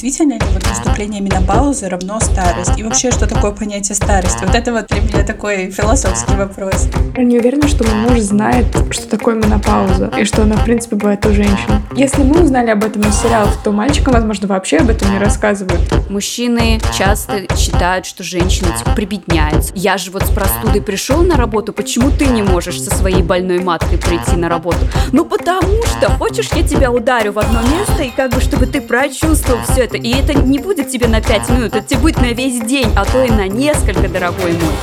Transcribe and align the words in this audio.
действительно 0.00 0.32
ли 0.32 0.52
вот 0.54 0.66
наступление 0.66 1.20
менопаузы 1.20 1.88
равно 1.88 2.20
старость? 2.20 2.78
И 2.78 2.82
вообще, 2.82 3.10
что 3.10 3.26
такое 3.26 3.50
понятие 3.50 3.94
старости? 3.94 4.42
Вот 4.44 4.54
это 4.54 4.72
вот 4.72 4.86
для 4.86 5.00
меня 5.02 5.24
такой 5.24 5.70
философский 5.70 6.36
вопрос. 6.36 6.88
Я 7.16 7.24
не 7.24 7.38
уверена, 7.38 7.68
что 7.68 7.84
мой 7.84 8.08
муж 8.08 8.20
знает, 8.20 8.64
что 8.90 9.08
такое 9.08 9.34
менопауза, 9.34 10.10
и 10.18 10.24
что 10.24 10.42
она, 10.42 10.56
в 10.56 10.64
принципе, 10.64 10.96
бывает 10.96 11.24
у 11.26 11.34
женщин. 11.34 11.82
Если 11.94 12.22
мы 12.22 12.42
узнали 12.42 12.70
об 12.70 12.82
этом 12.82 13.02
из 13.02 13.20
сериалов, 13.20 13.54
то 13.62 13.72
мальчикам, 13.72 14.14
возможно, 14.14 14.48
вообще 14.48 14.78
об 14.78 14.88
этом 14.88 15.12
не 15.12 15.18
рассказывают. 15.18 15.82
Мужчины 16.08 16.80
часто 16.96 17.44
считают, 17.56 18.06
что 18.06 18.22
женщина 18.22 18.68
типа 18.76 18.92
прибедняется. 18.92 19.72
Я 19.74 19.98
же 19.98 20.10
вот 20.10 20.22
с 20.22 20.30
простудой 20.30 20.80
пришел 20.80 21.22
на 21.22 21.36
работу, 21.36 21.74
почему 21.74 22.10
ты 22.10 22.26
не 22.26 22.42
можешь 22.42 22.80
со 22.80 22.94
своей 22.94 23.22
больной 23.22 23.58
маткой 23.58 23.98
прийти 23.98 24.36
на 24.36 24.48
работу? 24.48 24.78
Ну 25.12 25.26
потому 25.26 25.84
что, 25.84 26.10
хочешь, 26.12 26.48
я 26.54 26.62
тебя 26.62 26.90
ударю 26.90 27.32
в 27.32 27.38
одно 27.38 27.60
место, 27.62 28.02
и 28.02 28.10
как 28.10 28.32
бы, 28.32 28.40
чтобы 28.40 28.66
ты 28.66 28.80
прочувствовал 28.80 29.60
все 29.68 29.84
это. 29.84 29.89
И 29.92 30.10
это 30.10 30.34
не 30.34 30.58
будет 30.58 30.88
тебе 30.88 31.08
на 31.08 31.20
5 31.20 31.50
минут, 31.50 31.74
это 31.74 31.82
тебе 31.82 32.00
будет 32.00 32.16
на 32.18 32.32
весь 32.32 32.60
день, 32.60 32.88
а 32.96 33.04
то 33.04 33.24
и 33.24 33.30
на 33.30 33.48
несколько, 33.48 34.08
дорогой 34.08 34.52
мой. 34.52 34.74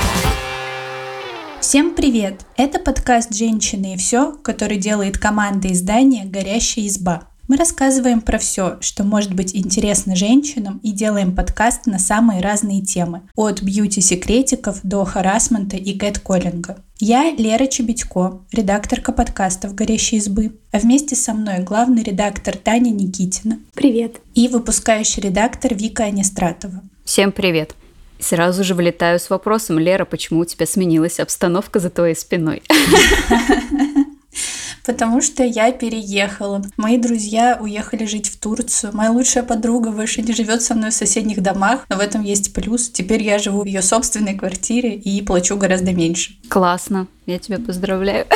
Всем 1.62 1.95
привет! 1.95 2.41
Это 2.58 2.80
подкаст 2.80 3.34
«Женщины 3.34 3.94
и 3.94 3.98
все», 3.98 4.34
который 4.44 4.78
делает 4.78 5.17
команда 5.17 5.72
издания 5.72 6.26
«Горящая 6.26 6.88
изба». 6.88 7.23
Мы 7.48 7.56
рассказываем 7.56 8.20
про 8.20 8.40
все, 8.40 8.78
что 8.82 9.06
может 9.06 9.34
быть 9.34 9.56
интересно 9.56 10.18
женщинам 10.18 10.82
и 10.84 10.92
делаем 10.92 11.34
подкаст 11.34 11.86
на 11.86 11.98
самые 11.98 12.42
разные 12.42 12.82
темы, 12.82 13.22
от 13.36 13.62
бьюти-секретиков 13.62 14.82
до 14.84 15.06
харасмента 15.06 15.78
и 15.78 15.98
кэт-коллинга. 15.98 16.84
Я 17.00 17.32
Лера 17.32 17.68
Чебедько, 17.68 18.42
редакторка 18.52 19.14
подкастов 19.14 19.76
«Горящие 19.76 20.20
избы», 20.20 20.58
а 20.73 20.80
вместе 20.80 21.16
со 21.16 21.34
мной 21.34 21.60
главный 21.60 22.04
редактор 22.04 22.58
Таня 22.58 22.90
Никитина. 22.90 23.59
Привет. 23.73 24.18
И 24.36 24.50
выпускающий 24.50 25.22
редактор 25.22 25.73
Вика 25.73 26.04
Анистратова. 26.04 26.82
Всем 27.06 27.32
привет. 27.32 27.76
Сразу 28.20 28.66
же 28.66 28.73
вылетаю 28.73 29.22
с 29.22 29.30
вопросом, 29.30 29.80
Лера, 29.80 30.04
почему 30.04 30.42
у 30.42 30.45
тебя 30.45 30.66
сменилась 30.66 31.22
обстановка 31.22 31.80
за 31.80 31.92
твоей 31.92 32.16
спиной? 32.16 32.61
потому 34.88 35.21
что 35.21 35.43
я 35.43 35.71
переехала. 35.71 36.63
Мои 36.77 36.97
друзья 36.97 37.57
уехали 37.61 38.05
жить 38.05 38.30
в 38.30 38.39
Турцию. 38.39 38.95
Моя 38.95 39.11
лучшая 39.11 39.43
подруга 39.43 39.91
больше 39.91 40.21
не 40.21 40.33
живет 40.33 40.61
со 40.63 40.73
мной 40.73 40.89
в 40.89 40.93
соседних 40.93 41.43
домах, 41.43 41.85
но 41.89 41.97
в 41.97 41.99
этом 41.99 42.23
есть 42.23 42.53
плюс. 42.53 42.89
Теперь 42.89 43.21
я 43.21 43.38
живу 43.38 43.61
в 43.61 43.65
ее 43.65 43.81
собственной 43.81 44.33
квартире 44.33 44.95
и 44.95 45.21
плачу 45.21 45.58
гораздо 45.58 45.93
меньше. 45.93 46.38
Классно, 46.47 47.08
я 47.25 47.38
тебя 47.38 47.59
поздравляю. 47.59 48.25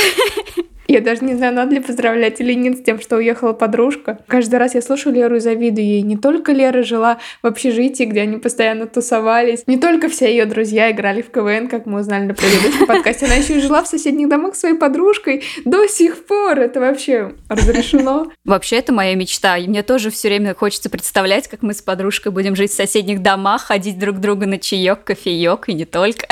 Я 0.91 0.99
даже 0.99 1.23
не 1.23 1.35
знаю, 1.35 1.53
надо 1.53 1.75
ли 1.75 1.79
поздравлять 1.79 2.41
или 2.41 2.51
нет 2.51 2.79
с 2.79 2.81
тем, 2.81 2.99
что 2.99 3.15
уехала 3.15 3.53
подружка. 3.53 4.19
Каждый 4.27 4.55
раз 4.55 4.75
я 4.75 4.81
слушаю 4.81 5.15
Леру 5.15 5.37
и 5.37 5.39
завидую 5.39 5.85
ей. 5.87 6.01
Не 6.01 6.17
только 6.17 6.51
Лера 6.51 6.83
жила 6.83 7.17
в 7.41 7.47
общежитии, 7.47 8.03
где 8.03 8.23
они 8.23 8.35
постоянно 8.39 8.87
тусовались, 8.87 9.63
не 9.67 9.77
только 9.77 10.09
все 10.09 10.29
ее 10.29 10.45
друзья 10.45 10.91
играли 10.91 11.21
в 11.21 11.31
КВН, 11.31 11.69
как 11.69 11.85
мы 11.85 12.01
узнали 12.01 12.25
на 12.25 12.33
предыдущем 12.33 12.85
подкасте, 12.87 13.27
она 13.27 13.35
еще 13.35 13.55
и 13.55 13.61
жила 13.61 13.81
в 13.83 13.87
соседних 13.87 14.27
домах 14.27 14.53
своей 14.55 14.75
подружкой 14.75 15.45
до 15.63 15.87
сих 15.87 16.25
пор. 16.25 16.59
Это 16.59 16.81
вообще 16.81 17.35
разрешено. 17.47 18.29
Вообще, 18.43 18.75
это 18.75 18.91
моя 18.91 19.15
мечта. 19.15 19.55
И 19.57 19.69
мне 19.69 19.83
тоже 19.83 20.09
все 20.09 20.27
время 20.27 20.53
хочется 20.53 20.89
представлять, 20.89 21.47
как 21.47 21.61
мы 21.61 21.73
с 21.73 21.81
подружкой 21.81 22.33
будем 22.33 22.57
жить 22.57 22.71
в 22.71 22.75
соседних 22.75 23.21
домах, 23.21 23.63
ходить 23.67 23.97
друг 23.97 24.17
к 24.17 24.19
другу 24.19 24.45
на 24.45 24.57
чаек, 24.57 25.05
кофеек 25.05 25.69
и 25.69 25.73
не 25.73 25.85
только. 25.85 26.27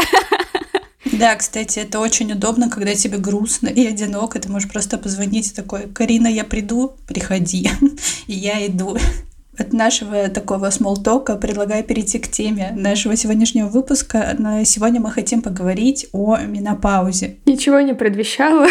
Да, 1.06 1.36
кстати, 1.36 1.80
это 1.80 2.00
очень 2.00 2.32
удобно, 2.34 2.70
когда 2.70 2.94
тебе 2.94 3.18
грустно 3.18 3.68
и 3.68 3.86
одиноко. 3.86 4.40
Ты 4.40 4.50
можешь 4.50 4.70
просто 4.70 4.98
позвонить 4.98 5.52
и 5.52 5.56
такой, 5.56 5.88
Карина, 5.88 6.28
я 6.28 6.44
приду, 6.44 6.94
приходи. 7.08 7.70
И 8.28 8.34
я 8.34 8.66
иду. 8.68 8.98
От 9.58 9.74
нашего 9.74 10.30
такого 10.30 10.70
смолтока 10.70 11.36
предлагаю 11.36 11.84
перейти 11.84 12.20
к 12.20 12.30
теме 12.30 12.72
нашего 12.76 13.16
сегодняшнего 13.16 13.68
выпуска. 13.68 14.36
На 14.38 14.64
сегодня 14.64 15.02
мы 15.02 15.12
хотим 15.12 15.42
поговорить 15.42 16.08
о 16.14 16.38
менопаузе. 16.38 17.38
Ничего 17.46 17.82
не 17.82 17.94
предвещало. 17.94 18.68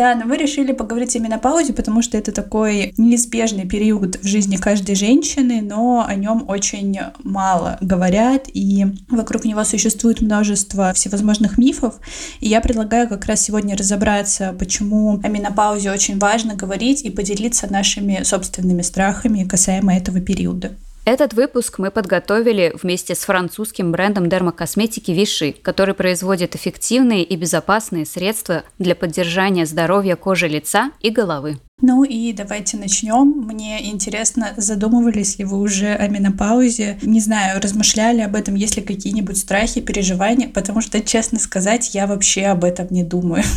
Да, 0.00 0.14
но 0.14 0.24
мы 0.24 0.38
решили 0.38 0.72
поговорить 0.72 1.14
о 1.14 1.18
менопаузе, 1.18 1.74
потому 1.74 2.00
что 2.00 2.16
это 2.16 2.32
такой 2.32 2.94
неизбежный 2.96 3.66
период 3.66 4.16
в 4.16 4.26
жизни 4.26 4.56
каждой 4.56 4.94
женщины, 4.94 5.60
но 5.60 6.06
о 6.08 6.14
нем 6.14 6.46
очень 6.48 6.98
мало 7.22 7.76
говорят, 7.82 8.48
и 8.50 8.86
вокруг 9.10 9.44
него 9.44 9.62
существует 9.62 10.22
множество 10.22 10.94
всевозможных 10.94 11.58
мифов. 11.58 11.96
И 12.40 12.48
я 12.48 12.62
предлагаю 12.62 13.10
как 13.10 13.26
раз 13.26 13.42
сегодня 13.42 13.76
разобраться, 13.76 14.56
почему 14.58 15.20
о 15.22 15.28
менопаузе 15.28 15.90
очень 15.90 16.18
важно 16.18 16.54
говорить 16.54 17.02
и 17.02 17.10
поделиться 17.10 17.70
нашими 17.70 18.22
собственными 18.22 18.80
страхами 18.80 19.44
касаемо 19.44 19.94
этого 19.94 20.22
периода. 20.22 20.70
Этот 21.06 21.32
выпуск 21.32 21.78
мы 21.78 21.90
подготовили 21.90 22.72
вместе 22.80 23.14
с 23.14 23.20
французским 23.20 23.90
брендом 23.90 24.28
дермокосметики 24.28 25.10
Виши, 25.10 25.52
который 25.52 25.94
производит 25.94 26.54
эффективные 26.54 27.24
и 27.24 27.36
безопасные 27.36 28.04
средства 28.04 28.64
для 28.78 28.94
поддержания 28.94 29.64
здоровья 29.64 30.16
кожи 30.16 30.46
лица 30.46 30.90
и 31.00 31.10
головы. 31.10 31.58
Ну 31.80 32.04
и 32.04 32.34
давайте 32.34 32.76
начнем. 32.76 33.26
Мне 33.46 33.90
интересно, 33.90 34.52
задумывались 34.58 35.38
ли 35.38 35.46
вы 35.46 35.58
уже 35.58 35.94
о 35.94 36.06
менопаузе? 36.08 36.98
Не 37.00 37.20
знаю, 37.20 37.58
размышляли 37.62 38.20
об 38.20 38.36
этом, 38.36 38.54
есть 38.54 38.76
ли 38.76 38.82
какие-нибудь 38.82 39.38
страхи, 39.38 39.80
переживания, 39.80 40.48
потому 40.48 40.82
что, 40.82 41.00
честно 41.00 41.38
сказать, 41.38 41.94
я 41.94 42.06
вообще 42.06 42.46
об 42.46 42.64
этом 42.64 42.88
не 42.90 43.04
думаю. 43.04 43.42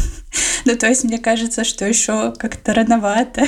Ну, 0.65 0.77
то 0.77 0.87
есть 0.87 1.03
мне 1.03 1.17
кажется, 1.17 1.65
что 1.65 1.85
еще 1.85 2.33
как-то 2.37 2.73
рановато. 2.73 3.45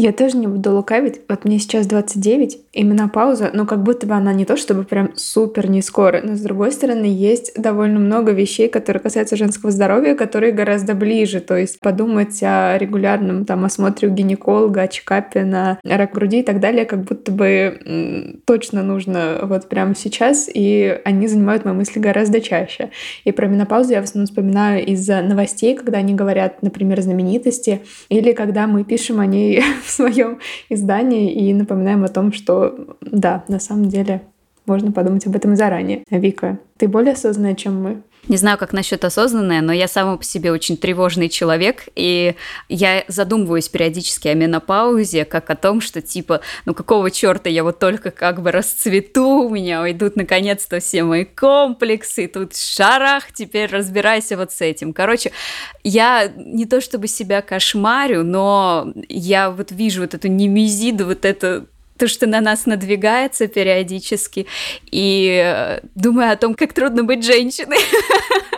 Я 0.00 0.12
тоже 0.12 0.36
не 0.36 0.46
буду 0.46 0.76
лукавить. 0.76 1.22
Вот 1.28 1.44
мне 1.44 1.58
сейчас 1.58 1.88
29, 1.88 2.67
и 2.78 2.84
менопауза, 2.84 3.50
ну, 3.52 3.66
как 3.66 3.82
будто 3.82 4.06
бы 4.06 4.14
она 4.14 4.32
не 4.32 4.44
то, 4.44 4.56
чтобы 4.56 4.84
прям 4.84 5.10
супер 5.16 5.68
не 5.68 5.82
скоро, 5.82 6.20
но, 6.22 6.36
с 6.36 6.40
другой 6.40 6.70
стороны, 6.70 7.06
есть 7.06 7.60
довольно 7.60 7.98
много 7.98 8.30
вещей, 8.30 8.68
которые 8.68 9.02
касаются 9.02 9.34
женского 9.34 9.72
здоровья, 9.72 10.14
которые 10.14 10.52
гораздо 10.52 10.94
ближе. 10.94 11.40
То 11.40 11.56
есть 11.56 11.80
подумать 11.80 12.40
о 12.40 12.78
регулярном 12.78 13.44
там 13.46 13.64
осмотре 13.64 14.08
у 14.08 14.12
гинеколога, 14.12 14.82
о 14.82 14.86
чекапе 14.88 15.44
на 15.44 15.80
рак 15.82 16.12
груди 16.12 16.38
и 16.38 16.42
так 16.44 16.60
далее, 16.60 16.84
как 16.84 17.02
будто 17.02 17.32
бы 17.32 18.38
точно 18.44 18.84
нужно 18.84 19.40
вот 19.42 19.68
прямо 19.68 19.96
сейчас, 19.96 20.48
и 20.48 21.00
они 21.04 21.26
занимают 21.26 21.64
мои 21.64 21.74
мысли 21.74 21.98
гораздо 21.98 22.40
чаще. 22.40 22.90
И 23.24 23.32
про 23.32 23.48
менопаузу 23.48 23.90
я 23.90 24.00
в 24.00 24.04
основном 24.04 24.26
вспоминаю 24.28 24.86
из-за 24.86 25.20
новостей, 25.22 25.74
когда 25.74 25.98
они 25.98 26.14
говорят, 26.14 26.62
например, 26.62 27.00
знаменитости, 27.00 27.80
или 28.08 28.30
когда 28.30 28.68
мы 28.68 28.84
пишем 28.84 29.18
о 29.18 29.26
ней 29.26 29.64
в 29.84 29.90
своем 29.90 30.38
издании 30.68 31.32
и 31.32 31.52
напоминаем 31.52 32.04
о 32.04 32.08
том, 32.08 32.32
что 32.32 32.67
да, 33.00 33.44
на 33.48 33.60
самом 33.60 33.88
деле 33.88 34.22
можно 34.66 34.92
подумать 34.92 35.26
об 35.26 35.34
этом 35.34 35.56
заранее. 35.56 36.04
Вика, 36.10 36.58
ты 36.76 36.88
более 36.88 37.14
осознанная, 37.14 37.54
чем 37.54 37.82
мы? 37.82 38.02
Не 38.26 38.36
знаю, 38.36 38.58
как 38.58 38.74
насчет 38.74 39.04
осознанное, 39.04 39.62
но 39.62 39.72
я 39.72 39.88
сама 39.88 40.18
по 40.18 40.24
себе 40.24 40.52
очень 40.52 40.76
тревожный 40.76 41.30
человек, 41.30 41.84
и 41.94 42.34
я 42.68 43.04
задумываюсь 43.08 43.70
периодически 43.70 44.28
о 44.28 44.34
менопаузе, 44.34 45.24
как 45.24 45.48
о 45.48 45.56
том, 45.56 45.80
что 45.80 46.02
типа, 46.02 46.42
ну 46.66 46.74
какого 46.74 47.10
черта 47.10 47.48
я 47.48 47.64
вот 47.64 47.78
только 47.78 48.10
как 48.10 48.42
бы 48.42 48.50
расцвету, 48.52 49.44
у 49.44 49.48
меня 49.48 49.80
уйдут 49.80 50.16
наконец-то 50.16 50.80
все 50.80 51.04
мои 51.04 51.24
комплексы, 51.24 52.24
и 52.24 52.26
тут 52.26 52.54
шарах, 52.54 53.32
теперь 53.32 53.70
разбирайся 53.70 54.36
вот 54.36 54.52
с 54.52 54.60
этим. 54.60 54.92
Короче, 54.92 55.32
я 55.82 56.30
не 56.36 56.66
то 56.66 56.82
чтобы 56.82 57.06
себя 57.06 57.40
кошмарю, 57.40 58.24
но 58.24 58.92
я 59.08 59.50
вот 59.50 59.70
вижу 59.70 60.02
вот 60.02 60.12
эту 60.12 60.28
немезиду, 60.28 61.06
вот 61.06 61.24
это 61.24 61.66
то, 61.98 62.08
что 62.08 62.26
на 62.26 62.40
нас 62.40 62.66
надвигается 62.66 63.48
периодически, 63.48 64.46
и 64.90 65.42
э, 65.44 65.80
думаю 65.94 66.32
о 66.32 66.36
том, 66.36 66.54
как 66.54 66.72
трудно 66.72 67.04
быть 67.04 67.24
женщиной. 67.24 67.78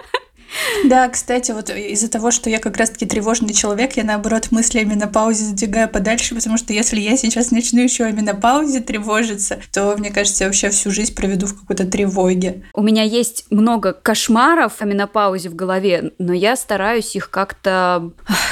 Да, 0.90 1.08
кстати, 1.08 1.52
вот 1.52 1.70
из-за 1.70 2.10
того, 2.10 2.32
что 2.32 2.50
я 2.50 2.58
как 2.58 2.76
раз-таки 2.76 3.06
тревожный 3.06 3.54
человек, 3.54 3.92
я 3.92 4.02
наоборот 4.02 4.48
мысли 4.50 4.80
о 4.80 4.84
менопаузе 4.84 5.44
задвигаю 5.44 5.88
подальше, 5.88 6.34
потому 6.34 6.58
что 6.58 6.72
если 6.72 6.98
я 6.98 7.16
сейчас 7.16 7.52
начну 7.52 7.80
еще 7.80 8.02
о 8.02 8.10
менопаузе 8.10 8.80
тревожиться, 8.80 9.60
то, 9.72 9.94
мне 9.96 10.10
кажется, 10.10 10.42
я 10.42 10.48
вообще 10.48 10.70
всю 10.70 10.90
жизнь 10.90 11.14
проведу 11.14 11.46
в 11.46 11.56
какой-то 11.60 11.86
тревоге. 11.86 12.64
У 12.74 12.82
меня 12.82 13.04
есть 13.04 13.44
много 13.50 13.92
кошмаров 13.92 14.82
о 14.82 14.84
менопаузе 14.84 15.48
в 15.48 15.54
голове, 15.54 16.12
но 16.18 16.32
я 16.32 16.56
стараюсь 16.56 17.14
их 17.14 17.30
как-то, 17.30 18.10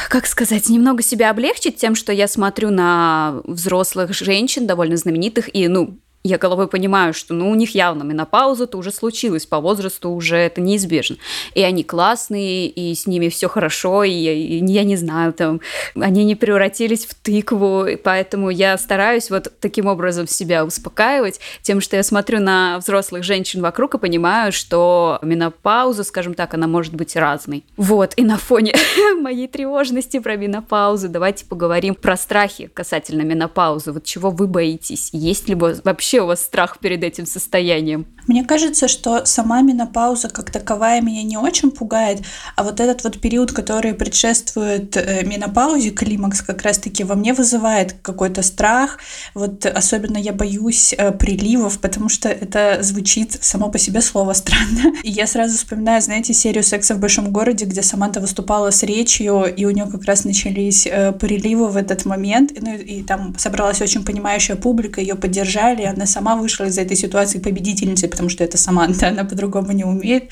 как 0.08 0.28
сказать, 0.28 0.68
немного 0.68 1.02
себя 1.02 1.30
облегчить 1.30 1.78
тем, 1.78 1.96
что 1.96 2.12
я 2.12 2.28
смотрю 2.28 2.70
на 2.70 3.40
взрослых 3.46 4.14
женщин, 4.14 4.68
довольно 4.68 4.96
знаменитых, 4.96 5.52
и, 5.52 5.66
ну, 5.66 5.98
я 6.28 6.38
головой 6.38 6.68
понимаю, 6.68 7.14
что 7.14 7.34
ну, 7.34 7.50
у 7.50 7.54
них 7.54 7.74
явно 7.74 8.02
менопауза-то 8.02 8.76
уже 8.76 8.92
случилась, 8.92 9.46
по 9.46 9.60
возрасту 9.60 10.10
уже 10.10 10.36
это 10.36 10.60
неизбежно. 10.60 11.16
И 11.54 11.62
они 11.62 11.82
классные, 11.84 12.68
и 12.68 12.94
с 12.94 13.06
ними 13.06 13.28
все 13.28 13.48
хорошо, 13.48 14.04
и, 14.04 14.12
и 14.12 14.64
я 14.66 14.84
не 14.84 14.96
знаю, 14.96 15.32
там, 15.32 15.60
они 15.94 16.24
не 16.24 16.36
превратились 16.36 17.06
в 17.06 17.14
тыкву, 17.14 17.86
поэтому 18.04 18.50
я 18.50 18.76
стараюсь 18.76 19.30
вот 19.30 19.52
таким 19.60 19.86
образом 19.86 20.26
себя 20.28 20.64
успокаивать 20.64 21.40
тем, 21.62 21.80
что 21.80 21.96
я 21.96 22.02
смотрю 22.02 22.40
на 22.40 22.78
взрослых 22.78 23.24
женщин 23.24 23.62
вокруг 23.62 23.94
и 23.94 23.98
понимаю, 23.98 24.52
что 24.52 25.18
менопауза, 25.22 26.04
скажем 26.04 26.34
так, 26.34 26.52
она 26.54 26.66
может 26.66 26.94
быть 26.94 27.16
разной. 27.16 27.64
Вот, 27.76 28.12
и 28.16 28.22
на 28.22 28.36
фоне 28.36 28.74
моей 29.20 29.48
тревожности 29.48 30.18
про 30.18 30.36
менопаузу 30.36 31.08
давайте 31.08 31.46
поговорим 31.46 31.94
про 31.94 32.16
страхи 32.16 32.70
касательно 32.74 33.22
менопаузы. 33.22 33.92
Вот 33.92 34.04
чего 34.04 34.30
вы 34.30 34.46
боитесь? 34.46 35.10
Есть 35.12 35.48
ли 35.48 35.54
вообще 35.54 36.17
у 36.20 36.26
вас 36.26 36.42
страх 36.42 36.78
перед 36.80 37.02
этим 37.02 37.26
состоянием? 37.26 38.06
Мне 38.26 38.44
кажется, 38.44 38.88
что 38.88 39.24
сама 39.24 39.62
менопауза 39.62 40.28
как 40.28 40.50
таковая 40.50 41.00
меня 41.00 41.22
не 41.22 41.38
очень 41.38 41.70
пугает, 41.70 42.20
а 42.56 42.62
вот 42.62 42.78
этот 42.78 43.02
вот 43.04 43.20
период, 43.20 43.52
который 43.52 43.94
предшествует 43.94 44.96
э, 44.96 45.24
менопаузе, 45.24 45.90
климакс 45.90 46.42
как 46.42 46.62
раз-таки 46.62 47.04
во 47.04 47.14
мне 47.14 47.32
вызывает 47.32 47.94
какой-то 48.02 48.42
страх. 48.42 48.98
Вот 49.34 49.64
особенно 49.64 50.18
я 50.18 50.34
боюсь 50.34 50.94
э, 50.96 51.10
приливов, 51.12 51.80
потому 51.80 52.10
что 52.10 52.28
это 52.28 52.78
звучит 52.82 53.38
само 53.40 53.70
по 53.70 53.78
себе 53.78 54.02
слово 54.02 54.34
странно. 54.34 54.92
И 55.02 55.10
я 55.10 55.26
сразу 55.26 55.56
вспоминаю, 55.56 56.02
знаете, 56.02 56.34
серию 56.34 56.62
«Секса 56.62 56.94
в 56.94 56.98
большом 56.98 57.32
городе», 57.32 57.64
где 57.64 57.82
Саманта 57.82 58.20
выступала 58.20 58.70
с 58.70 58.82
речью, 58.82 59.44
и 59.44 59.64
у 59.64 59.70
нее 59.70 59.86
как 59.86 60.04
раз 60.04 60.24
начались 60.24 60.86
э, 60.86 61.12
приливы 61.12 61.68
в 61.68 61.76
этот 61.76 62.04
момент, 62.04 62.52
ну, 62.60 62.74
и 62.76 63.02
там 63.02 63.34
собралась 63.38 63.80
очень 63.80 64.04
понимающая 64.04 64.56
публика, 64.56 65.00
ее 65.00 65.14
поддержали, 65.14 65.82
она 65.98 66.06
сама 66.06 66.36
вышла 66.36 66.64
из 66.64 66.78
этой 66.78 66.96
ситуации 66.96 67.40
победительницей, 67.40 68.08
потому 68.08 68.28
что 68.28 68.44
это 68.44 68.56
Саманта, 68.56 69.08
она 69.08 69.24
по-другому 69.24 69.72
не 69.72 69.84
умеет. 69.84 70.30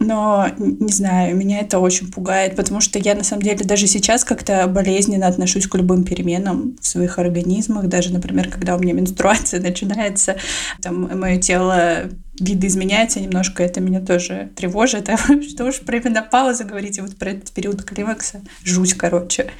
Но, 0.00 0.46
не 0.56 0.92
знаю, 0.92 1.36
меня 1.36 1.58
это 1.58 1.80
очень 1.80 2.10
пугает, 2.10 2.54
потому 2.54 2.80
что 2.80 3.00
я, 3.00 3.16
на 3.16 3.24
самом 3.24 3.42
деле, 3.42 3.64
даже 3.64 3.88
сейчас 3.88 4.22
как-то 4.24 4.68
болезненно 4.68 5.26
отношусь 5.26 5.66
к 5.66 5.74
любым 5.74 6.04
переменам 6.04 6.76
в 6.80 6.86
своих 6.86 7.18
организмах. 7.18 7.88
Даже, 7.88 8.12
например, 8.12 8.48
когда 8.48 8.76
у 8.76 8.78
меня 8.78 8.92
менструация 8.94 9.60
начинается, 9.68 10.36
там, 10.80 11.18
мое 11.18 11.38
тело 11.38 12.04
видоизменяется 12.38 13.18
немножко, 13.18 13.64
это 13.64 13.80
меня 13.80 14.00
тоже 14.00 14.50
тревожит. 14.54 15.08
А 15.08 15.16
что 15.42 15.64
уж 15.64 15.80
про 15.80 15.98
менопаузу 15.98 16.64
говорите, 16.64 17.02
вот 17.02 17.16
про 17.16 17.30
этот 17.30 17.50
период 17.50 17.82
климакса. 17.82 18.40
Жуть, 18.62 18.94
короче. 18.94 19.50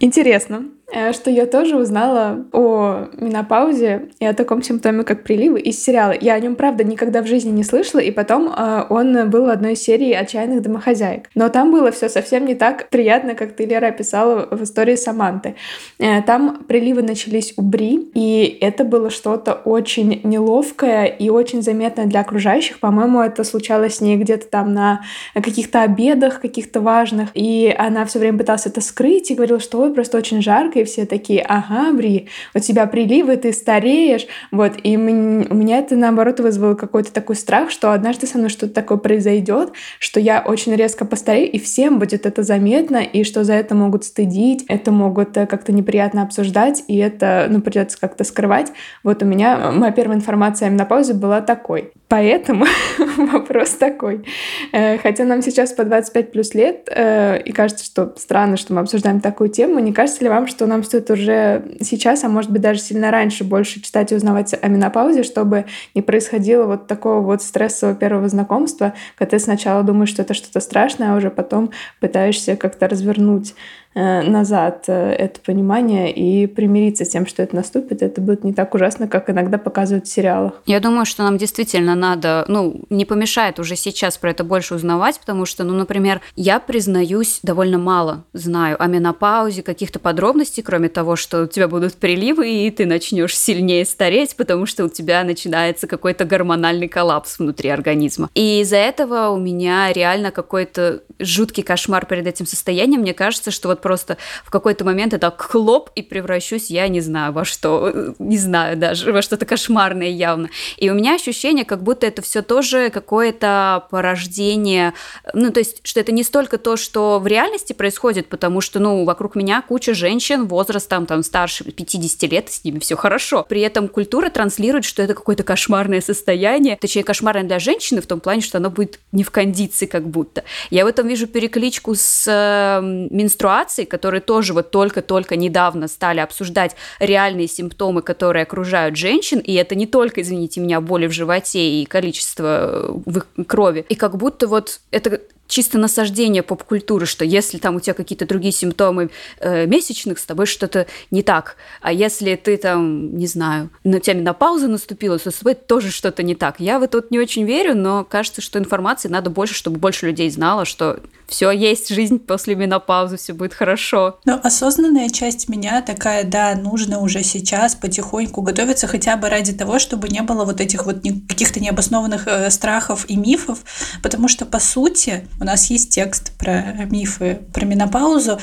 Интересно. 0.00 0.64
Э, 0.92 1.12
что 1.12 1.30
я 1.30 1.46
тоже 1.46 1.76
узнала 1.76 2.44
о 2.52 3.06
менопаузе 3.16 4.10
и 4.20 4.26
о 4.26 4.34
таком 4.34 4.62
симптоме, 4.62 5.04
как 5.04 5.22
приливы, 5.22 5.58
из 5.58 5.82
сериала. 5.82 6.12
Я 6.20 6.34
о 6.34 6.40
нем, 6.40 6.54
правда, 6.54 6.84
никогда 6.84 7.22
в 7.22 7.26
жизни 7.26 7.50
не 7.50 7.64
слышала, 7.64 8.00
и 8.00 8.10
потом 8.10 8.52
э, 8.54 8.84
он 8.90 9.30
был 9.30 9.46
в 9.46 9.48
одной 9.48 9.74
серии 9.74 10.12
«Отчаянных 10.12 10.60
домохозяек». 10.60 11.30
Но 11.34 11.48
там 11.48 11.72
было 11.72 11.90
все 11.92 12.10
совсем 12.10 12.44
не 12.44 12.54
так 12.54 12.90
приятно, 12.90 13.34
как 13.34 13.56
ты, 13.56 13.64
Лера, 13.64 13.86
описала 13.86 14.46
в 14.50 14.62
истории 14.64 14.96
Саманты. 14.96 15.54
Э, 15.98 16.20
там 16.22 16.64
приливы 16.68 17.02
начались 17.02 17.54
у 17.56 17.62
Бри, 17.62 18.10
и 18.12 18.58
это 18.60 18.84
было 18.84 19.08
что-то 19.08 19.54
очень 19.54 20.20
неловкое 20.24 21.06
и 21.06 21.30
очень 21.30 21.62
заметное 21.62 22.04
для 22.04 22.20
окружающих. 22.20 22.80
По-моему, 22.80 23.20
это 23.22 23.44
случалось 23.44 23.96
с 23.96 24.00
ней 24.02 24.18
где-то 24.18 24.46
там 24.46 24.74
на 24.74 25.00
каких-то 25.32 25.82
обедах, 25.82 26.42
каких-то 26.42 26.80
важных, 26.80 27.30
и 27.32 27.74
она 27.78 28.04
все 28.04 28.18
время 28.18 28.36
пыталась 28.38 28.66
это 28.66 28.82
скрыть 28.82 29.30
и 29.30 29.34
говорила, 29.34 29.58
что 29.58 29.80
ой, 29.80 29.94
просто 29.94 30.18
очень 30.18 30.42
жарко, 30.42 30.81
и 30.82 30.84
все 30.84 31.06
такие, 31.06 31.42
ага, 31.42 31.92
Бри, 31.92 32.28
у 32.54 32.58
тебя 32.58 32.86
приливы, 32.86 33.36
ты 33.36 33.52
стареешь, 33.52 34.26
вот, 34.50 34.72
и 34.82 34.96
у 34.96 35.00
меня 35.00 35.78
это, 35.78 35.96
наоборот, 35.96 36.40
вызвало 36.40 36.74
какой-то 36.74 37.12
такой 37.12 37.36
страх, 37.36 37.70
что 37.70 37.92
однажды 37.92 38.26
со 38.26 38.38
мной 38.38 38.50
что-то 38.50 38.74
такое 38.74 38.98
произойдет, 38.98 39.72
что 39.98 40.20
я 40.20 40.42
очень 40.44 40.74
резко 40.74 41.04
постарею, 41.04 41.50
и 41.50 41.58
всем 41.58 41.98
будет 41.98 42.26
это 42.26 42.42
заметно, 42.42 42.98
и 42.98 43.24
что 43.24 43.44
за 43.44 43.54
это 43.54 43.74
могут 43.74 44.04
стыдить, 44.04 44.64
это 44.68 44.90
могут 44.90 45.36
э, 45.36 45.46
как-то 45.46 45.72
неприятно 45.72 46.22
обсуждать, 46.22 46.84
и 46.88 46.96
это, 46.96 47.46
ну, 47.50 47.60
придется 47.60 47.98
как-то 48.00 48.24
скрывать. 48.24 48.72
Вот 49.02 49.22
у 49.22 49.26
меня, 49.26 49.58
э, 49.58 49.70
моя 49.72 49.92
первая 49.92 50.16
информация 50.16 50.70
на 50.70 50.84
паузе 50.84 51.14
была 51.14 51.40
такой. 51.40 51.92
Поэтому 52.08 52.66
вопрос 53.16 53.70
такой. 53.70 54.24
Э, 54.72 54.98
хотя 54.98 55.24
нам 55.24 55.42
сейчас 55.42 55.72
по 55.72 55.84
25 55.84 56.32
плюс 56.32 56.54
лет, 56.54 56.88
и 56.88 57.52
кажется, 57.52 57.84
что 57.84 58.14
странно, 58.16 58.56
что 58.56 58.74
мы 58.74 58.80
обсуждаем 58.80 59.20
такую 59.20 59.50
тему, 59.50 59.78
не 59.78 59.92
кажется 59.92 60.22
ли 60.22 60.28
вам, 60.28 60.46
что 60.46 60.66
нам 60.72 60.82
стоит 60.84 61.10
уже 61.10 61.76
сейчас, 61.80 62.24
а 62.24 62.28
может 62.28 62.50
быть 62.50 62.62
даже 62.62 62.80
сильно 62.80 63.10
раньше, 63.10 63.44
больше 63.44 63.80
читать 63.80 64.12
и 64.12 64.14
узнавать 64.14 64.54
о 64.60 64.68
менопаузе, 64.68 65.22
чтобы 65.22 65.66
не 65.94 66.02
происходило 66.02 66.64
вот 66.64 66.86
такого 66.86 67.20
вот 67.20 67.42
стрессового 67.42 67.94
первого 67.94 68.28
знакомства, 68.28 68.94
когда 69.16 69.32
ты 69.32 69.38
сначала 69.38 69.82
думаешь, 69.82 70.08
что 70.08 70.22
это 70.22 70.34
что-то 70.34 70.60
страшное, 70.60 71.12
а 71.12 71.16
уже 71.16 71.30
потом 71.30 71.70
пытаешься 72.00 72.56
как-то 72.56 72.88
развернуть 72.88 73.54
назад 73.94 74.84
э, 74.86 75.12
это 75.12 75.40
понимание 75.40 76.12
и 76.12 76.46
примириться 76.46 77.04
с 77.04 77.08
тем, 77.08 77.26
что 77.26 77.42
это 77.42 77.56
наступит, 77.56 78.02
это 78.02 78.20
будет 78.20 78.44
не 78.44 78.52
так 78.52 78.74
ужасно, 78.74 79.08
как 79.08 79.28
иногда 79.30 79.58
показывают 79.58 80.06
в 80.06 80.12
сериалах. 80.12 80.54
Я 80.66 80.80
думаю, 80.80 81.04
что 81.04 81.22
нам 81.22 81.38
действительно 81.38 81.94
надо, 81.94 82.44
ну, 82.48 82.82
не 82.90 83.04
помешает 83.04 83.58
уже 83.58 83.76
сейчас 83.76 84.16
про 84.16 84.30
это 84.30 84.44
больше 84.44 84.74
узнавать, 84.74 85.20
потому 85.20 85.44
что, 85.44 85.64
ну, 85.64 85.74
например, 85.74 86.20
я 86.36 86.58
признаюсь, 86.60 87.40
довольно 87.42 87.78
мало 87.78 88.24
знаю 88.32 88.82
о 88.82 88.86
менопаузе, 88.86 89.62
каких-то 89.62 89.98
подробностей, 89.98 90.62
кроме 90.62 90.88
того, 90.88 91.16
что 91.16 91.42
у 91.42 91.46
тебя 91.46 91.68
будут 91.68 91.94
приливы, 91.94 92.66
и 92.66 92.70
ты 92.70 92.86
начнешь 92.86 93.36
сильнее 93.36 93.84
стареть, 93.84 94.36
потому 94.36 94.66
что 94.66 94.84
у 94.84 94.88
тебя 94.88 95.22
начинается 95.24 95.86
какой-то 95.86 96.24
гормональный 96.24 96.88
коллапс 96.88 97.38
внутри 97.38 97.68
организма. 97.68 98.30
И 98.34 98.60
из-за 98.60 98.76
этого 98.76 99.28
у 99.28 99.38
меня 99.38 99.92
реально 99.92 100.30
какой-то 100.30 101.02
жуткий 101.18 101.62
кошмар 101.62 102.06
перед 102.06 102.26
этим 102.26 102.46
состоянием. 102.46 103.02
Мне 103.02 103.14
кажется, 103.14 103.50
что 103.50 103.68
вот 103.68 103.81
просто 103.82 104.16
в 104.44 104.50
какой-то 104.50 104.84
момент 104.84 105.12
это 105.12 105.34
хлоп 105.36 105.90
и 105.94 106.02
превращусь, 106.02 106.70
я 106.70 106.88
не 106.88 107.00
знаю 107.00 107.32
во 107.32 107.44
что, 107.44 108.14
не 108.18 108.38
знаю 108.38 108.76
даже, 108.76 109.12
во 109.12 109.20
что-то 109.20 109.44
кошмарное 109.44 110.08
явно. 110.08 110.48
И 110.78 110.88
у 110.88 110.94
меня 110.94 111.16
ощущение, 111.16 111.64
как 111.64 111.82
будто 111.82 112.06
это 112.06 112.22
все 112.22 112.42
тоже 112.42 112.90
какое-то 112.90 113.86
порождение, 113.90 114.94
ну, 115.34 115.50
то 115.50 115.60
есть, 115.60 115.80
что 115.82 116.00
это 116.00 116.12
не 116.12 116.22
столько 116.22 116.58
то, 116.58 116.76
что 116.76 117.18
в 117.18 117.26
реальности 117.26 117.72
происходит, 117.72 118.28
потому 118.28 118.60
что, 118.60 118.78
ну, 118.78 119.04
вокруг 119.04 119.34
меня 119.34 119.62
куча 119.62 119.94
женщин 119.94 120.46
возрастом 120.46 121.06
там 121.06 121.22
старше 121.22 121.64
50 121.64 122.30
лет, 122.30 122.50
с 122.50 122.64
ними 122.64 122.78
все 122.78 122.96
хорошо. 122.96 123.44
При 123.48 123.60
этом 123.60 123.88
культура 123.88 124.30
транслирует, 124.30 124.84
что 124.84 125.02
это 125.02 125.14
какое-то 125.14 125.42
кошмарное 125.42 126.00
состояние, 126.00 126.76
точнее, 126.80 127.04
кошмарное 127.04 127.44
для 127.44 127.58
женщины 127.58 128.00
в 128.00 128.06
том 128.06 128.20
плане, 128.20 128.42
что 128.42 128.58
оно 128.58 128.70
будет 128.70 129.00
не 129.10 129.24
в 129.24 129.30
кондиции 129.30 129.86
как 129.86 130.06
будто. 130.06 130.44
Я 130.70 130.84
в 130.84 130.88
этом 130.88 131.08
вижу 131.08 131.26
перекличку 131.26 131.94
с 131.94 132.26
э, 132.28 132.80
менструацией, 133.10 133.71
организаций, 133.72 133.86
которые 133.86 134.20
тоже 134.20 134.52
вот 134.52 134.70
только-только 134.70 135.36
недавно 135.36 135.88
стали 135.88 136.20
обсуждать 136.20 136.76
реальные 137.00 137.48
симптомы, 137.48 138.02
которые 138.02 138.42
окружают 138.44 138.96
женщин, 138.96 139.38
и 139.38 139.52
это 139.54 139.74
не 139.74 139.86
только, 139.86 140.20
извините 140.20 140.60
меня, 140.60 140.80
боли 140.80 141.06
в 141.06 141.12
животе 141.12 141.82
и 141.82 141.84
количество 141.86 142.44
э, 142.44 142.92
в 143.06 143.44
крови. 143.44 143.84
И 143.88 143.94
как 143.94 144.16
будто 144.16 144.46
вот 144.46 144.80
это 144.90 145.20
чисто 145.46 145.78
насаждение 145.78 146.42
поп-культуры, 146.42 147.06
что 147.06 147.24
если 147.24 147.58
там 147.58 147.76
у 147.76 147.80
тебя 147.80 147.94
какие-то 147.94 148.26
другие 148.26 148.52
симптомы 148.52 149.10
э, 149.38 149.66
месячных, 149.66 150.18
с 150.18 150.24
тобой 150.24 150.46
что-то 150.46 150.86
не 151.10 151.22
так. 151.22 151.56
А 151.80 151.92
если 151.92 152.34
ты 152.36 152.56
там, 152.56 153.16
не 153.16 153.26
знаю, 153.26 153.70
на 153.84 154.00
тебя 154.00 154.14
менопауза 154.14 154.68
наступила, 154.68 155.18
то 155.18 155.30
с 155.30 155.34
тобой 155.34 155.54
тоже 155.54 155.90
что-то 155.90 156.22
не 156.22 156.34
так. 156.34 156.58
Я 156.58 156.78
в 156.78 156.82
это 156.82 157.04
не 157.10 157.18
очень 157.18 157.44
верю, 157.44 157.74
но 157.76 158.04
кажется, 158.04 158.40
что 158.40 158.58
информации 158.58 159.08
надо 159.08 159.30
больше, 159.30 159.54
чтобы 159.54 159.78
больше 159.78 160.06
людей 160.06 160.30
знало, 160.30 160.64
что 160.64 161.00
все 161.26 161.50
есть 161.50 161.88
жизнь 161.88 162.18
после 162.18 162.54
менопаузы, 162.54 163.16
все 163.16 163.32
будет 163.32 163.54
хорошо. 163.54 164.18
Но 164.24 164.38
осознанная 164.42 165.08
часть 165.08 165.48
меня 165.48 165.80
такая, 165.82 166.24
да, 166.24 166.54
нужно 166.54 167.00
уже 167.00 167.22
сейчас 167.22 167.74
потихоньку 167.74 168.42
готовиться 168.42 168.86
хотя 168.86 169.16
бы 169.16 169.28
ради 169.28 169.52
того, 169.52 169.78
чтобы 169.78 170.08
не 170.08 170.20
было 170.22 170.44
вот 170.44 170.60
этих 170.60 170.84
вот 170.84 171.02
каких-то 171.28 171.60
необоснованных 171.60 172.26
э, 172.26 172.50
страхов 172.50 173.08
и 173.08 173.16
мифов, 173.16 173.64
потому 174.02 174.28
что 174.28 174.44
по 174.44 174.58
сути 174.58 175.26
у 175.40 175.44
нас 175.44 175.70
есть 175.70 175.90
текст 175.90 176.32
про 176.38 176.84
мифы 176.90 177.40
про 177.52 177.64
менопаузу, 177.64 178.38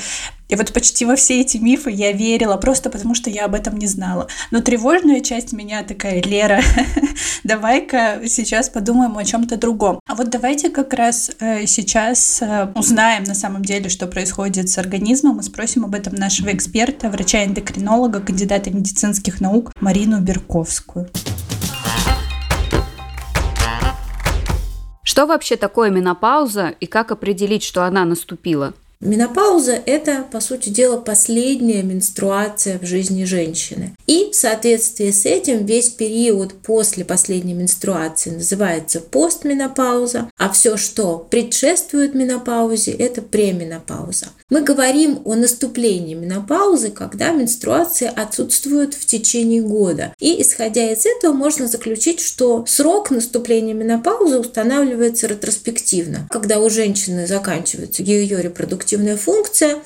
и 0.50 0.56
вот 0.56 0.72
почти 0.72 1.04
во 1.04 1.14
все 1.14 1.40
эти 1.40 1.58
мифы 1.58 1.90
я 1.90 2.10
верила, 2.10 2.56
просто 2.56 2.90
потому 2.90 3.14
что 3.14 3.30
я 3.30 3.44
об 3.44 3.54
этом 3.54 3.78
не 3.78 3.86
знала. 3.86 4.26
Но 4.50 4.60
тревожная 4.60 5.20
часть 5.20 5.52
меня 5.52 5.84
такая, 5.84 6.20
Лера, 6.20 6.60
давай-ка 7.44 8.22
сейчас 8.26 8.68
подумаем 8.68 9.16
о 9.16 9.24
чем-то 9.24 9.56
другом. 9.56 10.00
А 10.08 10.16
вот 10.16 10.28
давайте 10.28 10.68
как 10.68 10.92
раз 10.92 11.30
э, 11.38 11.66
сейчас 11.66 12.42
э, 12.42 12.72
узнаем 12.74 13.22
на 13.24 13.34
самом 13.34 13.64
деле, 13.64 13.88
что 13.88 14.08
происходит 14.08 14.68
с 14.68 14.78
организмом, 14.78 15.38
и 15.38 15.42
спросим 15.44 15.84
об 15.84 15.94
этом 15.94 16.16
нашего 16.16 16.52
эксперта, 16.52 17.10
врача-эндокринолога, 17.10 18.20
кандидата 18.20 18.70
медицинских 18.70 19.40
наук 19.40 19.72
Марину 19.80 20.20
Берковскую. 20.20 21.08
Что 25.20 25.26
вообще 25.26 25.58
такое 25.58 25.90
менопауза 25.90 26.68
и 26.80 26.86
как 26.86 27.12
определить, 27.12 27.62
что 27.62 27.84
она 27.84 28.06
наступила? 28.06 28.72
Менопауза– 29.02 29.80
это, 29.86 30.26
по 30.30 30.40
сути 30.40 30.68
дела, 30.68 30.98
последняя 30.98 31.82
менструация 31.82 32.78
в 32.78 32.84
жизни 32.84 33.24
женщины. 33.24 33.96
И 34.06 34.28
в 34.30 34.36
соответствии 34.36 35.10
с 35.10 35.24
этим 35.24 35.64
весь 35.64 35.88
период 35.88 36.52
после 36.52 37.06
последней 37.06 37.54
менструации 37.54 38.28
называется 38.28 39.00
постменопауза, 39.00 40.28
а 40.36 40.50
все, 40.50 40.76
что 40.76 41.26
предшествует 41.30 42.14
менопаузе, 42.14 42.92
это 42.92 43.22
пременопауза. 43.22 44.26
Мы 44.50 44.60
говорим 44.60 45.22
о 45.24 45.34
наступлении 45.34 46.14
менопаузы, 46.14 46.90
когда 46.90 47.32
менструации 47.32 48.10
отсутствуют 48.14 48.92
в 48.92 49.06
течение 49.06 49.62
года. 49.62 50.14
И 50.20 50.42
исходя 50.42 50.92
из 50.92 51.06
этого 51.06 51.32
можно 51.32 51.68
заключить, 51.68 52.20
что 52.20 52.66
срок 52.66 53.10
наступления 53.10 53.72
менопаузы 53.72 54.38
устанавливается 54.38 55.26
ретроспективно, 55.26 56.28
когда 56.28 56.60
у 56.60 56.68
женщины 56.68 57.26
заканчивается 57.26 58.02
ее 58.02 58.42
репродуктивная 58.42 58.89
функция, 59.16 59.80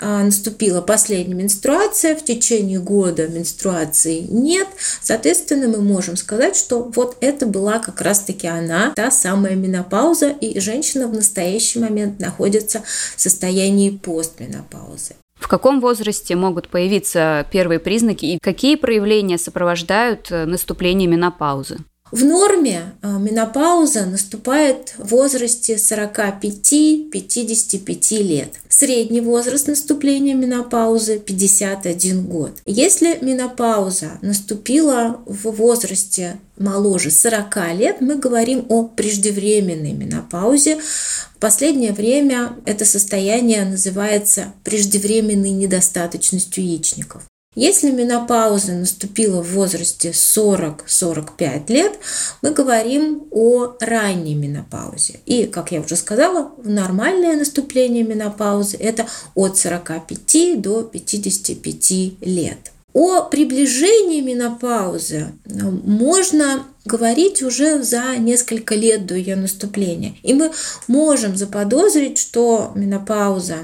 а, 0.00 0.24
наступила 0.24 0.80
последняя 0.80 1.34
менструация, 1.34 2.16
в 2.16 2.24
течение 2.24 2.80
года 2.80 3.28
менструации 3.28 4.20
нет, 4.28 4.66
соответственно, 5.00 5.68
мы 5.68 5.80
можем 5.80 6.16
сказать, 6.16 6.56
что 6.56 6.82
вот 6.94 7.16
это 7.20 7.46
была 7.46 7.78
как 7.78 8.00
раз-таки 8.00 8.48
она, 8.48 8.92
та 8.96 9.10
самая 9.10 9.54
менопауза, 9.54 10.30
и 10.30 10.58
женщина 10.58 11.06
в 11.06 11.14
настоящий 11.14 11.78
момент 11.78 12.18
находится 12.18 12.82
в 13.16 13.20
состоянии 13.20 13.90
постменопаузы. 13.90 15.14
В 15.36 15.46
каком 15.46 15.80
возрасте 15.80 16.36
могут 16.36 16.68
появиться 16.68 17.46
первые 17.52 17.78
признаки 17.78 18.24
и 18.24 18.38
какие 18.38 18.76
проявления 18.76 19.38
сопровождают 19.38 20.30
э, 20.30 20.46
наступление 20.46 21.08
менопаузы? 21.08 21.78
В 22.14 22.24
норме 22.24 22.94
а, 23.02 23.18
менопауза 23.18 24.06
наступает 24.06 24.94
в 24.98 25.08
возрасте 25.08 25.74
45-55 25.74 28.22
лет. 28.22 28.50
Средний 28.68 29.20
возраст 29.20 29.66
наступления 29.66 30.36
менопаузы 30.36 31.18
51 31.18 32.26
год. 32.26 32.52
Если 32.66 33.18
менопауза 33.20 34.12
наступила 34.22 35.22
в 35.26 35.50
возрасте 35.50 36.38
моложе 36.56 37.10
40 37.10 37.74
лет, 37.76 38.00
мы 38.00 38.14
говорим 38.14 38.64
о 38.68 38.84
преждевременной 38.84 39.92
менопаузе. 39.92 40.76
В 40.76 41.38
последнее 41.40 41.92
время 41.92 42.52
это 42.64 42.84
состояние 42.84 43.64
называется 43.64 44.54
преждевременной 44.62 45.50
недостаточностью 45.50 46.64
яичников. 46.64 47.24
Если 47.54 47.90
менопауза 47.90 48.72
наступила 48.72 49.42
в 49.42 49.52
возрасте 49.52 50.10
40-45 50.10 51.72
лет, 51.72 51.92
мы 52.42 52.50
говорим 52.50 53.24
о 53.30 53.74
ранней 53.80 54.34
менопаузе. 54.34 55.20
И, 55.26 55.46
как 55.46 55.70
я 55.70 55.80
уже 55.80 55.96
сказала, 55.96 56.52
нормальное 56.64 57.36
наступление 57.36 58.02
менопаузы– 58.02 58.76
это 58.80 59.06
от 59.34 59.56
45 59.56 60.60
до 60.60 60.82
55 60.82 61.90
лет. 62.22 62.58
О 62.92 63.22
приближении 63.22 64.20
менопаузы 64.20 65.32
э, 65.44 65.50
можно 65.50 66.64
говорить 66.84 67.42
уже 67.42 67.82
за 67.82 68.16
несколько 68.18 68.76
лет 68.76 69.04
до 69.06 69.16
ее 69.16 69.34
наступления. 69.34 70.14
И 70.22 70.32
мы 70.32 70.52
можем 70.86 71.36
заподозрить, 71.36 72.18
что 72.18 72.70
менопауза 72.76 73.56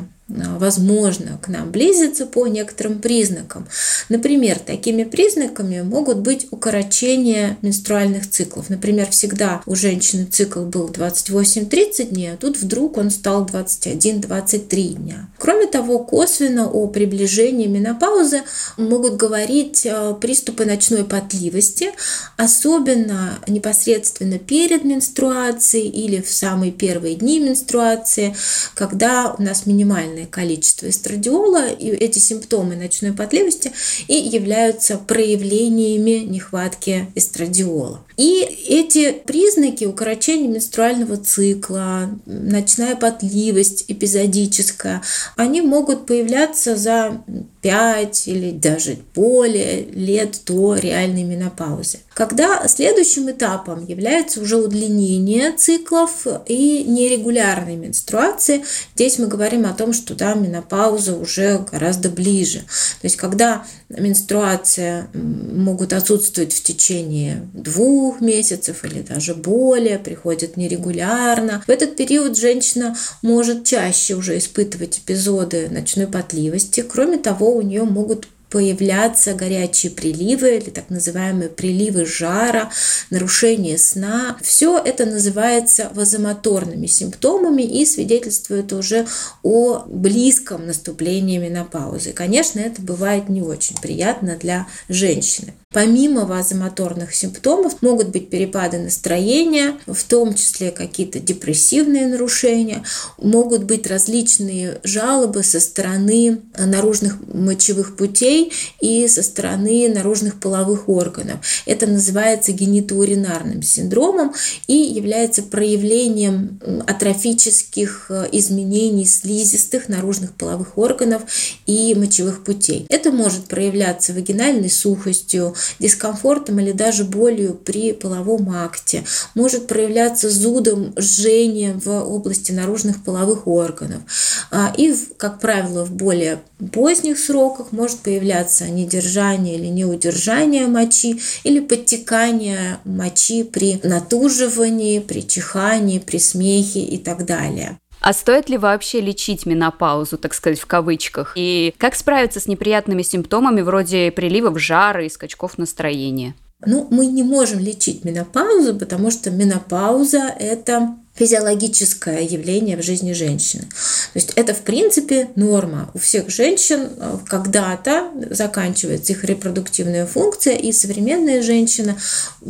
возможно 0.58 1.38
к 1.42 1.48
нам 1.48 1.70
близится 1.70 2.26
по 2.26 2.46
некоторым 2.46 3.00
признакам. 3.00 3.68
Например, 4.08 4.58
такими 4.58 5.04
признаками 5.04 5.82
могут 5.82 6.18
быть 6.18 6.46
укорочение 6.50 7.58
менструальных 7.62 8.30
циклов. 8.30 8.70
Например, 8.70 9.08
всегда 9.10 9.62
у 9.66 9.74
женщины 9.74 10.24
цикл 10.24 10.60
был 10.60 10.88
28-30 10.88 12.10
дней, 12.10 12.32
а 12.32 12.36
тут 12.36 12.56
вдруг 12.58 12.96
он 12.96 13.10
стал 13.10 13.44
21-23 13.46 14.94
дня. 14.94 15.28
Кроме 15.38 15.66
того, 15.66 15.98
косвенно 15.98 16.70
о 16.70 16.86
приближении 16.86 17.66
менопаузы 17.66 18.42
могут 18.76 19.16
говорить 19.16 19.86
а, 19.86 20.14
приступы 20.14 20.64
ночной 20.64 21.04
потливости, 21.04 21.90
особенно 22.36 23.38
непосредственно 23.46 24.38
перед 24.38 24.84
менструацией 24.84 25.88
или 25.88 26.20
в 26.20 26.30
самые 26.30 26.72
первые 26.72 27.16
дни 27.16 27.40
менструации, 27.40 28.34
когда 28.74 29.34
у 29.36 29.42
нас 29.42 29.66
минимальная 29.66 30.19
минимальное 30.20 30.26
количество 30.26 30.88
эстрадиола, 30.88 31.68
и 31.68 31.88
эти 31.88 32.18
симптомы 32.18 32.76
ночной 32.76 33.12
потливости 33.12 33.72
и 34.08 34.14
являются 34.14 34.98
проявлениями 34.98 36.24
нехватки 36.24 37.08
эстрадиола. 37.14 38.04
И 38.20 38.42
эти 38.68 39.12
признаки 39.12 39.86
укорочения 39.86 40.46
менструального 40.46 41.16
цикла, 41.16 42.10
ночная 42.26 42.94
потливость 42.94 43.86
эпизодическая, 43.88 45.00
они 45.36 45.62
могут 45.62 46.04
появляться 46.04 46.76
за 46.76 47.22
5 47.62 48.28
или 48.28 48.50
даже 48.50 48.98
более 49.14 49.86
лет 49.86 50.40
до 50.44 50.76
реальной 50.76 51.22
менопаузы. 51.22 52.00
Когда 52.12 52.68
следующим 52.68 53.30
этапом 53.30 53.86
является 53.86 54.42
уже 54.42 54.56
удлинение 54.56 55.52
циклов 55.52 56.26
и 56.46 56.84
нерегулярные 56.86 57.76
менструации, 57.76 58.62
здесь 58.94 59.18
мы 59.18 59.28
говорим 59.28 59.64
о 59.64 59.72
том, 59.72 59.94
что 59.94 60.14
да, 60.14 60.34
менопауза 60.34 61.16
уже 61.16 61.64
гораздо 61.72 62.10
ближе. 62.10 62.58
То 63.00 63.04
есть 63.04 63.16
когда 63.16 63.64
менструация 63.88 65.08
могут 65.14 65.94
отсутствовать 65.94 66.52
в 66.52 66.62
течение 66.62 67.48
двух 67.54 68.09
месяцев 68.20 68.84
или 68.84 69.02
даже 69.02 69.34
более, 69.34 69.98
приходят 69.98 70.56
нерегулярно. 70.56 71.62
В 71.66 71.70
этот 71.70 71.96
период 71.96 72.36
женщина 72.36 72.96
может 73.22 73.64
чаще 73.64 74.14
уже 74.14 74.38
испытывать 74.38 74.98
эпизоды 74.98 75.68
ночной 75.70 76.06
потливости. 76.06 76.82
Кроме 76.82 77.18
того, 77.18 77.54
у 77.54 77.62
нее 77.62 77.84
могут 77.84 78.26
появляться 78.50 79.32
горячие 79.34 79.92
приливы 79.92 80.56
или 80.56 80.70
так 80.70 80.90
называемые 80.90 81.48
приливы 81.48 82.04
жара, 82.04 82.70
нарушение 83.08 83.78
сна. 83.78 84.36
Все 84.42 84.78
это 84.78 85.06
называется 85.06 85.90
вазомоторными 85.94 86.86
симптомами 86.86 87.62
и 87.62 87.86
свидетельствует 87.86 88.72
уже 88.72 89.06
о 89.42 89.84
близком 89.86 90.66
наступлении 90.66 91.38
менопаузы. 91.38 92.12
Конечно, 92.12 92.58
это 92.58 92.82
бывает 92.82 93.28
не 93.28 93.40
очень 93.40 93.76
приятно 93.80 94.36
для 94.36 94.66
женщины. 94.88 95.54
Помимо 95.72 96.24
вазомоторных 96.24 97.14
симптомов 97.14 97.80
могут 97.80 98.08
быть 98.08 98.28
перепады 98.28 98.78
настроения, 98.78 99.76
в 99.86 100.02
том 100.02 100.34
числе 100.34 100.72
какие-то 100.72 101.20
депрессивные 101.20 102.08
нарушения, 102.08 102.82
могут 103.18 103.62
быть 103.62 103.86
различные 103.86 104.80
жалобы 104.82 105.44
со 105.44 105.60
стороны 105.60 106.40
наружных 106.58 107.20
мочевых 107.32 107.96
путей 107.96 108.52
и 108.80 109.06
со 109.06 109.22
стороны 109.22 109.88
наружных 109.94 110.40
половых 110.40 110.88
органов. 110.88 111.38
Это 111.66 111.86
называется 111.86 112.50
генитоуринарным 112.50 113.62
синдромом 113.62 114.34
и 114.66 114.74
является 114.74 115.44
проявлением 115.44 116.58
атрофических 116.88 118.06
э, 118.08 118.28
изменений 118.32 119.06
слизистых 119.06 119.88
наружных 119.88 120.34
половых 120.34 120.76
органов 120.76 121.22
и 121.66 121.94
мочевых 121.94 122.42
путей. 122.42 122.86
Это 122.88 123.12
может 123.12 123.44
проявляться 123.44 124.12
вагинальной 124.12 124.68
сухостью, 124.68 125.54
дискомфортом 125.78 126.60
или 126.60 126.72
даже 126.72 127.04
болью 127.04 127.54
при 127.54 127.92
половом 127.92 128.50
акте, 128.50 129.04
может 129.34 129.66
проявляться 129.66 130.30
зудом, 130.30 130.92
жжением 130.96 131.80
в 131.80 131.88
области 131.88 132.52
наружных 132.52 133.02
половых 133.02 133.46
органов. 133.46 134.02
А, 134.50 134.72
и, 134.76 134.94
как 135.16 135.40
правило, 135.40 135.84
в 135.84 135.92
более 135.92 136.40
поздних 136.72 137.18
сроках 137.18 137.72
может 137.72 138.00
появляться 138.00 138.66
недержание 138.66 139.56
или 139.56 139.66
неудержание 139.66 140.66
мочи 140.66 141.20
или 141.44 141.60
подтекание 141.60 142.78
мочи 142.84 143.44
при 143.44 143.80
натуживании, 143.82 144.98
при 144.98 145.26
чихании, 145.26 145.98
при 145.98 146.18
смехе 146.18 146.80
и 146.80 146.98
так 146.98 147.24
далее. 147.24 147.78
А 148.00 148.12
стоит 148.12 148.48
ли 148.48 148.56
вообще 148.56 149.00
лечить 149.00 149.46
менопаузу, 149.46 150.18
так 150.18 150.34
сказать, 150.34 150.58
в 150.58 150.66
кавычках? 150.66 151.34
И 151.36 151.74
как 151.78 151.94
справиться 151.94 152.40
с 152.40 152.46
неприятными 152.46 153.02
симптомами 153.02 153.60
вроде 153.60 154.10
приливов 154.10 154.58
жара 154.58 155.04
и 155.04 155.08
скачков 155.08 155.58
настроения? 155.58 156.34
Ну, 156.66 156.86
мы 156.90 157.06
не 157.06 157.22
можем 157.22 157.58
лечить 157.58 158.04
менопаузу, 158.04 158.74
потому 158.74 159.10
что 159.10 159.30
менопауза– 159.30 160.34
это 160.38 160.94
физиологическое 161.14 162.20
явление 162.20 162.76
в 162.76 162.82
жизни 162.82 163.12
женщины. 163.12 163.64
То 163.64 164.16
есть 164.16 164.32
это, 164.36 164.54
в 164.54 164.60
принципе, 164.60 165.28
норма. 165.36 165.90
У 165.92 165.98
всех 165.98 166.30
женщин 166.30 166.88
когда-то 167.26 168.10
заканчивается 168.30 169.12
их 169.12 169.24
репродуктивная 169.24 170.06
функция, 170.06 170.54
и 170.54 170.72
современная 170.72 171.42
женщина 171.42 171.96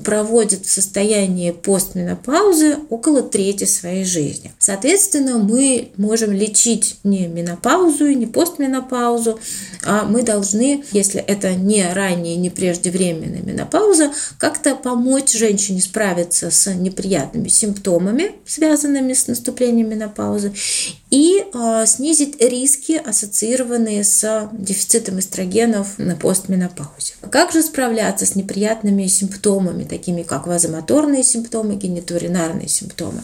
проводит 0.05 0.67
в 0.67 0.71
состоянии 0.71 1.51
постменопаузы 1.51 2.79
около 2.89 3.23
трети 3.23 3.65
своей 3.65 4.05
жизни. 4.05 4.53
Соответственно, 4.59 5.39
мы 5.39 5.91
можем 5.97 6.33
лечить 6.33 6.97
не 7.05 7.27
менопаузу 7.27 8.07
и 8.07 8.15
не 8.15 8.27
постменопаузу, 8.27 9.41
а 9.85 10.05
мы 10.05 10.23
должны, 10.23 10.85
если 10.93 11.21
это 11.21 11.55
не 11.55 11.93
ранняя, 11.93 12.37
не 12.37 12.51
преждевременная 12.51 13.43
менопауза, 13.43 14.13
как-то 14.39 14.75
помочь 14.75 15.33
женщине 15.33 15.81
справиться 15.81 16.51
с 16.51 16.73
неприятными 16.75 17.49
симптомами 17.49 18.33
связанными 18.47 19.13
с 19.13 19.27
наступлением 19.27 19.91
менопаузы, 19.91 20.53
и 21.11 21.45
э, 21.53 21.85
снизить 21.87 22.41
риски, 22.41 22.93
ассоциированные 22.93 24.05
с 24.05 24.49
дефицитом 24.53 25.19
эстрогенов 25.19 25.99
на 25.99 26.17
постменопаузе. 26.17 27.15
Как 27.31 27.53
же 27.53 27.63
справляться 27.63 28.27
с 28.27 28.35
неприятными 28.35 29.07
симптомами, 29.07 29.80
такими 29.85 30.23
как 30.23 30.47
вазомоторные 30.47 31.23
симптомы, 31.23 31.77
генитоуринарные 31.77 32.69
симптомы? 32.69 33.23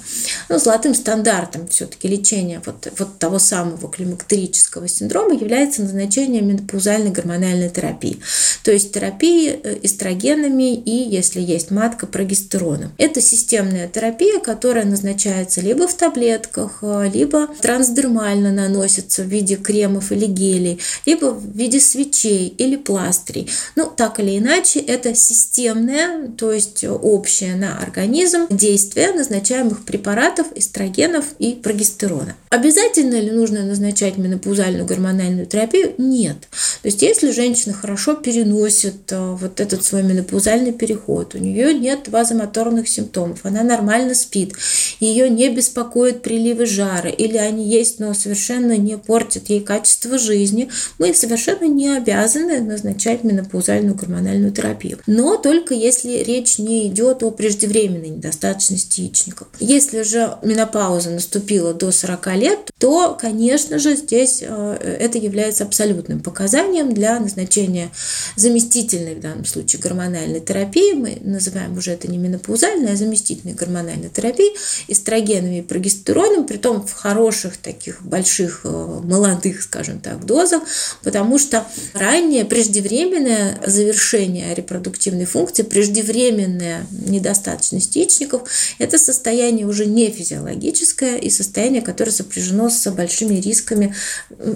Ну, 0.48 0.58
золотым 0.58 0.94
стандартом 0.94 1.68
все-таки 1.68 2.08
лечения 2.08 2.62
вот, 2.64 2.88
вот 2.98 3.18
того 3.18 3.38
самого 3.38 3.90
климактерического 3.90 4.88
синдрома 4.88 5.34
является 5.34 5.82
назначение 5.82 6.42
менопаузальной 6.42 7.10
гормональной 7.10 7.70
терапии, 7.70 8.20
то 8.62 8.72
есть 8.72 8.92
терапии 8.92 9.50
э, 9.50 9.78
эстрогенами 9.82 10.74
и, 10.74 10.90
если 10.90 11.40
есть 11.40 11.70
матка, 11.70 12.06
прогестероном. 12.06 12.92
Это 12.98 13.20
системная 13.20 13.88
терапия, 13.88 14.40
которая 14.40 14.84
назначается 14.84 15.60
либо 15.60 15.86
в 15.86 15.94
таблетках, 15.94 16.78
э, 16.82 17.10
либо 17.12 17.48
трансдермально 17.60 18.52
наносится 18.52 19.22
в 19.22 19.26
виде 19.26 19.56
кремов 19.56 20.12
или 20.12 20.26
гелей, 20.26 20.80
либо 21.04 21.26
в 21.26 21.56
виде 21.56 21.80
свечей 21.80 22.48
или 22.48 22.76
пластырей. 22.76 23.50
Ну, 23.74 23.90
так 23.94 24.20
или 24.20 24.38
иначе, 24.38 24.80
это 24.80 25.14
системное, 25.14 26.28
то 26.28 26.45
есть 26.52 26.84
общее 26.84 27.54
на 27.56 27.78
организм 27.78 28.46
действие 28.50 29.12
назначаемых 29.12 29.84
препаратов, 29.84 30.46
эстрогенов 30.54 31.24
и 31.38 31.54
прогестерона. 31.54 32.36
Обязательно 32.50 33.20
ли 33.20 33.30
нужно 33.30 33.62
назначать 33.64 34.16
менопаузальную 34.16 34.86
гормональную 34.86 35.46
терапию? 35.46 35.94
Нет. 35.98 36.48
То 36.82 36.88
есть, 36.88 37.02
если 37.02 37.30
женщина 37.30 37.74
хорошо 37.74 38.14
переносит 38.14 39.10
э, 39.10 39.32
вот 39.32 39.60
этот 39.60 39.84
свой 39.84 40.02
менопаузальный 40.02 40.72
переход, 40.72 41.34
у 41.34 41.38
нее 41.38 41.74
нет 41.74 42.08
вазомоторных 42.08 42.88
симптомов, 42.88 43.40
она 43.44 43.62
нормально 43.62 44.14
спит, 44.14 44.54
ее 45.00 45.28
не 45.28 45.48
беспокоят 45.48 46.22
приливы 46.22 46.66
жара, 46.66 47.10
или 47.10 47.36
они 47.36 47.68
есть, 47.68 47.98
но 47.98 48.14
совершенно 48.14 48.76
не 48.76 48.96
портят 48.98 49.48
ей 49.48 49.60
качество 49.60 50.18
жизни, 50.18 50.70
мы 50.98 51.14
совершенно 51.14 51.66
не 51.66 51.96
обязаны 51.96 52.60
назначать 52.60 53.24
менопаузальную 53.24 53.94
гормональную 53.94 54.52
терапию. 54.52 54.98
Но 55.06 55.36
только 55.36 55.74
если 55.74 56.22
речь 56.22 56.58
не 56.58 56.86
идет 56.88 57.22
о 57.22 57.30
преждевременной 57.30 58.10
недостаточности 58.10 59.02
яичников. 59.02 59.48
Если 59.60 60.02
же 60.02 60.36
менопауза 60.42 61.10
наступила 61.10 61.74
до 61.74 61.90
40 61.90 62.36
лет, 62.36 62.58
то, 62.78 63.16
конечно 63.20 63.78
же, 63.78 63.96
здесь 63.96 64.42
э, 64.42 64.96
это 65.00 65.18
является 65.18 65.64
абсолютным 65.64 66.20
показанием 66.20 66.75
для 66.84 67.18
назначения 67.18 67.90
заместительной 68.36 69.14
в 69.14 69.20
данном 69.20 69.44
случае 69.44 69.80
гормональной 69.80 70.40
терапии. 70.40 70.92
Мы 70.92 71.18
называем 71.22 71.76
уже 71.76 71.92
это 71.92 72.08
не 72.08 72.18
менопаузальной, 72.18 72.92
а 72.92 72.96
заместительной 72.96 73.54
гормональной 73.54 74.08
терапией 74.08 74.56
эстрогенами 74.88 75.58
и 75.58 75.62
прогестероном, 75.62 76.46
при 76.46 76.56
том 76.56 76.86
в 76.86 76.92
хороших 76.92 77.56
таких 77.56 78.02
больших 78.02 78.60
э, 78.64 78.68
молодых, 78.68 79.62
скажем 79.62 80.00
так, 80.00 80.24
дозах, 80.24 80.62
потому 81.02 81.38
что 81.38 81.66
раннее 81.92 82.44
преждевременное 82.44 83.60
завершение 83.66 84.54
репродуктивной 84.54 85.26
функции, 85.26 85.62
преждевременная 85.62 86.86
недостаточность 86.90 87.96
яичников– 87.96 88.48
это 88.78 88.98
состояние 88.98 89.66
уже 89.66 89.86
не 89.86 90.10
физиологическое 90.10 91.16
и 91.16 91.30
состояние, 91.30 91.82
которое 91.82 92.10
сопряжено 92.10 92.70
с 92.70 92.90
большими 92.90 93.36
рисками 93.36 93.94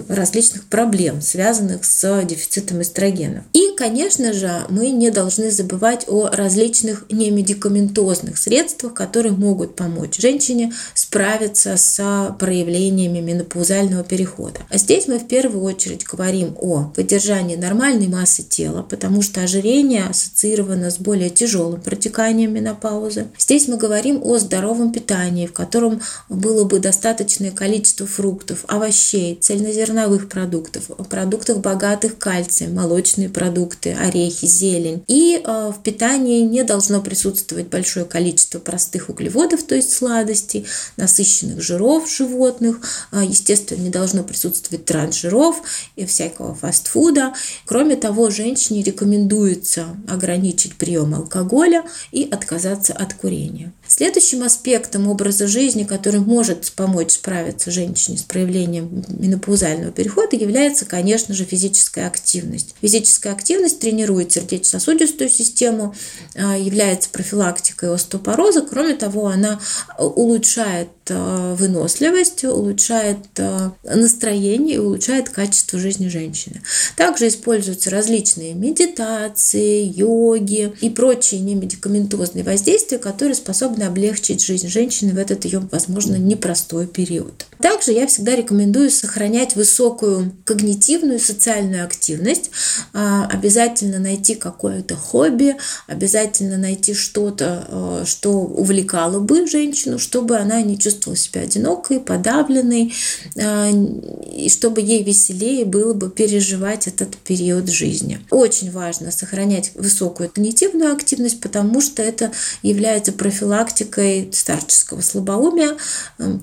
различных 0.07 0.65
проблем, 0.65 1.21
связанных 1.21 1.85
с 1.85 2.00
дефицитом 2.01 2.81
эстрогенов. 2.81 3.43
И, 3.53 3.73
конечно 3.75 4.33
же, 4.33 4.65
мы 4.69 4.89
не 4.89 5.11
должны 5.11 5.51
забывать 5.51 6.05
о 6.07 6.27
различных 6.27 7.05
немедикаментозных 7.09 8.37
средствах, 8.37 8.93
которые 8.93 9.33
могут 9.33 9.75
помочь 9.75 10.19
женщине 10.19 10.73
справиться 10.93 11.77
с 11.77 12.35
проявлениями 12.39 13.19
менопаузального 13.19 14.03
перехода. 14.03 14.61
А 14.69 14.77
здесь 14.77 15.07
мы 15.07 15.19
в 15.19 15.27
первую 15.27 15.63
очередь 15.63 16.05
говорим 16.05 16.55
о 16.59 16.91
поддержании 16.95 17.55
нормальной 17.55 18.07
массы 18.07 18.43
тела, 18.43 18.81
потому 18.81 19.21
что 19.21 19.41
ожирение 19.43 20.05
ассоциировано 20.05 20.89
с 20.91 20.97
более 20.97 21.29
тяжелым 21.29 21.81
протеканием 21.81 22.53
менопаузы. 22.53 23.27
Здесь 23.37 23.67
мы 23.67 23.77
говорим 23.77 24.21
о 24.23 24.37
здоровом 24.37 24.91
питании, 24.91 25.47
в 25.47 25.53
котором 25.53 26.01
было 26.29 26.63
бы 26.63 26.79
достаточное 26.79 27.51
количество 27.51 28.07
фруктов, 28.07 28.65
овощей, 28.67 29.35
цельнозерновых 29.35 30.29
продуктов, 30.29 30.85
продуктов 31.09 31.61
богатых 31.61 31.90
кальцием, 32.17 32.75
молочные 32.75 33.29
продукты, 33.29 33.93
орехи, 33.93 34.45
зелень. 34.45 35.03
И 35.07 35.41
э, 35.43 35.71
в 35.75 35.81
питании 35.83 36.41
не 36.41 36.63
должно 36.63 37.01
присутствовать 37.01 37.67
большое 37.67 38.05
количество 38.05 38.59
простых 38.59 39.09
углеводов, 39.09 39.63
то 39.63 39.75
есть 39.75 39.93
сладостей, 39.93 40.65
насыщенных 40.97 41.61
жиров 41.61 42.09
животных. 42.09 42.79
Э, 43.11 43.23
естественно, 43.23 43.81
не 43.81 43.89
должно 43.89 44.23
присутствовать 44.23 44.85
трансжиров 44.85 45.61
и 45.95 46.05
всякого 46.05 46.55
фастфуда. 46.55 47.33
Кроме 47.65 47.95
того, 47.95 48.29
женщине 48.29 48.83
рекомендуется 48.83 49.87
ограничить 50.07 50.75
прием 50.75 51.13
алкоголя 51.15 51.83
и 52.11 52.27
отказаться 52.29 52.93
от 52.93 53.13
курения. 53.13 53.71
Следующим 53.93 54.43
аспектом 54.43 55.09
образа 55.09 55.47
жизни, 55.47 55.83
который 55.83 56.21
может 56.21 56.71
помочь 56.71 57.11
справиться 57.11 57.71
женщине 57.71 58.17
с 58.17 58.23
проявлением 58.23 59.03
менопаузального 59.09 59.91
перехода, 59.91 60.37
является, 60.37 60.85
конечно 60.85 61.35
же, 61.35 61.43
физическая 61.43 62.07
активность. 62.07 62.73
Физическая 62.79 63.33
активность 63.33 63.81
тренирует 63.81 64.31
сердечно-сосудистую 64.31 65.29
систему, 65.29 65.93
а, 66.35 66.57
является 66.57 67.09
профилактикой 67.09 67.93
остеопороза. 67.93 68.61
Кроме 68.61 68.95
того, 68.95 69.27
она 69.27 69.59
улучшает 69.99 70.87
а, 70.87 71.00
выносливость, 71.09 72.43
улучшает 72.43 73.17
а, 73.39 73.73
настроение 73.83 74.75
и 74.75 74.79
улучшает 74.79 75.29
качество 75.29 75.79
жизни 75.79 76.07
женщины. 76.07 76.61
Также 76.95 77.27
используются 77.27 77.89
различные 77.89 78.53
медитации, 78.53 79.83
йоги 79.83 80.73
и 80.81 80.89
прочие 80.89 81.41
немедикаментозные 81.41 82.43
воздействия, 82.43 82.97
которые 82.97 83.35
способны 83.35 83.83
облегчить 83.83 84.43
жизнь 84.43 84.67
женщины 84.67 85.13
в 85.13 85.17
этот 85.17 85.45
ее, 85.45 85.67
возможно, 85.71 86.15
непростой 86.15 86.87
период. 86.87 87.45
Также 87.61 87.91
я 87.91 88.07
всегда 88.07 88.35
рекомендую 88.35 88.89
сохранять 88.89 89.55
высокую 89.55 90.33
когнитивную 90.45 91.17
и 91.17 91.21
социальную 91.21 91.85
активность. 91.85 92.51
А, 92.93 93.27
обязательно 93.27 93.99
найти 93.99 94.35
какое-то 94.35 94.95
хобби, 94.95 95.55
обязательно 95.87 96.57
найти 96.57 96.93
что-то, 96.93 98.03
что 98.05 98.31
увлекало 98.31 99.19
бы 99.19 99.47
женщину, 99.47 99.99
чтобы 99.99 100.37
она 100.37 100.61
не 100.61 100.77
чувствовала 100.77 101.00
себя 101.15 101.41
одинокой, 101.41 101.99
подавленной, 101.99 102.93
а, 103.37 103.69
и 103.69 104.49
чтобы 104.49 104.81
ей 104.81 105.03
веселее 105.03 105.65
было 105.65 105.93
бы 105.93 106.09
переживать 106.09 106.87
этот 106.87 107.15
период 107.17 107.69
жизни. 107.69 108.19
Очень 108.29 108.71
важно 108.71 109.11
сохранять 109.11 109.71
высокую 109.75 110.29
когнитивную 110.29 110.93
активность, 110.93 111.41
потому 111.41 111.81
что 111.81 112.01
это 112.01 112.31
является 112.61 113.11
профилактикой 113.11 113.41
профилактикой 113.41 114.29
старческого 114.31 115.01
слабоумия. 115.01 115.77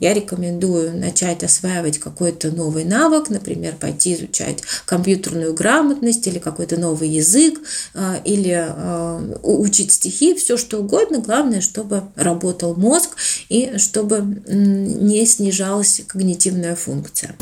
Я 0.01 0.15
рекомендую 0.15 0.97
начать 0.97 1.45
осваивать 1.45 1.99
какой-то 1.99 2.51
новый 2.51 2.85
навык, 2.85 3.31
например, 3.31 3.77
пойти 3.77 4.15
изучать 4.15 4.63
компьютерную 4.87 5.55
грамотность 5.55 6.27
или 6.27 6.39
какой-то 6.39 6.77
новый 6.77 7.09
язык, 7.09 7.61
а, 7.95 8.21
или 8.25 8.53
а, 8.55 9.21
учить 9.43 9.93
стихи, 9.93 10.35
все 10.35 10.57
что 10.57 10.79
угодно. 10.79 11.19
Главное, 11.19 11.61
чтобы 11.61 12.05
работал 12.17 12.75
мозг 12.75 13.11
и 13.49 13.79
чтобы 13.79 14.38
не 14.47 15.27
снижалась 15.27 16.03
когнитивная 16.07 16.77
функция. 16.77 17.35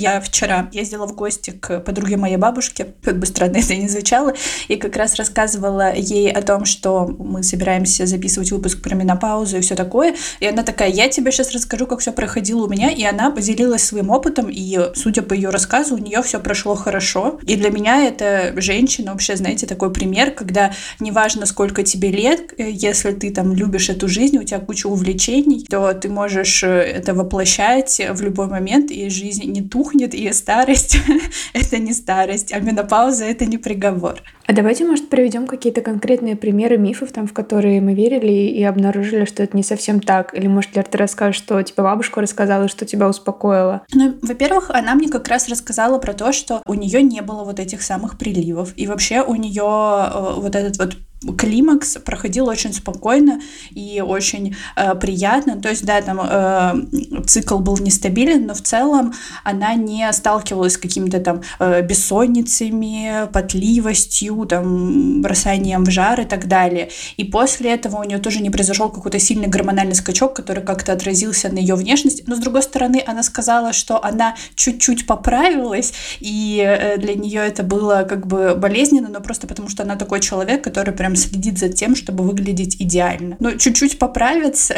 Я 0.00 0.20
вчера 0.20 0.70
ездила 0.70 1.08
в 1.08 1.16
гости 1.16 1.50
к 1.50 1.80
подруге 1.80 2.16
моей 2.16 2.36
бабушки, 2.36 2.94
как 3.02 3.18
бы 3.18 3.26
странно 3.26 3.56
это 3.56 3.74
ни 3.74 3.88
звучало, 3.88 4.32
и 4.68 4.76
как 4.76 4.94
раз 4.94 5.16
рассказывала 5.16 5.92
ей 5.92 6.30
о 6.30 6.40
том, 6.40 6.66
что 6.66 7.08
мы 7.18 7.42
собираемся 7.42 8.06
записывать 8.06 8.52
выпуск 8.52 8.80
про 8.80 8.94
менопаузу 8.94 9.56
и 9.56 9.60
все 9.60 9.74
такое. 9.74 10.14
И 10.38 10.46
она 10.46 10.62
такая, 10.62 10.88
я 10.88 11.08
тебе 11.08 11.32
сейчас 11.32 11.50
расскажу, 11.50 11.88
как 11.88 11.98
все 11.98 12.12
проходило 12.12 12.66
у 12.66 12.68
меня. 12.68 12.90
И 12.90 13.02
она 13.02 13.32
поделилась 13.32 13.82
своим 13.82 14.10
опытом, 14.10 14.48
и, 14.48 14.78
судя 14.94 15.22
по 15.22 15.34
ее 15.34 15.50
рассказу, 15.50 15.96
у 15.96 15.98
нее 15.98 16.22
все 16.22 16.38
прошло 16.38 16.76
хорошо. 16.76 17.40
И 17.44 17.56
для 17.56 17.70
меня 17.70 18.06
это 18.06 18.52
женщина 18.60 19.10
вообще, 19.10 19.34
знаете, 19.34 19.66
такой 19.66 19.92
пример, 19.92 20.30
когда 20.30 20.72
неважно, 21.00 21.44
сколько 21.44 21.82
тебе 21.82 22.12
лет, 22.12 22.54
если 22.56 23.10
ты 23.10 23.32
там 23.32 23.52
любишь 23.52 23.90
эту 23.90 24.06
жизнь, 24.06 24.38
у 24.38 24.44
тебя 24.44 24.60
куча 24.60 24.86
увлечений, 24.86 25.66
то 25.68 25.92
ты 25.92 26.08
можешь 26.08 26.62
это 26.62 27.14
воплощать 27.14 28.00
в 28.12 28.22
любой 28.22 28.46
момент, 28.46 28.92
и 28.92 29.08
жизнь 29.08 29.42
не 29.50 29.60
тухнет, 29.60 29.87
тухнет, 29.88 30.14
и 30.14 30.32
старость— 30.32 30.98
это 31.52 31.78
не 31.78 31.92
старость, 31.92 32.52
а 32.52 32.60
менопауза— 32.60 33.24
это 33.26 33.46
не 33.46 33.58
приговор. 33.58 34.22
А 34.46 34.52
давайте, 34.52 34.86
может, 34.86 35.10
приведем 35.10 35.46
какие-то 35.46 35.82
конкретные 35.82 36.34
примеры 36.34 36.78
мифов, 36.78 37.12
там, 37.12 37.26
в 37.26 37.32
которые 37.32 37.80
мы 37.80 37.94
верили 37.94 38.32
и 38.32 38.62
обнаружили, 38.62 39.24
что 39.24 39.42
это 39.42 39.56
не 39.56 39.62
совсем 39.62 40.00
так. 40.00 40.34
Или, 40.34 40.46
может, 40.46 40.74
Лер, 40.74 40.84
ты 40.84 40.96
расскажешь, 40.96 41.36
что 41.36 41.62
тебе 41.62 41.82
бабушка 41.82 42.20
рассказала, 42.20 42.68
что 42.68 42.86
тебя 42.86 43.08
успокоило? 43.08 43.82
Ну, 43.92 44.14
во-первых, 44.22 44.70
она 44.70 44.94
мне 44.94 45.10
как 45.10 45.28
раз 45.28 45.48
рассказала 45.48 45.98
про 45.98 46.14
то, 46.14 46.32
что 46.32 46.62
у 46.66 46.74
нее 46.74 47.02
не 47.02 47.20
было 47.20 47.44
вот 47.44 47.60
этих 47.60 47.82
самых 47.82 48.16
приливов. 48.16 48.72
И 48.76 48.86
вообще 48.86 49.22
у 49.22 49.34
нее 49.34 49.62
э, 49.62 50.40
вот 50.40 50.54
этот 50.54 50.78
вот 50.78 50.96
климакс 51.36 51.98
проходил 52.04 52.48
очень 52.48 52.72
спокойно 52.72 53.40
и 53.70 54.02
очень 54.06 54.56
э, 54.76 54.94
приятно. 54.94 55.60
То 55.60 55.68
есть, 55.68 55.84
да, 55.84 56.00
там 56.00 56.20
э, 56.22 57.22
цикл 57.26 57.58
был 57.58 57.76
нестабилен, 57.78 58.46
но 58.46 58.54
в 58.54 58.62
целом 58.62 59.14
она 59.44 59.74
не 59.74 60.10
сталкивалась 60.12 60.74
с 60.74 60.78
какими-то 60.78 61.20
там 61.20 61.42
э, 61.58 61.82
бессонницами, 61.82 63.28
потливостью, 63.32 64.46
там, 64.46 65.22
бросанием 65.22 65.84
в 65.84 65.90
жар 65.90 66.20
и 66.20 66.24
так 66.24 66.46
далее. 66.46 66.90
И 67.16 67.24
после 67.24 67.74
этого 67.74 67.96
у 67.96 68.04
нее 68.04 68.18
тоже 68.18 68.40
не 68.40 68.50
произошел 68.50 68.88
какой-то 68.88 69.18
сильный 69.18 69.48
гормональный 69.48 69.94
скачок, 69.94 70.34
который 70.34 70.62
как-то 70.62 70.92
отразился 70.92 71.48
на 71.48 71.58
ее 71.58 71.74
внешности. 71.74 72.22
Но, 72.26 72.36
с 72.36 72.38
другой 72.38 72.62
стороны, 72.62 73.02
она 73.04 73.22
сказала, 73.22 73.72
что 73.72 74.02
она 74.04 74.36
чуть-чуть 74.54 75.06
поправилась, 75.06 75.92
и 76.20 76.62
э, 76.64 76.96
для 76.98 77.14
нее 77.14 77.40
это 77.40 77.62
было 77.62 78.06
как 78.08 78.26
бы 78.26 78.54
болезненно, 78.54 79.08
но 79.08 79.20
просто 79.20 79.46
потому, 79.46 79.68
что 79.68 79.82
она 79.82 79.96
такой 79.96 80.20
человек, 80.20 80.62
который 80.62 80.94
прям 80.94 81.07
прям 81.08 81.16
следит 81.16 81.58
за 81.58 81.70
тем, 81.70 81.96
чтобы 81.96 82.22
выглядеть 82.24 82.76
идеально. 82.78 83.36
Но 83.40 83.52
чуть-чуть 83.52 83.98
поправиться, 83.98 84.76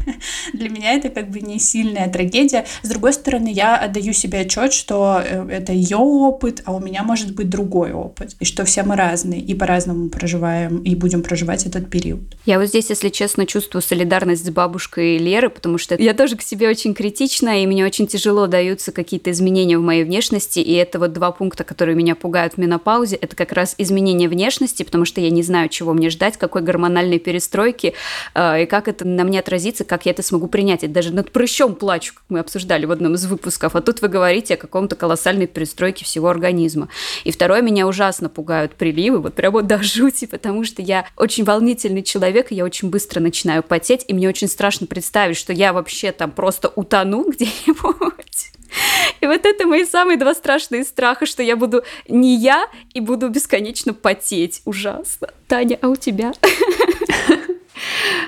для 0.52 0.68
меня 0.68 0.92
это 0.92 1.08
как 1.08 1.30
бы 1.30 1.40
не 1.40 1.58
сильная 1.58 2.10
трагедия. 2.10 2.66
С 2.82 2.88
другой 2.88 3.14
стороны, 3.14 3.50
я 3.50 3.76
отдаю 3.76 4.12
себе 4.12 4.40
отчет, 4.40 4.74
что 4.74 5.22
э, 5.24 5.48
это 5.50 5.72
ее 5.72 5.96
опыт, 5.96 6.62
а 6.66 6.74
у 6.74 6.80
меня 6.80 7.02
может 7.02 7.34
быть 7.34 7.48
другой 7.48 7.92
опыт. 7.92 8.36
И 8.40 8.44
что 8.44 8.66
все 8.66 8.82
мы 8.82 8.94
разные 8.94 9.40
и 9.40 9.54
по-разному 9.54 10.10
проживаем, 10.10 10.82
и 10.82 10.94
будем 10.94 11.22
проживать 11.22 11.64
этот 11.64 11.88
период. 11.88 12.20
Я 12.44 12.58
вот 12.58 12.68
здесь, 12.68 12.90
если 12.90 13.08
честно, 13.08 13.46
чувствую 13.46 13.80
солидарность 13.80 14.44
с 14.44 14.50
бабушкой 14.50 15.16
Леры, 15.16 15.48
потому 15.48 15.78
что 15.78 15.94
я 15.96 16.12
тоже 16.12 16.36
к 16.36 16.42
себе 16.42 16.68
очень 16.68 16.92
критична, 16.92 17.62
и 17.62 17.66
мне 17.66 17.86
очень 17.86 18.06
тяжело 18.06 18.46
даются 18.48 18.92
какие-то 18.92 19.30
изменения 19.30 19.78
в 19.78 19.82
моей 19.82 20.04
внешности, 20.04 20.58
и 20.58 20.74
это 20.74 20.98
вот 20.98 21.14
два 21.14 21.32
пункта, 21.32 21.64
которые 21.64 21.96
меня 21.96 22.14
пугают 22.14 22.54
в 22.54 22.58
менопаузе, 22.58 23.16
это 23.16 23.34
как 23.34 23.52
раз 23.52 23.74
изменение 23.78 24.28
внешности, 24.28 24.82
потому 24.82 25.06
что 25.06 25.22
я 25.22 25.30
не 25.30 25.42
знаю, 25.42 25.69
чего 25.70 25.92
мне 25.92 26.10
ждать, 26.10 26.36
какой 26.36 26.62
гормональной 26.62 27.18
перестройки, 27.18 27.94
э, 28.34 28.62
и 28.62 28.66
как 28.66 28.88
это 28.88 29.06
на 29.06 29.24
мне 29.24 29.40
отразится, 29.40 29.84
как 29.84 30.06
я 30.06 30.12
это 30.12 30.22
смогу 30.22 30.46
принять. 30.48 30.82
Я 30.82 30.88
даже 30.88 31.12
над 31.12 31.30
прыщом 31.32 31.74
плачу, 31.74 32.14
как 32.14 32.24
мы 32.28 32.40
обсуждали 32.40 32.84
в 32.84 32.90
одном 32.90 33.14
из 33.14 33.26
выпусков, 33.26 33.76
а 33.76 33.80
тут 33.80 34.02
вы 34.02 34.08
говорите 34.08 34.54
о 34.54 34.56
каком-то 34.56 34.96
колоссальной 34.96 35.46
перестройке 35.46 36.04
всего 36.04 36.28
организма. 36.28 36.88
И 37.24 37.32
второе, 37.32 37.62
меня 37.62 37.86
ужасно 37.86 38.28
пугают 38.28 38.74
приливы, 38.74 39.18
вот 39.18 39.34
прямо 39.34 39.62
до 39.62 39.82
жути, 39.82 40.26
потому 40.26 40.64
что 40.64 40.82
я 40.82 41.06
очень 41.16 41.44
волнительный 41.44 42.02
человек, 42.02 42.52
и 42.52 42.54
я 42.54 42.64
очень 42.64 42.90
быстро 42.90 43.20
начинаю 43.20 43.62
потеть, 43.62 44.04
и 44.08 44.14
мне 44.14 44.28
очень 44.28 44.48
страшно 44.48 44.86
представить, 44.86 45.36
что 45.36 45.52
я 45.52 45.72
вообще 45.72 46.12
там 46.12 46.30
просто 46.30 46.72
утону 46.74 47.24
где-нибудь. 47.30 48.59
И 49.20 49.26
вот 49.26 49.44
это 49.44 49.66
мои 49.66 49.84
самые 49.84 50.16
два 50.16 50.34
страшные 50.34 50.84
страха, 50.84 51.26
что 51.26 51.42
я 51.42 51.56
буду 51.56 51.84
не 52.08 52.36
я 52.36 52.66
и 52.94 53.00
буду 53.00 53.28
бесконечно 53.28 53.94
потеть. 53.94 54.62
Ужасно. 54.64 55.28
Таня, 55.48 55.78
а 55.82 55.88
у 55.88 55.96
тебя? 55.96 56.32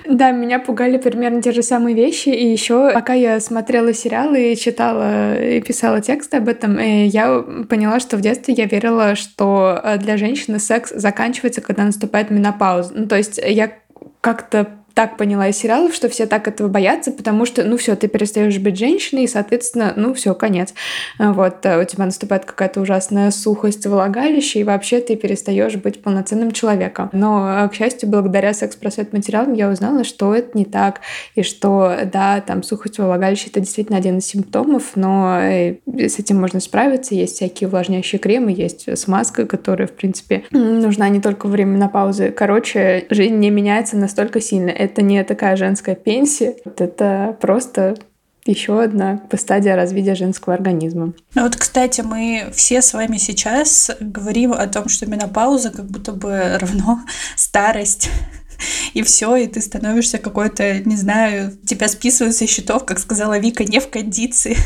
Да, 0.09 0.31
меня 0.31 0.59
пугали 0.59 0.99
примерно 0.99 1.43
те 1.43 1.53
же 1.53 1.63
самые 1.63 1.95
вещи. 1.95 2.31
И 2.31 2.51
еще, 2.51 2.91
пока 2.93 3.13
я 3.13 3.39
смотрела 3.41 3.93
сериалы 3.93 4.53
и 4.53 4.57
читала 4.57 5.41
и 5.41 5.61
писала 5.61 6.01
тексты 6.01 6.39
об 6.39 6.49
этом, 6.49 6.79
э, 6.79 7.07
я 7.07 7.45
поняла, 7.69 8.01
что 8.01 8.17
в 8.17 8.21
детстве 8.21 8.55
я 8.55 8.67
верила, 8.67 9.15
что 9.15 9.81
э, 9.83 9.99
для 9.99 10.17
женщины 10.17 10.59
секс 10.59 10.91
заканчивается, 10.95 11.61
когда 11.61 11.85
наступает 11.85 12.31
менопауза. 12.31 12.93
Ну, 12.95 13.07
то 13.07 13.17
есть 13.17 13.41
я 13.45 13.73
как-то 14.21 14.82
так 14.95 15.17
поняла 15.17 15.49
из 15.49 15.57
сериалов, 15.57 15.95
что 15.95 16.09
все 16.09 16.27
так 16.27 16.49
этого 16.49 16.69
боятся, 16.69 17.13
потому 17.13 17.47
что, 17.47 17.65
ну 17.65 17.77
все, 17.77 17.97
ты 17.97 18.09
перестаешь 18.09 18.59
быть 18.59 18.79
женщиной, 18.79 19.25
и, 19.25 19.29
соответственно, 19.29 19.93
ну 19.97 20.15
все, 20.15 20.35
конец. 20.35 20.75
А 21.19 21.33
вот, 21.33 21.65
э, 21.65 21.81
у 21.81 21.85
тебя 21.85 22.05
наступает 22.05 22.45
какая-то 22.45 22.81
ужасная 22.81 23.31
сухость 23.31 23.87
влагалища, 23.87 24.59
и 24.59 24.65
вообще 24.65 25.01
ты 25.01 25.17
перестаешь 25.17 25.77
быть 25.77 26.03
полноценным 26.03 26.53
человеком. 26.53 27.11
Но, 27.13 27.65
э, 27.65 27.69
к 27.69 27.75
счастью, 27.75 28.09
благодаря 28.09 28.53
секс-просвет 28.53 29.13
материалам 29.13 29.55
я 29.55 29.69
узнала, 29.69 30.05
что 30.05 30.35
это 30.35 30.57
не 30.57 30.65
так, 30.65 31.01
и 31.35 31.43
что, 31.43 31.97
да, 32.13 32.41
там 32.41 32.63
сухость 32.63 32.99
влагалища 32.99 33.49
это 33.49 33.61
действительно 33.61 33.99
один 33.99 34.19
из 34.19 34.27
симптомов, 34.27 34.93
но 34.95 35.39
э, 35.41 35.77
с 35.87 36.19
этим 36.19 36.41
можно 36.41 36.61
справиться. 36.61 37.15
Есть 37.15 37.37
всякие 37.37 37.69
увлажняющие 37.69 38.19
кремы, 38.19 38.53
есть 38.53 38.99
смазка, 38.99 39.47
которая, 39.47 39.87
в 39.87 39.93
принципе, 39.93 40.45
нужна 40.51 41.09
не 41.09 41.21
только 41.21 41.47
во 41.47 41.53
время 41.53 41.73
менопаузы. 41.73 42.31
Короче, 42.31 43.07
жизнь 43.11 43.37
не 43.37 43.51
меняется 43.51 43.97
настолько 43.97 44.41
сильно 44.41 44.71
это 44.83 45.03
не 45.03 45.23
такая 45.25 45.57
женская 45.57 45.95
пенсия, 45.95 46.57
это 46.65 47.37
просто 47.41 47.97
еще 48.45 48.83
одна 48.83 49.23
стадия 49.39 49.77
развития 49.77 50.17
женского 50.17 50.55
организма. 50.55 51.13
Ну 51.35 51.43
вот, 51.43 51.55
кстати, 51.55 52.01
мы 52.01 52.51
все 52.53 52.83
с 52.83 52.93
вами 52.93 53.17
сейчас 53.17 53.91
говорим 54.01 54.53
о 54.53 54.67
том, 54.67 54.89
что 54.89 55.07
менопауза 55.07 55.71
как 55.71 55.87
будто 55.87 56.13
бы 56.13 56.59
равно 56.59 57.01
старость 57.37 58.11
и 58.95 59.03
все, 59.03 59.37
и 59.37 59.47
ты 59.47 59.61
становишься 59.61 60.19
какой-то, 60.19 60.81
не 60.81 60.97
знаю, 60.97 61.53
тебя 61.67 61.89
списывают 61.89 62.37
со 62.37 62.47
счетов, 62.47 62.85
как 62.85 62.99
сказала 62.99 63.39
Вика, 63.39 63.65
не 63.65 63.81
в 63.81 63.89
кондиции. 63.89 64.57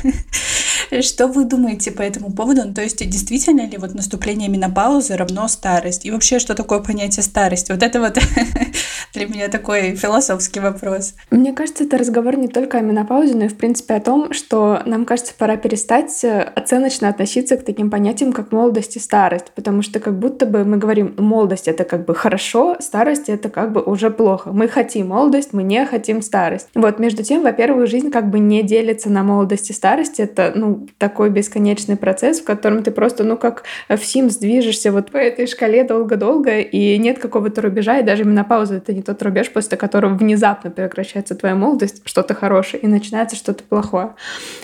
Что 1.01 1.27
вы 1.27 1.45
думаете 1.45 1.91
по 1.91 2.03
этому 2.03 2.33
поводу? 2.33 2.63
Ну, 2.65 2.75
то 2.75 2.83
есть, 2.83 2.99
действительно 3.09 3.67
ли 3.67 3.77
вот 3.77 3.95
наступление 3.95 4.49
менопаузы 4.49 5.17
равно 5.17 5.49
старость? 5.49 6.07
И 6.07 6.11
вообще, 6.11 6.39
что 6.39 6.55
такое 6.55 6.81
понятие 6.81 7.23
старость? 7.23 7.71
Вот 7.71 7.83
это 7.83 8.01
вот 8.01 8.19
для 9.13 9.27
меня 9.27 9.49
такой 9.49 9.97
философский 9.97 10.61
вопрос. 10.61 11.15
Мне 11.31 11.53
кажется, 11.53 11.85
это 11.85 11.99
разговор 11.99 12.37
не 12.37 12.49
только 12.49 12.79
о 12.79 12.81
менопаузе, 12.81 13.35
но 13.35 13.45
и, 13.47 13.49
в 13.49 13.57
принципе, 13.57 13.95
о 13.95 14.01
том, 14.01 14.33
что 14.33 14.83
нам 14.87 15.05
кажется, 15.05 15.33
пора 15.37 15.57
перестать 15.57 16.25
э, 16.25 16.43
оценочно 16.43 17.09
относиться 17.09 17.57
к 17.57 17.65
таким 17.65 17.91
понятиям, 17.91 18.33
как 18.33 18.53
молодость 18.53 18.97
и 18.97 19.01
старость, 19.01 19.53
потому 19.55 19.83
что 19.83 20.01
как 20.01 20.19
будто 20.19 20.47
бы 20.47 20.65
мы 20.65 20.77
говорим, 20.77 21.15
молодость— 21.19 21.69
это 21.69 21.85
как 21.85 22.05
бы 22.05 22.15
хорошо, 22.15 22.77
старость— 22.81 23.25
это 23.29 23.49
как 23.49 23.73
бы 23.77 23.83
уже 23.83 24.11
плохо. 24.11 24.51
Мы 24.53 24.69
хотим 24.69 25.09
молодость, 25.09 25.53
мы 25.53 25.63
не 25.63 25.85
хотим 25.85 26.23
старость. 26.23 26.69
Вот, 26.75 26.99
между 26.99 27.23
тем, 27.23 27.43
во-первых, 27.43 27.89
жизнь 27.89 28.11
как 28.11 28.31
бы 28.31 28.39
не 28.39 28.63
делится 28.63 29.11
на 29.11 29.23
молодость 29.23 29.71
и 29.71 29.73
старость. 29.75 30.19
Это, 30.19 30.53
ну, 30.55 30.87
такой 30.99 31.29
бесконечный 31.29 31.97
процесс, 31.97 32.41
в 32.41 32.45
котором 32.45 32.83
ты 32.83 32.91
просто, 32.91 33.23
ну, 33.25 33.37
как 33.37 33.65
в 33.89 33.93
Sims 33.93 34.39
движешься 34.41 34.93
вот 34.93 35.11
по 35.11 35.19
этой 35.19 35.47
шкале 35.47 35.85
долго-долго, 35.85 36.61
и 36.61 36.97
нет 36.99 37.19
какого-то 37.19 37.61
рубежа, 37.61 37.99
и 37.99 38.03
даже 38.03 38.25
менопауза— 38.25 38.75
это 38.77 38.95
не 38.95 39.03
тот 39.03 39.23
рубеж, 39.23 39.51
после 39.51 39.77
которого 39.77 40.15
внезапно 40.15 40.71
прекращается 40.71 41.35
твоя 41.35 41.55
молодость, 41.55 42.03
что-то 42.07 42.35
хорошее, 42.35 42.83
и 42.83 42.87
начинается 42.87 43.37
что-то 43.37 43.63
плохое. 43.63 44.15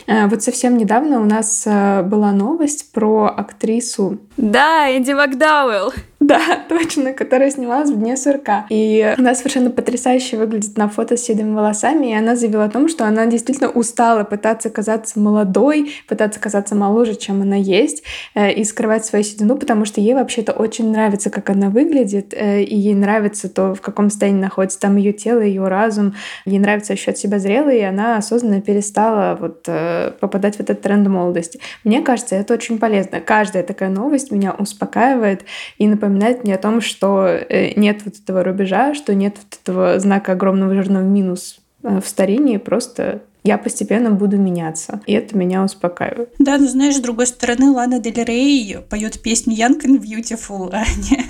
Э, 0.06 0.26
вот 0.26 0.42
совсем 0.42 0.78
недавно 0.78 1.20
у 1.20 1.24
нас 1.24 1.64
э, 1.66 2.02
была 2.02 2.32
новость 2.32 2.92
про 2.92 3.26
актрису. 3.26 4.18
Да, 4.38 4.88
Энди 4.96 5.12
Макдауэлл. 5.12 5.92
Да, 6.32 6.40
точно, 6.68 7.12
которая 7.12 7.50
снималась 7.50 7.90
в 7.90 7.98
«Дне 7.98 8.16
сурка». 8.16 8.66
И 8.70 9.14
она 9.18 9.34
совершенно 9.34 9.70
потрясающе 9.70 10.36
выглядит 10.36 10.78
на 10.78 10.88
фото 10.88 11.16
с 11.16 11.24
седыми 11.24 11.52
волосами, 11.52 12.12
и 12.12 12.14
она 12.14 12.36
заявила 12.36 12.64
о 12.64 12.70
том, 12.70 12.88
что 12.88 13.04
она 13.04 13.26
действительно 13.26 13.68
устала 13.68 14.22
пытаться 14.22 14.70
казаться 14.70 15.18
молодой, 15.18 15.92
пытаться 16.06 16.38
казаться 16.38 16.76
моложе, 16.76 17.16
чем 17.16 17.42
она 17.42 17.56
есть, 17.56 18.04
э, 18.34 18.52
и 18.52 18.62
скрывать 18.64 19.04
свою 19.04 19.24
седину, 19.24 19.56
потому 19.56 19.84
что 19.84 20.00
ей 20.00 20.14
вообще-то 20.14 20.52
очень 20.52 20.90
нравится, 20.92 21.28
как 21.28 21.50
она 21.50 21.70
выглядит, 21.70 22.32
э, 22.34 22.62
и 22.62 22.76
ей 22.76 22.94
нравится 22.94 23.48
то, 23.48 23.74
в 23.74 23.80
каком 23.80 24.08
состоянии 24.08 24.40
находится 24.40 24.78
там 24.78 24.96
ее 24.96 25.12
тело, 25.12 25.40
ее 25.40 25.66
разум, 25.66 26.14
ей 26.44 26.60
нравится 26.60 26.92
ощущать 26.92 27.18
себя 27.18 27.40
зрелой, 27.40 27.78
и 27.78 27.82
она 27.82 28.16
осознанно 28.16 28.60
перестала 28.60 29.36
вот 29.38 29.64
э, 29.66 30.12
попадать 30.20 30.56
в 30.56 30.60
этот 30.60 30.82
тренд 30.82 31.08
молодости. 31.08 31.58
Мне 31.82 32.00
кажется, 32.00 32.36
это 32.36 32.54
очень 32.54 32.78
полезно. 32.78 33.20
Каждая 33.20 33.64
такая 33.64 33.88
новость 33.88 34.30
меня 34.30 34.52
успокаивает 34.52 35.42
и 35.78 35.88
напоминает 35.88 36.11
напоминает 36.12 36.44
мне 36.44 36.54
о 36.54 36.58
том, 36.58 36.80
что 36.80 37.26
э, 37.26 37.72
нет 37.74 38.02
вот 38.04 38.14
этого 38.16 38.44
рубежа, 38.44 38.94
что 38.94 39.14
нет 39.14 39.36
вот 39.38 39.58
этого 39.62 39.98
знака 39.98 40.32
огромного 40.32 40.74
жирного 40.74 41.02
минус 41.02 41.58
э, 41.82 42.00
в 42.00 42.06
старении, 42.06 42.58
просто 42.58 43.22
я 43.44 43.58
постепенно 43.58 44.10
буду 44.10 44.36
меняться. 44.36 45.00
И 45.06 45.12
это 45.14 45.36
меня 45.36 45.64
успокаивает. 45.64 46.32
Да, 46.38 46.58
но 46.58 46.68
знаешь, 46.68 46.96
с 46.96 47.00
другой 47.00 47.26
стороны, 47.26 47.70
Лана 47.70 47.98
Дель 47.98 48.22
Рей 48.24 48.78
поет 48.88 49.20
песню 49.20 49.56
Young 49.56 49.80
and 49.82 50.00
Beautiful, 50.00 50.70
а 50.72 50.84
не 51.10 51.24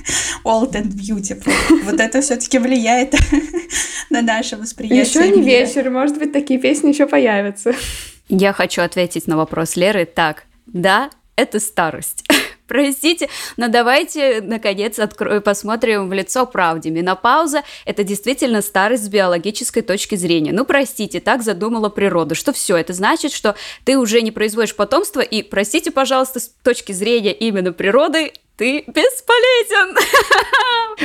Old 0.45 0.73
and 0.73 0.92
Beautiful. 0.92 1.53
Вот 1.85 2.01
это 2.01 2.21
все-таки 2.21 2.59
влияет 2.59 3.14
на 4.11 4.21
наше 4.21 4.57
восприятие. 4.57 5.01
Еще 5.01 5.35
не 5.35 5.42
вечер, 5.42 5.90
может 5.90 6.18
быть, 6.18 6.33
такие 6.33 6.61
песни 6.61 6.88
еще 6.88 7.07
появятся. 7.07 7.73
Я 8.29 8.53
хочу 8.53 8.83
ответить 8.83 9.27
на 9.27 9.37
вопрос 9.37 9.77
Леры 9.77 10.05
так. 10.05 10.45
Да, 10.66 11.11
это 11.37 11.61
старость. 11.61 12.22
Простите, 12.73 13.29
но 13.59 13.69
давайте, 13.69 14.41
наконец, 14.41 14.99
откро... 14.99 15.43
посмотрим 15.43 16.09
в 16.09 16.13
лицо 16.15 16.47
правде. 16.47 16.89
Менопауза– 16.89 17.65
это 17.85 18.03
действительно 18.03 18.63
старость 18.63 19.05
с 19.05 19.09
биологической 19.11 19.83
точки 19.83 20.15
зрения. 20.15 20.53
Ну, 20.53 20.65
простите, 20.65 21.21
так 21.21 21.43
задумала 21.43 21.91
природа, 21.91 22.35
что 22.35 22.55
все, 22.55 22.79
это 22.79 22.95
значит, 22.95 23.33
что 23.33 23.57
ты 23.85 23.99
уже 23.99 24.23
не 24.23 24.31
производишь 24.31 24.75
потомство, 24.75 25.21
и, 25.21 25.43
простите, 25.43 25.91
пожалуйста, 25.91 26.41
с 26.41 26.51
точки 26.63 26.93
зрения 26.93 27.35
именно 27.35 27.75
природы, 27.75 28.33
ты 28.57 28.85
бесполезен. 28.87 29.97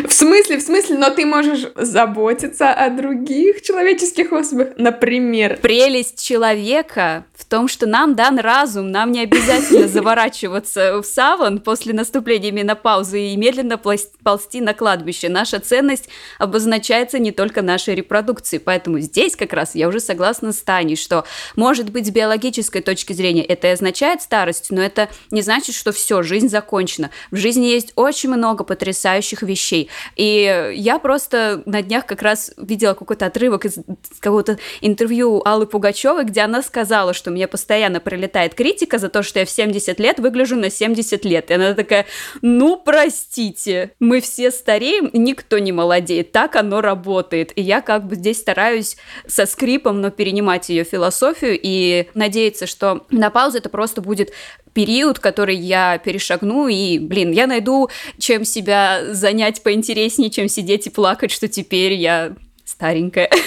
В 0.07 0.11
смысле, 0.11 0.57
в 0.57 0.61
смысле, 0.61 0.97
но 0.97 1.09
ты 1.09 1.25
можешь 1.25 1.67
заботиться 1.75 2.71
о 2.71 2.89
других 2.89 3.61
человеческих 3.61 4.33
особях, 4.33 4.69
например. 4.77 5.57
Прелесть 5.61 6.23
человека 6.23 7.25
в 7.33 7.45
том, 7.45 7.67
что 7.67 7.85
нам 7.85 8.15
дан 8.15 8.39
разум, 8.39 8.91
нам 8.91 9.11
не 9.11 9.21
обязательно 9.21 9.87
заворачиваться 9.87 11.01
в 11.01 11.05
саван 11.05 11.59
после 11.59 11.93
наступления 11.93 12.51
менопаузы 12.51 13.27
и 13.27 13.37
медленно 13.37 13.77
ползти 13.77 14.61
на 14.61 14.73
кладбище. 14.73 15.29
Наша 15.29 15.59
ценность 15.59 16.09
обозначается 16.39 17.17
не 17.17 17.31
только 17.31 17.61
нашей 17.61 17.95
репродукцией, 17.95 18.59
поэтому 18.59 18.99
здесь 18.99 19.35
как 19.35 19.53
раз 19.53 19.73
я 19.73 19.87
уже 19.87 19.99
согласна 19.99 20.51
с 20.51 20.61
Таней, 20.61 20.95
что 20.95 21.25
может 21.55 21.91
быть 21.91 22.07
с 22.07 22.11
биологической 22.11 22.81
точки 22.81 23.13
зрения 23.13 23.43
это 23.43 23.67
и 23.67 23.71
означает 23.71 24.21
старость, 24.21 24.67
но 24.69 24.81
это 24.81 25.09
не 25.31 25.41
значит, 25.41 25.75
что 25.75 25.91
все, 25.91 26.21
жизнь 26.23 26.49
закончена. 26.49 27.09
В 27.31 27.36
жизни 27.37 27.65
есть 27.65 27.93
очень 27.95 28.29
много 28.29 28.63
потрясающих 28.63 29.41
вещей. 29.41 29.89
И 30.15 30.73
я 30.75 30.99
просто 30.99 31.63
на 31.65 31.81
днях 31.81 32.05
как 32.05 32.21
раз 32.21 32.51
видела 32.57 32.93
какой-то 32.93 33.25
отрывок 33.25 33.65
из 33.65 33.77
какого-то 34.19 34.57
интервью 34.81 35.41
Аллы 35.45 35.67
Пугачевой, 35.67 36.25
где 36.25 36.41
она 36.41 36.61
сказала, 36.61 37.13
что 37.13 37.31
мне 37.31 37.47
постоянно 37.47 37.99
прилетает 37.99 38.53
критика 38.53 38.97
за 38.97 39.09
то, 39.09 39.23
что 39.23 39.39
я 39.39 39.45
в 39.45 39.49
70 39.49 39.99
лет 39.99 40.19
выгляжу 40.19 40.55
на 40.55 40.69
70 40.69 41.25
лет. 41.25 41.51
И 41.51 41.53
она 41.53 41.73
такая, 41.73 42.05
ну, 42.41 42.77
простите, 42.77 43.91
мы 43.99 44.21
все 44.21 44.51
стареем, 44.51 45.09
никто 45.13 45.59
не 45.59 45.71
молодеет, 45.71 46.31
так 46.31 46.55
оно 46.55 46.81
работает. 46.81 47.51
И 47.55 47.61
я 47.61 47.81
как 47.81 48.07
бы 48.07 48.15
здесь 48.15 48.39
стараюсь 48.39 48.97
со 49.27 49.45
скрипом, 49.45 50.01
но 50.01 50.11
перенимать 50.11 50.69
ее 50.69 50.83
философию 50.83 51.57
и 51.61 52.07
надеяться, 52.13 52.67
что 52.67 53.05
на 53.09 53.29
паузу 53.29 53.57
это 53.57 53.69
просто 53.69 54.01
будет 54.01 54.31
период, 54.77 55.17
который 55.17 55.55
я 55.55 55.97
перешагну, 55.97 56.67
и, 56.67 56.99
блин, 56.99 57.26
я 57.31 57.47
найду, 57.47 57.89
чем 58.17 58.45
себя 58.45 59.13
занять 59.13 59.63
поинтереснее, 59.63 60.29
чем 60.29 60.47
сидеть 60.47 60.87
и 60.87 60.89
плакать, 60.89 61.31
что 61.31 61.47
теперь 61.47 61.93
я 61.93 62.33
старенькая. 62.65 63.29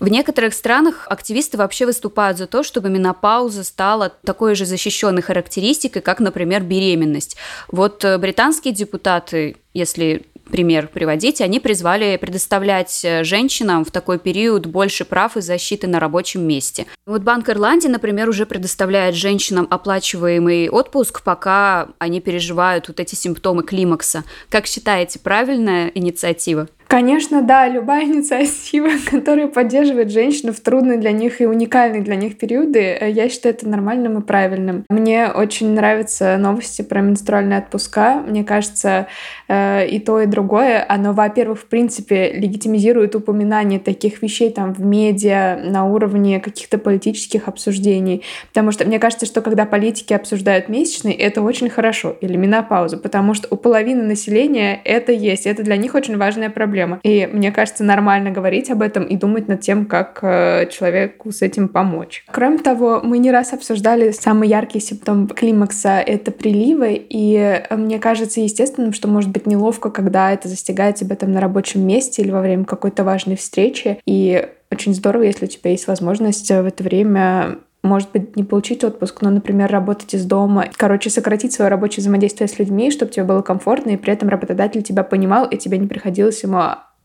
В 0.00 0.08
некоторых 0.08 0.52
странах 0.52 1.06
активисты 1.08 1.56
вообще 1.56 1.86
выступают 1.86 2.36
за 2.36 2.46
то, 2.46 2.62
чтобы 2.62 2.90
менопауза 2.90 3.64
стала 3.64 4.10
такой 4.10 4.54
же 4.54 4.66
защищенной 4.66 5.22
характеристикой, 5.22 6.02
как, 6.02 6.20
например, 6.20 6.62
беременность. 6.62 7.36
Вот 7.68 8.04
э, 8.04 8.18
британские 8.18 8.74
депутаты, 8.74 9.56
если 9.72 10.26
пример 10.50 10.88
приводить, 10.88 11.40
они 11.40 11.60
призвали 11.60 12.16
предоставлять 12.16 13.04
э, 13.04 13.24
женщинам 13.24 13.84
в 13.84 13.90
такой 13.90 14.18
период 14.18 14.66
больше 14.66 15.04
прав 15.04 15.36
и 15.36 15.40
защиты 15.40 15.86
на 15.86 16.00
рабочем 16.00 16.46
месте. 16.46 16.86
Вот 17.06 17.22
Банк 17.22 17.48
Ирландии, 17.48 17.88
например, 17.88 18.28
уже 18.28 18.46
предоставляет 18.46 19.14
женщинам 19.14 19.66
оплачиваемый 19.70 20.68
отпуск, 20.68 21.22
пока 21.22 21.88
они 21.98 22.20
переживают 22.20 22.88
вот 22.88 23.00
эти 23.00 23.14
симптомы 23.14 23.62
климакса. 23.62 24.24
Как 24.48 24.66
считаете, 24.66 25.18
правильная 25.18 25.90
инициатива? 25.94 26.68
Конечно, 26.94 27.42
да, 27.42 27.66
любая 27.66 28.04
инициатива, 28.04 28.88
которая 29.10 29.48
поддерживает 29.48 30.12
женщину 30.12 30.52
в 30.52 30.60
трудные 30.60 30.96
для 30.96 31.10
них 31.10 31.40
и 31.40 31.46
уникальные 31.46 32.02
для 32.02 32.14
них 32.14 32.38
периоды, 32.38 32.78
э, 32.78 33.10
я 33.10 33.28
считаю 33.28 33.52
это 33.52 33.68
нормальным 33.68 34.18
и 34.18 34.22
правильным. 34.22 34.84
Мне 34.88 35.26
очень 35.26 35.74
нравятся 35.74 36.36
новости 36.38 36.82
про 36.82 37.00
менструальные 37.00 37.58
отпуска. 37.58 38.22
Мне 38.24 38.44
кажется, 38.44 39.08
э, 39.48 39.88
и 39.88 39.98
то, 39.98 40.20
и 40.20 40.26
другое, 40.26 40.86
оно, 40.88 41.12
во-первых, 41.12 41.62
в 41.62 41.64
принципе, 41.64 42.30
легитимизирует 42.32 43.16
упоминание 43.16 43.80
таких 43.80 44.22
вещей 44.22 44.52
там 44.52 44.72
в 44.72 44.80
медиа 44.80 45.58
на 45.64 45.86
уровне 45.86 46.38
каких-то 46.38 46.78
политических 46.78 47.48
обсуждений. 47.48 48.22
Потому 48.50 48.70
что 48.70 48.84
мне 48.84 49.00
кажется, 49.00 49.26
что 49.26 49.42
когда 49.42 49.66
политики 49.66 50.12
обсуждают 50.12 50.68
месячные, 50.68 51.16
это 51.16 51.42
очень 51.42 51.70
хорошо, 51.70 52.16
или 52.20 52.36
менопаузу, 52.36 52.98
потому 52.98 53.34
что 53.34 53.48
у 53.50 53.56
половины 53.56 54.04
населения 54.04 54.80
это 54.84 55.10
есть, 55.10 55.44
это 55.48 55.64
для 55.64 55.76
них 55.76 55.96
очень 55.96 56.16
важная 56.16 56.50
проблема 56.50 56.83
проблема. 56.84 57.00
И 57.02 57.26
мне 57.26 57.52
кажется, 57.52 57.84
нормально 57.84 58.30
говорить 58.30 58.70
об 58.70 58.82
этом 58.82 59.04
и 59.04 59.16
думать 59.16 59.48
над 59.48 59.60
тем, 59.60 59.86
как 59.86 60.20
э, 60.22 60.66
человеку 60.70 61.32
с 61.32 61.42
этим 61.42 61.68
помочь. 61.68 62.24
Кроме 62.30 62.58
того, 62.58 63.00
мы 63.02 63.18
не 63.18 63.30
раз 63.30 63.52
обсуждали 63.52 64.10
самый 64.10 64.48
яркий 64.48 64.80
симптом 64.80 65.28
климакса— 65.28 66.00
это 66.06 66.30
приливы, 66.30 66.94
и 67.08 67.36
э, 67.36 67.76
мне 67.76 67.98
кажется 67.98 68.40
естественным, 68.40 68.92
что 68.92 69.08
может 69.08 69.30
быть 69.30 69.46
неловко, 69.46 69.90
когда 69.90 70.32
это 70.32 70.48
застигает 70.48 70.96
тебя 70.96 71.16
там 71.16 71.32
на 71.32 71.40
рабочем 71.40 71.86
месте 71.86 72.22
или 72.22 72.30
во 72.30 72.40
время 72.40 72.64
какой-то 72.64 73.04
важной 73.04 73.36
встречи, 73.36 73.98
и 74.06 74.46
очень 74.70 74.94
здорово, 74.94 75.22
если 75.22 75.44
у 75.44 75.48
тебя 75.48 75.70
есть 75.70 75.86
возможность 75.86 76.48
в 76.48 76.66
это 76.66 76.82
время 76.82 77.58
может 77.84 78.10
быть, 78.12 78.34
не 78.34 78.42
получить 78.42 78.82
отпуск, 78.82 79.22
но, 79.22 79.30
например, 79.30 79.70
работать 79.70 80.14
из 80.14 80.24
дома. 80.24 80.66
Короче, 80.76 81.10
сократить 81.10 81.52
свое 81.52 81.70
рабочее 81.70 82.00
взаимодействие 82.00 82.48
с 82.48 82.58
людьми, 82.58 82.90
чтобы 82.90 83.12
тебе 83.12 83.24
было 83.24 83.42
комфортно, 83.42 83.90
и 83.90 83.96
при 83.96 84.12
этом 84.12 84.28
работодатель 84.28 84.82
тебя 84.82 85.04
понимал, 85.04 85.46
и 85.46 85.56
тебе 85.56 85.78
не 85.78 85.86
приходилось 85.86 86.42
ему 86.42 86.60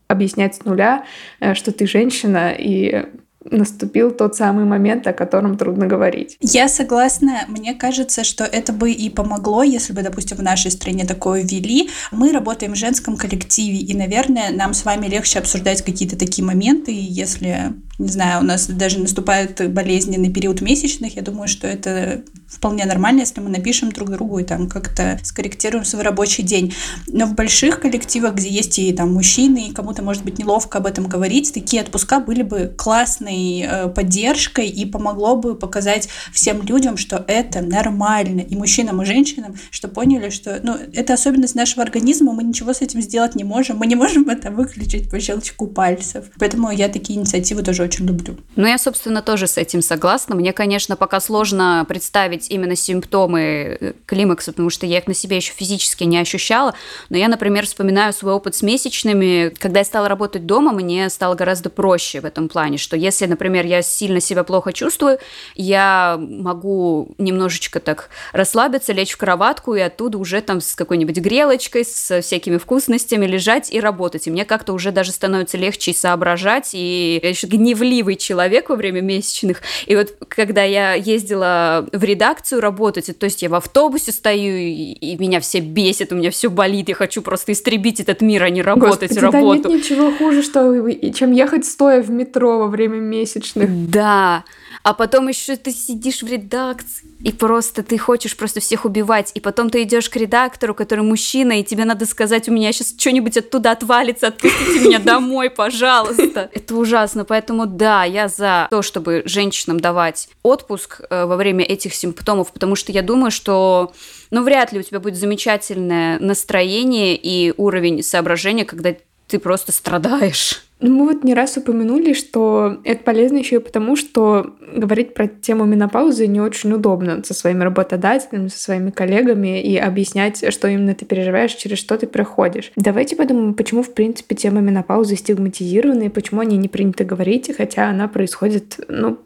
объяснять 0.08 0.56
с 0.56 0.64
нуля, 0.64 1.04
э, 1.38 1.54
что 1.54 1.70
ты 1.70 1.86
женщина, 1.86 2.52
и 2.52 3.06
наступил 3.44 4.10
тот 4.10 4.36
самый 4.36 4.64
момент, 4.64 5.06
о 5.06 5.12
котором 5.12 5.56
трудно 5.56 5.86
говорить. 5.86 6.36
Я 6.40 6.68
согласна. 6.68 7.44
Мне 7.48 7.74
кажется, 7.74 8.22
что 8.22 8.44
это 8.44 8.72
бы 8.72 8.90
и 8.90 9.08
помогло, 9.08 9.62
если 9.62 9.92
бы, 9.92 10.02
допустим, 10.02 10.36
в 10.36 10.42
нашей 10.42 10.70
стране 10.70 11.06
такое 11.06 11.42
ввели. 11.42 11.88
Мы 12.12 12.32
работаем 12.32 12.72
в 12.72 12.76
женском 12.76 13.16
коллективе, 13.16 13.78
и, 13.78 13.96
наверное, 13.96 14.50
нам 14.50 14.74
с 14.74 14.84
вами 14.84 15.06
легче 15.06 15.38
обсуждать 15.38 15.82
какие-то 15.82 16.18
такие 16.18 16.44
моменты, 16.44 16.92
если 16.92 17.72
не 18.00 18.08
знаю, 18.08 18.40
у 18.40 18.44
нас 18.44 18.66
даже 18.66 18.98
наступает 18.98 19.72
болезненный 19.72 20.32
период 20.32 20.60
месячных, 20.60 21.16
я 21.16 21.22
думаю, 21.22 21.48
что 21.48 21.66
это 21.66 22.22
вполне 22.50 22.84
нормально, 22.84 23.20
если 23.20 23.40
мы 23.40 23.48
напишем 23.48 23.92
друг 23.92 24.10
другу 24.10 24.38
и 24.38 24.44
там 24.44 24.68
как-то 24.68 25.20
скорректируем 25.22 25.84
свой 25.84 26.02
рабочий 26.02 26.42
день. 26.42 26.74
Но 27.06 27.26
в 27.26 27.34
больших 27.34 27.80
коллективах, 27.80 28.34
где 28.34 28.48
есть 28.48 28.78
и 28.78 28.92
там 28.92 29.12
мужчины, 29.12 29.68
и 29.68 29.72
кому-то 29.72 30.02
может 30.02 30.24
быть 30.24 30.38
неловко 30.38 30.78
об 30.78 30.86
этом 30.86 31.06
говорить, 31.06 31.52
такие 31.54 31.82
отпуска 31.82 32.18
были 32.18 32.42
бы 32.42 32.74
классной 32.76 33.60
э, 33.60 33.88
поддержкой 33.88 34.68
и 34.68 34.84
помогло 34.84 35.36
бы 35.36 35.54
показать 35.54 36.08
всем 36.32 36.62
людям, 36.62 36.96
что 36.96 37.24
это 37.28 37.60
нормально, 37.60 38.40
и 38.40 38.56
мужчинам, 38.56 39.02
и 39.02 39.04
женщинам, 39.04 39.54
что 39.70 39.88
поняли, 39.88 40.30
что 40.30 40.58
ну, 40.62 40.76
это 40.92 41.14
особенность 41.14 41.54
нашего 41.54 41.82
организма, 41.82 42.32
мы 42.32 42.42
ничего 42.42 42.72
с 42.72 42.80
этим 42.80 43.00
сделать 43.00 43.36
не 43.36 43.44
можем, 43.44 43.76
мы 43.76 43.86
не 43.86 43.94
можем 43.94 44.28
это 44.28 44.50
выключить 44.50 45.08
по 45.10 45.20
щелчку 45.20 45.66
пальцев. 45.68 46.24
Поэтому 46.38 46.70
я 46.70 46.88
такие 46.88 47.18
инициативы 47.18 47.62
тоже 47.62 47.84
очень 47.90 48.06
люблю. 48.06 48.36
Ну, 48.56 48.66
я, 48.66 48.78
собственно, 48.78 49.20
тоже 49.20 49.46
с 49.46 49.58
этим 49.58 49.82
согласна. 49.82 50.36
Мне, 50.36 50.52
конечно, 50.52 50.94
пока 50.94 51.18
сложно 51.20 51.84
представить 51.88 52.50
именно 52.50 52.76
симптомы 52.76 53.40
э, 53.80 53.92
климакса, 54.06 54.52
потому 54.52 54.70
что 54.70 54.86
я 54.86 54.98
их 54.98 55.08
на 55.08 55.14
себе 55.14 55.36
еще 55.36 55.52
физически 55.52 56.04
не 56.04 56.18
ощущала. 56.18 56.74
Но 57.08 57.16
я, 57.16 57.28
например, 57.28 57.66
вспоминаю 57.66 58.12
свой 58.12 58.32
опыт 58.32 58.54
с 58.54 58.62
месячными. 58.62 59.52
Когда 59.58 59.80
я 59.80 59.84
стала 59.84 60.08
работать 60.08 60.46
дома, 60.46 60.72
мне 60.72 61.10
стало 61.10 61.34
гораздо 61.34 61.68
проще 61.68 62.20
в 62.20 62.24
этом 62.24 62.48
плане, 62.48 62.78
что 62.78 62.96
если, 62.96 63.26
например, 63.26 63.66
я 63.66 63.82
сильно 63.82 64.20
себя 64.20 64.44
плохо 64.44 64.72
чувствую, 64.72 65.18
я 65.56 66.16
могу 66.20 67.14
немножечко 67.18 67.80
так 67.80 68.10
расслабиться, 68.32 68.92
лечь 68.92 69.12
в 69.12 69.16
кроватку 69.16 69.74
и 69.74 69.80
оттуда 69.80 70.18
уже 70.18 70.40
там 70.42 70.60
с 70.60 70.76
какой-нибудь 70.76 71.18
грелочкой, 71.18 71.84
с 71.84 72.20
всякими 72.22 72.56
вкусностями 72.56 73.26
лежать 73.26 73.72
и 73.72 73.80
работать. 73.80 74.28
И 74.28 74.30
мне 74.30 74.44
как-то 74.44 74.74
уже 74.74 74.92
даже 74.92 75.10
становится 75.10 75.56
легче 75.56 75.92
соображать, 75.92 76.70
и 76.74 77.20
я 77.22 77.34
гневливый 77.80 78.16
человек 78.16 78.68
во 78.68 78.76
время 78.76 79.00
месячных. 79.00 79.62
И 79.86 79.96
вот 79.96 80.14
когда 80.28 80.62
я 80.62 80.94
ездила 80.94 81.86
в 81.92 82.04
редакцию 82.04 82.60
работать, 82.60 83.18
то 83.18 83.24
есть 83.24 83.42
я 83.42 83.48
в 83.48 83.54
автобусе 83.54 84.12
стою, 84.12 84.56
и, 84.56 84.92
и 84.92 85.16
меня 85.16 85.40
все 85.40 85.60
бесит, 85.60 86.12
у 86.12 86.16
меня 86.16 86.30
все 86.30 86.50
болит, 86.50 86.88
я 86.88 86.94
хочу 86.94 87.22
просто 87.22 87.52
истребить 87.52 88.00
этот 88.00 88.20
мир, 88.20 88.44
а 88.44 88.50
не 88.50 88.62
работать 88.62 89.10
Господи, 89.10 89.18
работу. 89.18 89.62
Да 89.62 89.68
нет 89.70 89.80
ничего 89.80 90.12
хуже, 90.12 90.42
что, 90.42 90.90
чем 91.12 91.32
ехать 91.32 91.64
стоя 91.64 92.02
в 92.02 92.10
метро 92.10 92.58
во 92.58 92.66
время 92.66 92.96
месячных. 92.96 93.90
Да, 93.90 94.44
а 94.82 94.94
потом 94.94 95.28
еще 95.28 95.56
ты 95.56 95.72
сидишь 95.72 96.22
в 96.22 96.28
редакции, 96.28 97.06
и 97.22 97.32
просто 97.32 97.82
ты 97.82 97.98
хочешь 97.98 98.36
просто 98.36 98.60
всех 98.60 98.84
убивать, 98.84 99.30
и 99.34 99.40
потом 99.40 99.68
ты 99.68 99.82
идешь 99.82 100.08
к 100.08 100.16
редактору, 100.16 100.74
который 100.74 101.04
мужчина, 101.04 101.60
и 101.60 101.64
тебе 101.64 101.84
надо 101.84 102.06
сказать, 102.06 102.48
у 102.48 102.52
меня 102.52 102.72
сейчас 102.72 102.94
что-нибудь 102.96 103.36
оттуда 103.36 103.72
отвалится, 103.72 104.28
отпустите 104.28 104.80
меня 104.80 104.98
домой, 105.04 105.50
пожалуйста. 105.50 106.50
Это 106.52 106.76
ужасно, 106.76 107.24
поэтому 107.24 107.59
да, 107.66 108.04
я 108.04 108.28
за 108.28 108.68
то, 108.70 108.82
чтобы 108.82 109.22
женщинам 109.24 109.80
давать 109.80 110.28
отпуск 110.42 111.00
э, 111.08 111.24
во 111.24 111.36
время 111.36 111.64
этих 111.64 111.94
симптомов, 111.94 112.52
потому 112.52 112.76
что 112.76 112.92
я 112.92 113.02
думаю, 113.02 113.30
что 113.30 113.92
ну, 114.30 114.42
вряд 114.42 114.72
ли 114.72 114.80
у 114.80 114.82
тебя 114.82 115.00
будет 115.00 115.16
замечательное 115.16 116.18
настроение 116.18 117.16
и 117.16 117.52
уровень 117.56 118.02
соображения, 118.02 118.64
когда 118.64 118.94
ты 119.30 119.38
просто 119.38 119.72
страдаешь. 119.72 120.64
Ну, 120.80 120.94
мы 120.94 121.12
вот 121.12 121.24
не 121.24 121.34
раз 121.34 121.58
упомянули, 121.58 122.14
что 122.14 122.80
это 122.84 123.04
полезно 123.04 123.36
еще 123.36 123.56
и 123.56 123.60
потому, 123.60 123.96
что 123.96 124.54
говорить 124.74 125.12
про 125.12 125.28
тему 125.28 125.66
менопаузы 125.66 126.26
не 126.26 126.40
очень 126.40 126.72
удобно 126.72 127.22
со 127.22 127.34
своими 127.34 127.64
работодателями, 127.64 128.48
со 128.48 128.58
своими 128.58 128.90
коллегами 128.90 129.60
и 129.60 129.76
объяснять, 129.76 130.42
что 130.52 130.68
именно 130.68 130.94
ты 130.94 131.04
переживаешь, 131.04 131.52
через 131.52 131.78
что 131.78 131.98
ты 131.98 132.06
проходишь. 132.06 132.72
Давайте 132.76 133.14
подумаем, 133.14 133.52
почему, 133.52 133.82
в 133.82 133.92
принципе, 133.92 134.34
тема 134.34 134.60
менопаузы 134.60 135.16
стигматизирована 135.16 136.04
и 136.04 136.08
почему 136.08 136.40
о 136.40 136.46
ней 136.46 136.56
не 136.56 136.68
принято 136.68 137.04
говорить, 137.04 137.54
хотя 137.54 137.90
она 137.90 138.08
происходит, 138.08 138.80
ну, 138.88 139.18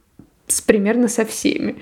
с, 0.48 0.60
примерно 0.60 1.06
со 1.06 1.24
всеми. 1.24 1.76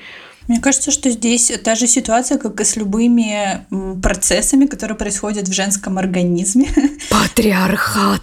Мне 0.48 0.60
кажется, 0.60 0.90
что 0.90 1.08
здесь 1.08 1.52
та 1.64 1.74
же 1.76 1.86
ситуация, 1.86 2.36
как 2.36 2.60
и 2.60 2.64
с 2.64 2.76
любыми 2.76 3.64
процессами, 4.02 4.66
которые 4.66 4.96
происходят 4.96 5.48
в 5.48 5.52
женском 5.52 5.98
организме. 5.98 6.68
Патриархат. 7.12 8.22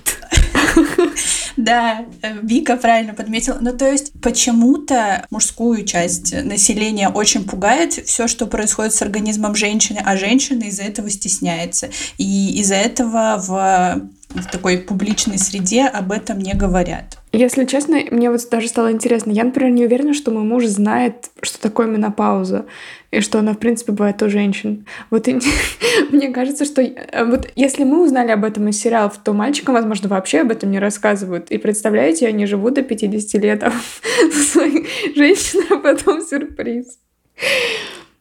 Да, 1.57 2.05
Вика 2.41 2.77
правильно 2.77 3.13
подметила. 3.13 3.57
Ну, 3.59 3.75
то 3.75 3.91
есть, 3.91 4.13
почему-то 4.21 5.25
мужскую 5.29 5.83
часть 5.83 6.33
населения 6.33 7.09
очень 7.09 7.43
пугает 7.43 7.91
все, 7.93 8.29
что 8.29 8.47
происходит 8.47 8.93
с 8.93 9.01
организмом 9.01 9.55
женщины, 9.55 10.01
а 10.03 10.15
женщина 10.15 10.63
из-за 10.63 10.83
этого 10.83 11.09
стесняется. 11.09 11.89
И 12.17 12.57
из-за 12.61 12.75
этого 12.75 13.43
в 13.45 14.09
в 14.29 14.45
такой 14.45 14.77
публичной 14.77 15.39
среде 15.39 15.85
об 15.85 16.11
этом 16.11 16.39
не 16.39 16.53
говорят. 16.53 17.18
Если 17.31 17.65
честно, 17.65 17.99
мне 18.09 18.31
вот 18.31 18.41
даже 18.49 18.67
стало 18.67 18.91
интересно. 18.91 19.31
Я, 19.31 19.43
например, 19.43 19.71
не 19.71 19.85
уверена, 19.85 20.15
что 20.15 20.31
мой 20.31 20.43
муж 20.43 20.65
знает, 20.65 21.29
что 21.41 21.61
такое 21.61 21.85
менопауза, 21.85 22.65
и 23.11 23.21
что 23.21 23.37
она, 23.37 23.53
в 23.53 23.59
принципе, 23.59 23.91
бывает 23.91 24.21
у 24.23 24.29
женщин. 24.29 24.87
Вот 25.11 25.27
и 25.27 25.39
мне 26.11 26.29
кажется, 26.29 26.65
что 26.65 26.81
э, 26.81 27.25
вот 27.25 27.47
если 27.55 27.83
мы 27.83 28.03
узнали 28.03 28.31
об 28.31 28.45
этом 28.45 28.67
из 28.69 28.81
сериалов, 28.81 29.19
то 29.23 29.33
мальчикам, 29.33 29.75
возможно, 29.75 30.09
вообще 30.09 30.41
об 30.41 30.51
этом 30.51 30.71
не 30.71 30.79
рассказывают. 30.79 31.51
И 31.51 31.59
представляете, 31.59 32.27
они 32.27 32.47
живут 32.47 32.73
до 32.73 32.81
50 32.81 33.41
лет, 33.43 33.63
а 33.63 33.71
своей 34.31 34.87
женщиной, 35.15 35.65
а 35.69 35.77
потом 35.77 36.21
сюрприз. 36.21 36.97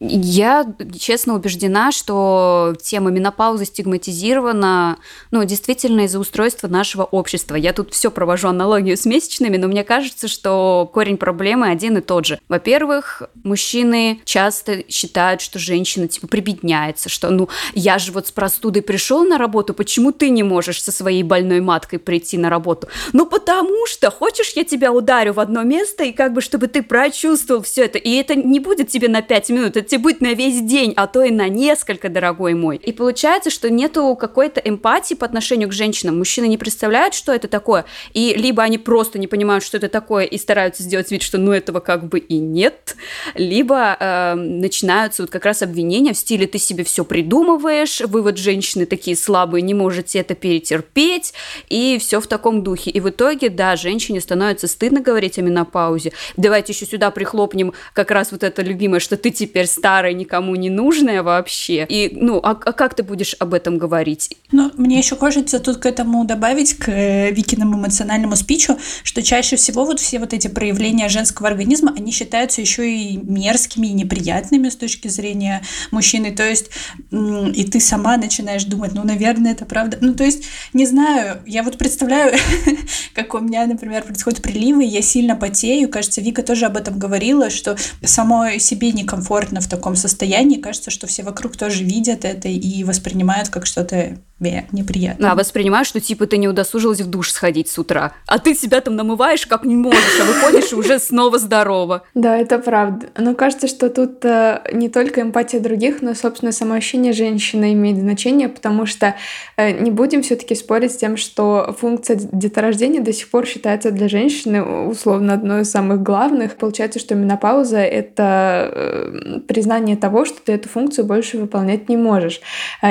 Я 0.00 0.64
честно 0.96 1.34
убеждена, 1.34 1.90
что 1.90 2.76
тема 2.80 3.10
менопаузы 3.10 3.64
стигматизирована, 3.64 4.98
ну, 5.32 5.42
действительно 5.42 6.02
из-за 6.02 6.20
устройства 6.20 6.68
нашего 6.68 7.02
общества. 7.02 7.56
Я 7.56 7.72
тут 7.72 7.92
все 7.92 8.12
провожу 8.12 8.46
аналогию 8.48 8.96
с 8.96 9.04
месячными, 9.06 9.56
но 9.56 9.66
мне 9.66 9.82
кажется, 9.82 10.28
что 10.28 10.88
корень 10.94 11.16
проблемы 11.16 11.68
один 11.68 11.98
и 11.98 12.00
тот 12.00 12.26
же. 12.26 12.38
Во-первых, 12.48 13.24
мужчины 13.42 14.20
часто 14.24 14.84
считают, 14.88 15.40
что 15.40 15.58
женщина, 15.58 16.06
типа, 16.06 16.28
прибедняется, 16.28 17.08
что, 17.08 17.30
ну, 17.30 17.48
я 17.74 17.98
же 17.98 18.12
вот 18.12 18.28
с 18.28 18.30
простудой 18.30 18.82
пришел 18.82 19.24
на 19.24 19.36
работу, 19.36 19.74
почему 19.74 20.12
ты 20.12 20.30
не 20.30 20.44
можешь 20.44 20.80
со 20.80 20.92
своей 20.92 21.24
больной 21.24 21.60
маткой 21.60 21.98
прийти 21.98 22.38
на 22.38 22.50
работу? 22.50 22.86
Ну, 23.12 23.26
потому 23.26 23.86
что, 23.86 24.12
хочешь, 24.12 24.52
я 24.54 24.62
тебя 24.62 24.92
ударю 24.92 25.32
в 25.32 25.40
одно 25.40 25.64
место, 25.64 26.04
и 26.04 26.12
как 26.12 26.34
бы, 26.34 26.40
чтобы 26.40 26.68
ты 26.68 26.84
прочувствовал 26.84 27.62
все 27.62 27.86
это, 27.86 27.98
и 27.98 28.12
это 28.14 28.36
не 28.36 28.60
будет 28.60 28.90
тебе 28.90 29.08
на 29.08 29.22
5 29.22 29.50
минут, 29.50 29.76
это 29.76 29.87
тебе 29.88 30.00
будет 30.00 30.20
на 30.20 30.34
весь 30.34 30.60
день, 30.60 30.92
а 30.96 31.06
то 31.06 31.22
и 31.22 31.30
на 31.30 31.48
несколько, 31.48 32.08
дорогой 32.08 32.54
мой. 32.54 32.76
И 32.76 32.92
получается, 32.92 33.50
что 33.50 33.70
нету 33.70 34.16
какой-то 34.16 34.60
эмпатии 34.60 35.14
по 35.14 35.26
отношению 35.26 35.68
к 35.68 35.72
женщинам. 35.72 36.18
Мужчины 36.18 36.46
не 36.46 36.58
представляют, 36.58 37.14
что 37.14 37.32
это 37.32 37.48
такое, 37.48 37.84
и 38.12 38.34
либо 38.34 38.62
они 38.62 38.78
просто 38.78 39.18
не 39.18 39.26
понимают, 39.26 39.64
что 39.64 39.76
это 39.76 39.88
такое, 39.88 40.24
и 40.24 40.38
стараются 40.38 40.82
сделать 40.82 41.10
вид, 41.10 41.22
что 41.22 41.38
ну 41.38 41.52
этого 41.52 41.80
как 41.80 42.08
бы 42.08 42.18
и 42.18 42.38
нет, 42.38 42.96
либо 43.34 43.96
э, 43.98 44.34
начинаются 44.34 45.22
вот 45.22 45.30
как 45.30 45.44
раз 45.44 45.62
обвинения 45.62 46.12
в 46.12 46.18
стиле 46.18 46.46
ты 46.46 46.58
себе 46.58 46.84
все 46.84 47.04
придумываешь, 47.04 48.00
вы 48.02 48.22
вот 48.22 48.38
женщины 48.38 48.86
такие 48.86 49.16
слабые, 49.16 49.62
не 49.62 49.74
можете 49.74 50.18
это 50.18 50.34
перетерпеть, 50.34 51.34
и 51.68 51.98
все 52.00 52.20
в 52.20 52.26
таком 52.26 52.62
духе. 52.62 52.90
И 52.90 53.00
в 53.00 53.08
итоге, 53.10 53.48
да, 53.48 53.76
женщине 53.76 54.20
становится 54.20 54.68
стыдно 54.68 55.00
говорить 55.00 55.38
о 55.38 55.42
менопаузе. 55.42 56.12
Давайте 56.36 56.72
еще 56.72 56.86
сюда 56.86 57.10
прихлопнем 57.10 57.72
как 57.92 58.10
раз 58.10 58.32
вот 58.32 58.42
это 58.42 58.62
любимое, 58.62 59.00
что 59.00 59.16
ты 59.16 59.30
теперь 59.30 59.66
старое, 59.66 60.12
никому 60.12 60.54
не 60.56 60.70
нужное 60.70 61.22
вообще. 61.22 61.86
И, 61.88 62.10
ну, 62.14 62.40
а, 62.42 62.50
а 62.50 62.72
как 62.72 62.94
ты 62.94 63.02
будешь 63.02 63.34
об 63.38 63.54
этом 63.54 63.78
говорить? 63.78 64.36
Ну, 64.52 64.70
мне 64.76 64.98
еще 64.98 65.16
хочется 65.16 65.58
тут 65.58 65.78
к 65.78 65.86
этому 65.86 66.24
добавить, 66.24 66.74
к 66.74 66.88
э, 66.88 67.30
Викиному 67.32 67.78
эмоциональному 67.78 68.36
спичу, 68.36 68.78
что 69.02 69.22
чаще 69.22 69.56
всего 69.56 69.84
вот 69.84 70.00
все 70.00 70.18
вот 70.18 70.32
эти 70.32 70.48
проявления 70.48 71.08
женского 71.08 71.48
организма, 71.48 71.92
они 71.96 72.12
считаются 72.12 72.60
еще 72.60 72.90
и 72.90 73.07
мерзкими 73.16 73.88
и 73.88 73.92
неприятными 73.92 74.68
с 74.68 74.76
точки 74.76 75.08
зрения 75.08 75.62
мужчины. 75.90 76.32
То 76.32 76.48
есть, 76.48 76.70
и 77.10 77.64
ты 77.64 77.80
сама 77.80 78.16
начинаешь 78.16 78.64
думать, 78.64 78.92
ну, 78.94 79.04
наверное, 79.04 79.52
это 79.52 79.64
правда. 79.64 79.98
Ну, 80.00 80.14
то 80.14 80.24
есть, 80.24 80.44
не 80.72 80.86
знаю, 80.86 81.40
я 81.46 81.62
вот 81.62 81.78
представляю, 81.78 82.36
как 83.14 83.34
у 83.34 83.38
меня, 83.38 83.66
например, 83.66 84.04
происходят 84.04 84.42
приливы, 84.42 84.84
я 84.84 85.02
сильно 85.02 85.36
потею. 85.36 85.88
Кажется, 85.88 86.20
Вика 86.20 86.42
тоже 86.42 86.66
об 86.66 86.76
этом 86.76 86.98
говорила, 86.98 87.50
что 87.50 87.76
самой 88.02 88.60
себе 88.60 88.92
некомфортно 88.92 89.60
в 89.60 89.68
таком 89.68 89.96
состоянии, 89.96 90.60
кажется, 90.60 90.90
что 90.90 91.06
все 91.06 91.22
вокруг 91.22 91.56
тоже 91.56 91.84
видят 91.84 92.24
это 92.24 92.48
и 92.48 92.84
воспринимают 92.84 93.48
как 93.48 93.66
что-то 93.66 94.18
неприятно. 94.38 95.32
А 95.32 95.34
воспринимаешь, 95.34 95.88
что 95.88 96.00
типа 96.00 96.26
ты 96.26 96.38
не 96.38 96.48
удосужилась 96.48 97.00
в 97.00 97.10
душ 97.10 97.30
сходить 97.32 97.68
с 97.68 97.78
утра, 97.78 98.12
а 98.26 98.38
ты 98.38 98.54
себя 98.54 98.80
там 98.80 98.96
намываешь 98.96 99.46
как 99.46 99.64
не 99.64 99.76
можешь, 99.76 100.20
а 100.20 100.24
выходишь 100.24 100.72
и 100.72 100.74
уже 100.74 100.98
снова 100.98 101.38
здорово. 101.38 102.04
Да, 102.14 102.36
это 102.36 102.58
правда. 102.58 103.08
Но 103.16 103.34
кажется, 103.34 103.66
что 103.66 103.90
тут 103.90 104.24
э, 104.24 104.60
не 104.72 104.88
только 104.88 105.22
эмпатия 105.22 105.60
других, 105.60 106.02
но, 106.02 106.14
собственно, 106.14 106.52
самоощущение 106.52 107.12
женщины 107.12 107.72
имеет 107.72 107.98
значение, 107.98 108.48
потому 108.48 108.86
что 108.86 109.16
э, 109.56 109.72
не 109.72 109.90
будем 109.90 110.22
все-таки 110.22 110.54
спорить 110.54 110.92
с 110.92 110.96
тем, 110.96 111.16
что 111.16 111.74
функция 111.78 112.16
деторождения 112.16 113.00
до 113.00 113.12
сих 113.12 113.30
пор 113.30 113.46
считается 113.46 113.90
для 113.90 114.08
женщины 114.08 114.62
условно 114.62 115.34
одной 115.34 115.62
из 115.62 115.70
самых 115.70 116.02
главных. 116.02 116.56
Получается, 116.56 116.98
что 116.98 117.14
менопауза— 117.14 117.78
это 117.78 118.70
э, 118.72 119.40
признание 119.48 119.96
того, 119.96 120.24
что 120.24 120.40
ты 120.44 120.52
эту 120.52 120.68
функцию 120.68 121.04
больше 121.06 121.38
выполнять 121.38 121.88
не 121.88 121.96
можешь. 121.96 122.40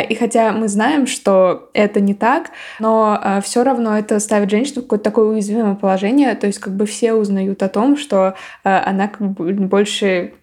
И 0.10 0.15
хотя 0.15 0.51
мы 0.51 0.67
знаем, 0.67 1.07
что 1.07 1.37
это 1.73 2.00
не 2.00 2.13
так, 2.13 2.52
но 2.80 3.19
э, 3.21 3.41
все 3.41 3.63
равно 3.63 3.97
это 3.97 4.19
ставит 4.19 4.50
женщину 4.50 4.82
в 4.82 4.84
какое-то 4.84 5.06
такое 5.06 5.26
уязвимое 5.28 5.76
положение, 5.76 6.36
то 6.36 6.47
есть 6.47 6.60
как 6.60 6.73
бы 6.73 6.86
все 6.86 7.13
узнают 7.13 7.63
о 7.63 7.69
том, 7.69 7.97
что 7.97 8.36
э, 8.63 8.69
она 8.69 9.08
как 9.08 9.21
бы 9.32 9.52
больше 9.54 10.34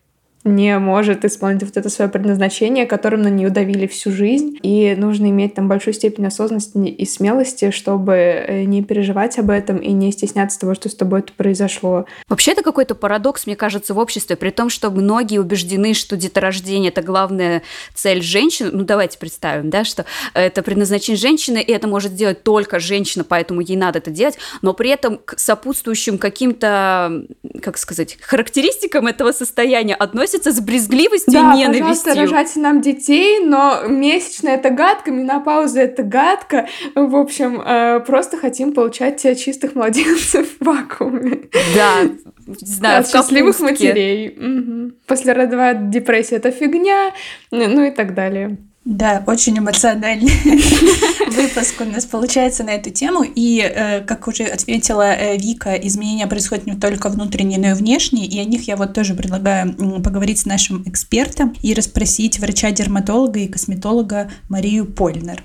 не 0.45 0.79
может 0.79 1.25
исполнить 1.25 1.63
вот 1.63 1.77
это 1.77 1.89
свое 1.89 2.11
предназначение, 2.11 2.87
которым 2.87 3.23
на 3.23 3.29
нее 3.29 3.49
давили 3.49 3.87
всю 3.87 4.13
жизнь. 4.13 4.59
И 4.63 4.95
нужно 4.95 5.27
иметь 5.27 5.55
там 5.55 5.69
большую 5.69 5.95
степень 5.95 6.27
осознанности 6.27 6.77
и 6.77 7.07
смелости, 7.07 7.71
чтобы 7.71 8.13
э, 8.13 8.65
не 8.65 8.83
переживать 8.83 9.39
об 9.39 9.51
этом 9.51 9.79
и 9.79 9.91
не 9.93 10.13
стесняться 10.13 10.61
того, 10.61 10.75
что 10.75 10.89
с 10.89 10.95
тобой 10.95 11.21
это 11.21 11.33
произошло. 11.33 12.05
Вообще 12.29 12.53
это 12.53 12.63
какой-то 12.63 12.95
парадокс, 12.95 13.47
мне 13.47 13.57
кажется, 13.57 13.95
в 13.95 13.99
обществе, 13.99 14.37
при 14.37 14.51
том, 14.51 14.69
что 14.69 14.91
многие 14.91 15.39
убеждены, 15.39 15.95
что 15.95 16.17
деторождение– 16.17 16.91
это 16.91 17.01
главная 17.03 17.63
цель 17.95 18.23
женщины. 18.23 18.71
Ну, 18.73 18.85
давайте 18.85 19.19
представим, 19.19 19.71
да, 19.71 19.85
что 19.85 20.05
это 20.35 20.63
предназначение 20.63 21.19
женщины, 21.19 21.63
и 21.63 21.73
это 21.73 21.89
может 21.89 22.13
сделать 22.13 22.43
только 22.43 22.81
женщина, 22.81 23.25
поэтому 23.25 23.61
ей 23.61 23.77
надо 23.77 23.99
это 23.99 24.11
делать, 24.11 24.37
но 24.61 24.75
при 24.75 24.91
этом 24.91 25.19
к 25.25 25.39
сопутствующим 25.39 26.19
каким-то, 26.19 27.25
как 27.63 27.79
сказать, 27.79 28.19
характеристикам 28.21 29.07
этого 29.07 29.33
состояния 29.33 29.95
относятся 29.95 30.34
относятся 30.35 30.53
с 30.53 30.65
брезгливостью 30.65 31.33
да, 31.33 31.55
и 31.55 31.59
ненавистью. 31.59 31.81
пожалуйста, 31.81 32.15
рожайте 32.15 32.61
нам 32.61 32.81
детей, 32.81 33.41
но 33.45 33.83
месячная 33.87 34.57
это 34.57 34.71
гадко, 34.71 35.11
менопауза 35.11 35.81
это 35.81 36.03
гадко. 36.03 36.69
В 36.95 37.17
общем, 37.17 37.61
э, 37.61 38.01
просто 38.01 38.37
хотим 38.37 38.73
получать 38.73 39.23
чистых 39.39 39.75
младенцев 39.75 40.49
в 40.61 40.65
вакууме. 40.65 41.43
Да, 41.75 41.95
знаю, 42.47 43.01
От 43.01 43.09
счастливых 43.11 43.59
матерей. 43.61 44.29
Угу. 44.29 44.93
Послеродовая 45.07 45.75
депрессия 45.75 46.37
это 46.37 46.51
фигня, 46.51 47.13
ну 47.51 47.85
и 47.85 47.91
так 47.91 48.15
далее. 48.15 48.59
Да, 48.85 49.25
очень 49.27 49.59
эмоциональный 49.59 50.31
выпуск 51.31 51.81
у 51.81 51.85
нас 51.85 52.05
получается 52.05 52.65
на 52.65 52.71
эту 52.71 52.91
тему. 52.91 53.25
И, 53.25 53.61
э, 53.61 54.03
как 54.03 54.29
уже 54.29 54.45
ответила 54.45 55.15
э, 55.15 55.39
Вика, 55.39 55.75
изменения 55.75 56.27
происходят 56.27 56.67
не 56.67 56.75
только 56.75 57.09
внутренние, 57.09 57.59
но 57.59 57.71
и 57.71 57.73
внешние. 57.73 58.27
И 58.27 58.39
о 58.39 58.45
них 58.45 58.69
я 58.69 58.77
вот 58.77 58.93
тоже 58.93 59.15
предлагаю 59.15 59.75
поговорить 60.03 60.41
с 60.41 60.45
нашим 60.45 60.83
экспертом 60.87 61.55
и 61.63 61.73
расспросить 61.73 62.39
врача-дерматолога 62.39 63.39
и 63.39 63.49
косметолога 63.49 64.31
Марию 64.51 64.85
Польнер. 64.85 65.43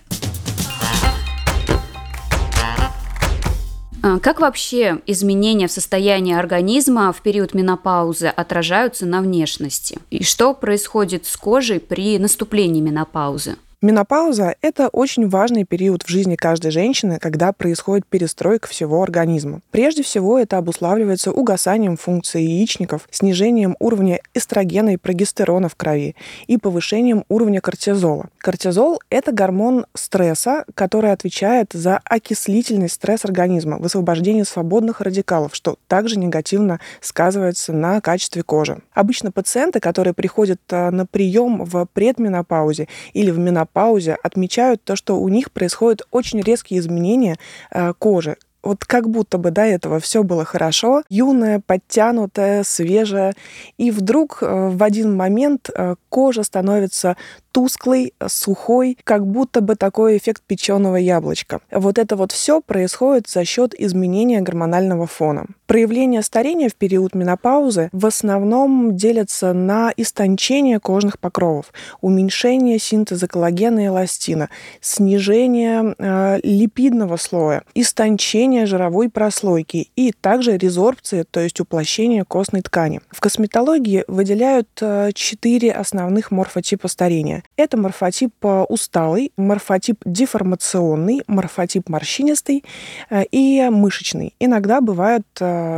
Как 4.18 4.40
вообще 4.40 5.02
изменения 5.06 5.68
в 5.68 5.72
состоянии 5.72 6.34
организма 6.34 7.14
в 7.14 7.22
период 7.22 7.54
менопаузы 7.54 8.28
отражаются 8.28 9.06
на 9.06 9.22
внешности? 9.22 10.00
И 10.10 10.24
что 10.24 10.54
происходит 10.54 11.26
с 11.26 11.38
кожей 11.38 11.80
при 11.80 12.18
наступлении 12.18 12.82
менопаузы? 12.82 13.58
Менопауза– 13.82 14.56
это 14.62 14.90
очень 14.90 15.30
важный 15.30 15.64
период 15.64 16.04
в 16.04 16.10
жизни 16.10 16.36
каждой 16.36 16.70
женщины, 16.70 17.18
когда 17.18 17.54
происходит 17.54 18.06
перестройка 18.06 18.68
всего 18.68 19.02
организма. 19.02 19.62
Прежде 19.72 20.04
всего, 20.04 20.38
это 20.38 20.58
обуславливается 20.58 21.32
угасанием 21.32 21.96
функции 21.96 22.42
яичников, 22.42 23.08
снижением 23.10 23.78
уровня 23.80 24.20
эстрогена 24.34 24.96
и 24.96 24.98
прогестерона 24.98 25.70
в 25.70 25.76
крови 25.76 26.18
и 26.48 26.58
повышением 26.58 27.24
уровня 27.30 27.62
кортизола. 27.62 28.26
Кортизол– 28.40 29.00
это 29.10 29.32
гормон 29.32 29.86
стресса, 29.94 30.66
который 30.76 31.14
отвечает 31.14 31.70
за 31.72 32.02
окислительный 32.04 32.90
стресс 32.90 33.24
организма, 33.24 33.78
высвобождение 33.78 34.44
свободных 34.44 35.00
радикалов, 35.00 35.56
что 35.56 35.78
также 35.88 36.20
негативно 36.20 36.82
сказывается 37.00 37.72
на 37.72 38.02
качестве 38.02 38.44
кожи. 38.44 38.80
Обычно 38.94 39.32
пациенты, 39.32 39.80
которые 39.80 40.14
приходят 40.14 40.60
э, 40.72 40.90
на 40.90 41.06
прием 41.06 41.64
в 41.64 41.88
предменопаузе 41.94 42.90
или 43.14 43.32
в 43.32 43.40
менопаузе, 43.40 43.69
паузе 43.72 44.18
отмечают 44.22 44.84
то, 44.84 44.96
что 44.96 45.20
у 45.20 45.30
них 45.30 45.52
происходят 45.52 46.02
очень 46.12 46.42
резкие 46.42 46.80
изменения 46.80 47.38
э, 47.72 47.94
кожи. 47.98 48.38
Вот 48.64 48.86
как 48.86 49.10
будто 49.10 49.38
бы 49.38 49.52
до 49.52 49.62
этого 49.62 50.00
все 50.00 50.24
было 50.24 50.46
хорошо, 50.46 51.04
юная, 51.10 51.62
подтянутая, 51.66 52.64
свежая, 52.64 53.34
и 53.78 53.92
вдруг 53.92 54.40
э, 54.42 54.70
в 54.70 54.84
один 54.84 55.16
момент 55.16 55.70
э, 55.74 55.96
кожа 56.10 56.44
становится 56.44 57.16
тусклый, 57.52 58.14
сухой, 58.28 58.98
как 59.04 59.26
будто 59.26 59.62
бы 59.62 59.76
такой 59.76 60.18
эффект 60.18 60.44
печеного 60.46 60.98
яблочка. 60.98 61.62
Вот 61.72 61.98
это 61.98 62.16
вот 62.16 62.32
все 62.32 62.62
происходит 62.62 63.28
за 63.28 63.44
счет 63.46 63.74
изменения 63.78 64.42
гормонального 64.42 65.08
фона. 65.08 65.46
Проявления 65.66 66.22
старения 66.22 66.70
в 66.70 66.76
период 66.76 67.16
менопаузы 67.16 67.90
в 67.92 68.06
основном 68.06 68.96
делятся 68.96 69.54
на 69.54 69.92
истончение 69.98 70.80
кожных 70.80 71.20
покровов, 71.20 71.74
уменьшение 72.02 72.80
синтеза 72.80 73.28
коллагена 73.28 73.80
и 73.80 73.88
эластина, 73.88 74.50
снижение 74.82 75.96
э, 75.98 76.40
липидного 76.44 77.18
слоя, 77.18 77.64
истончение 77.76 78.49
жировой 78.58 79.10
прослойки 79.10 79.90
и 79.96 80.12
также 80.12 80.58
резорбции, 80.58 81.24
то 81.30 81.40
есть 81.40 81.60
уплощение 81.60 82.24
костной 82.26 82.62
ткани. 82.62 83.02
В 83.12 83.20
косметологии 83.20 84.04
выделяют 84.08 84.70
э, 84.82 85.12
четыре 85.14 85.72
основных 85.72 86.32
морфотипа 86.32 86.88
старения. 86.88 87.44
Это 87.56 87.78
морфотип 87.78 88.34
э, 88.44 88.66
усталый, 88.70 89.32
морфотип 89.38 90.02
деформационный, 90.06 91.22
морфотип 91.28 91.90
морщинистый 91.90 92.64
э, 93.10 93.24
и 93.32 93.70
мышечный. 93.70 94.34
Иногда 94.40 94.82
бывают 94.82 95.26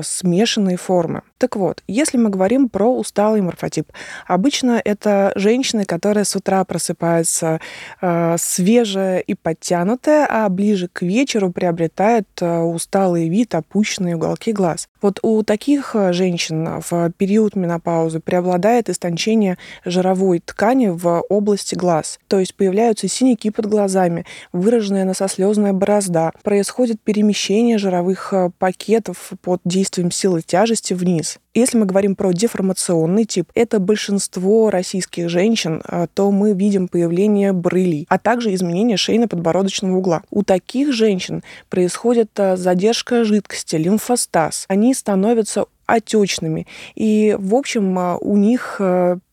смешанные 0.03 0.77
формы. 0.77 1.21
Так 1.41 1.55
вот, 1.55 1.81
если 1.87 2.19
мы 2.19 2.29
говорим 2.29 2.69
про 2.69 2.95
усталый 2.95 3.41
морфотип, 3.41 3.91
обычно 4.27 4.79
это 4.85 5.31
женщины, 5.33 5.85
которые 5.85 6.23
с 6.23 6.35
утра 6.35 6.63
просыпаются 6.65 7.59
э, 7.99 8.35
свежая 8.37 9.17
и 9.21 9.33
подтянутая, 9.33 10.27
а 10.29 10.47
ближе 10.49 10.87
к 10.87 11.01
вечеру 11.01 11.51
приобретают 11.51 12.27
э, 12.41 12.59
усталый 12.59 13.27
вид, 13.27 13.55
опущенные 13.55 14.17
уголки 14.17 14.51
глаз. 14.51 14.87
Вот 15.01 15.17
у 15.23 15.41
таких 15.41 15.95
женщин 16.11 16.79
в 16.87 17.11
период 17.17 17.55
менопаузы 17.55 18.19
преобладает 18.19 18.87
истончение 18.87 19.57
жировой 19.83 20.41
ткани 20.45 20.89
в 20.89 21.23
области 21.27 21.73
глаз. 21.73 22.19
То 22.27 22.39
есть 22.39 22.53
появляются 22.53 23.07
синяки 23.07 23.49
под 23.49 23.65
глазами, 23.65 24.27
выраженная 24.53 25.05
носослезная 25.05 25.73
борозда, 25.73 26.33
происходит 26.43 27.01
перемещение 27.01 27.79
жировых 27.79 28.31
пакетов 28.59 29.31
под 29.41 29.61
действием 29.65 30.11
силы 30.11 30.43
тяжести 30.43 30.93
вниз. 30.93 31.30
Если 31.53 31.77
мы 31.77 31.85
говорим 31.85 32.15
про 32.15 32.31
деформационный 32.31 33.25
тип, 33.25 33.51
это 33.55 33.79
большинство 33.79 34.69
российских 34.69 35.29
женщин, 35.29 35.81
а, 35.85 36.07
то 36.07 36.31
мы 36.31 36.53
видим 36.53 36.87
появление 36.87 37.51
брылей, 37.51 38.05
а 38.09 38.17
также 38.17 38.53
изменение 38.53 38.97
шейно-подбородочного 38.97 39.95
угла. 39.95 40.23
У 40.29 40.43
таких 40.43 40.93
женщин 40.93 41.43
происходит 41.69 42.31
а, 42.39 42.55
задержка 42.55 43.23
жидкости, 43.23 43.75
лимфостаз. 43.75 44.65
Они 44.69 44.93
становятся 44.93 45.65
отечными. 45.85 46.67
И, 46.95 47.35
в 47.37 47.55
общем, 47.55 47.97
а, 47.99 48.17
у 48.17 48.37
них 48.37 48.79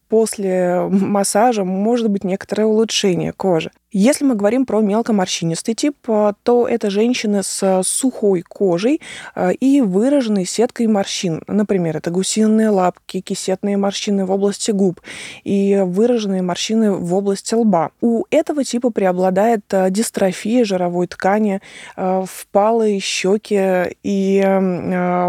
после 0.08 0.88
массажа 0.90 1.64
может 1.64 2.08
быть 2.08 2.24
некоторое 2.24 2.64
улучшение 2.64 3.32
кожи. 3.32 3.70
Если 3.90 4.22
мы 4.22 4.34
говорим 4.34 4.66
про 4.66 4.82
мелкоморщинистый 4.82 5.74
тип, 5.74 5.96
э, 6.08 6.34
то 6.42 6.68
это 6.68 6.90
женщины 6.90 7.42
с 7.42 7.80
сухой 7.84 8.42
кожей 8.42 9.00
э, 9.34 9.54
и 9.54 9.80
выраженной 9.80 10.44
сеткой 10.44 10.88
морщин. 10.88 11.42
Например, 11.46 11.96
это 11.96 12.10
гусиные 12.10 12.68
лапки, 12.68 13.20
кисетные 13.20 13.78
морщины 13.78 14.26
в 14.26 14.30
области 14.30 14.72
губ 14.72 15.00
и 15.42 15.82
выраженные 15.86 16.42
морщины 16.42 16.92
в 16.92 17.14
области 17.14 17.54
лба. 17.54 17.90
У 18.02 18.24
этого 18.30 18.62
типа 18.62 18.90
преобладает 18.90 19.62
дистрофия 19.88 20.64
жировой 20.64 21.06
ткани, 21.06 21.62
впалые 21.96 23.00
щеки 23.00 23.96
и 24.02 24.44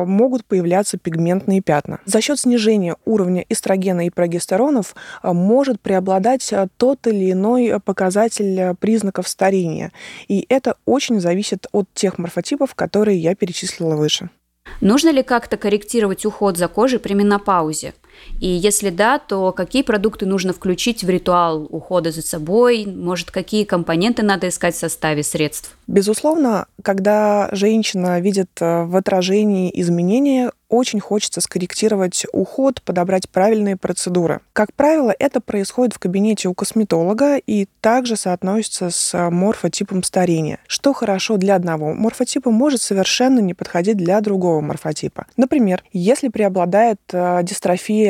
могут 0.06 0.44
появляться 0.46 0.98
пигментные 0.98 1.62
пятна. 1.62 2.00
За 2.06 2.20
счет 2.20 2.40
снижения 2.40 2.98
уровня 3.06 3.46
эстрогена 3.48 4.06
и 4.06 4.10
прогестеронов 4.10 4.96
может 5.24 5.80
преобладать 5.80 6.54
тот 6.78 7.08
или 7.08 7.32
иной 7.32 7.80
показатель 7.80 8.49
показатель 8.50 8.76
признаков 8.80 9.28
старения. 9.28 9.92
И 10.28 10.46
это 10.50 10.76
очень 10.86 11.20
зависит 11.20 11.68
от 11.72 11.88
тех 11.94 12.18
морфотипов, 12.18 12.76
которые 12.76 13.18
я 13.18 13.36
перечислила 13.36 13.96
выше. 13.96 14.30
Нужно 14.82 15.10
ли 15.10 15.24
как-то 15.24 15.58
корректировать 15.58 16.26
уход 16.26 16.58
за 16.58 16.68
кожей 16.68 17.00
при 17.00 17.14
менопаузе? 17.14 17.94
И 18.40 18.48
если 18.48 18.90
да, 18.90 19.20
то 19.20 19.52
какие 19.52 19.84
продукты 19.84 20.26
нужно 20.26 20.54
включить 20.54 21.04
в 21.04 21.10
ритуал 21.10 21.68
ухода 21.70 22.12
за 22.12 22.22
собой? 22.22 22.86
Может, 22.86 23.32
какие 23.32 23.64
компоненты 23.64 24.24
надо 24.24 24.50
искать 24.50 24.76
в 24.76 24.80
составе 24.80 25.24
средств? 25.24 25.76
Безусловно, 25.88 26.68
когда 26.84 27.50
женщина 27.52 28.20
видит 28.20 28.50
э, 28.62 28.84
в 28.84 28.96
отражении 28.96 29.72
изменения, 29.82 30.52
очень 30.70 31.00
хочется 31.00 31.42
скорректировать 31.42 32.26
уход, 32.32 32.82
подобрать 32.84 33.28
правильные 33.28 33.76
процедуры. 33.76 34.42
Как 34.54 34.72
правило, 34.74 35.14
это 35.18 35.42
происходит 35.42 35.96
в 35.96 36.00
кабинете 36.00 36.48
у 36.48 36.54
косметолога 36.54 37.38
и 37.38 37.68
также 37.82 38.16
соотносится 38.16 38.92
с 38.92 39.30
морфотипом 39.32 40.04
старения. 40.04 40.60
Что 40.68 40.94
хорошо 40.94 41.38
для 41.38 41.56
одного 41.56 41.94
морфотипа, 41.94 42.52
может 42.52 42.82
совершенно 42.82 43.40
не 43.40 43.56
подходить 43.56 43.98
для 43.98 44.22
другого 44.22 44.62
морфотипа. 44.62 45.26
Например, 45.38 45.84
если 45.92 46.28
преобладает 46.28 47.00
э, 47.12 47.42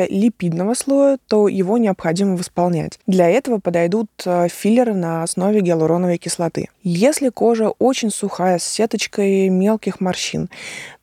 дистрофия 0.00 0.06
липидного 0.08 0.74
слоя, 0.74 1.18
то 1.28 1.48
его 1.48 1.78
необходимо 1.78 2.36
восполнять. 2.36 2.98
Для 3.06 3.28
этого 3.28 3.58
подойдут 3.58 4.10
э, 4.24 4.48
филлеры 4.48 4.94
на 4.94 5.22
основе 5.22 5.60
гиалуроновой 5.60 6.18
кислоты. 6.18 6.68
Если 6.82 7.28
кожа 7.28 7.70
очень 7.78 8.10
сухая, 8.10 8.58
с 8.58 8.64
сеточкой 8.64 9.48
мелких 9.48 10.00
морщин, 10.00 10.48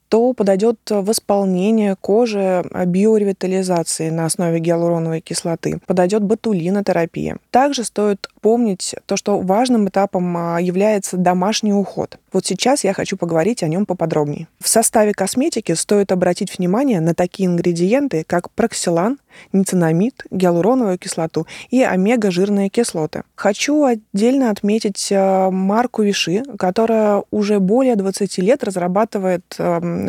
то 0.10 0.34
подойдет 0.34 0.80
восполнение 0.90 1.96
кожи 2.00 2.64
биоревитализации 2.86 4.10
на 4.10 4.26
основе 4.26 4.60
гиалуроновой 4.60 5.22
кислоты, 5.22 5.80
подойдет 5.86 6.24
ботулинотерапия. 6.24 7.38
Также 7.52 7.84
стоит 7.84 8.30
помнить 8.42 8.96
то, 9.06 9.18
что 9.18 9.40
важным 9.40 9.90
этапом 9.90 10.38
а, 10.38 10.58
является 10.62 11.18
домашний 11.18 11.74
уход. 11.74 12.18
Вот 12.32 12.46
сейчас 12.46 12.84
я 12.84 12.94
хочу 12.94 13.18
поговорить 13.18 13.64
о 13.64 13.68
нем 13.68 13.86
поподробнее. 13.86 14.48
В 14.60 14.70
составе 14.70 15.14
косметики 15.14 15.74
стоит 15.74 16.12
обратить 16.12 16.58
внимание 16.58 17.02
на 17.02 17.14
такие 17.14 17.48
ингредиенты, 17.48 18.24
как 18.26 18.52
проксилан, 18.52 19.20
ницинамид, 19.54 20.24
гиалуроновую 20.32 20.98
кислоту 20.98 21.46
и 21.70 21.84
омега-жирные 21.84 22.70
кислоты. 22.70 23.24
Хочу 23.36 23.84
отдельно 23.84 24.50
отметить 24.50 25.10
а, 25.12 25.52
марку 25.52 26.04
Виши, 26.04 26.44
которая 26.58 27.24
уже 27.32 27.60
более 27.60 27.96
20 27.96 28.38
лет 28.40 28.64
разрабатывает 28.64 29.44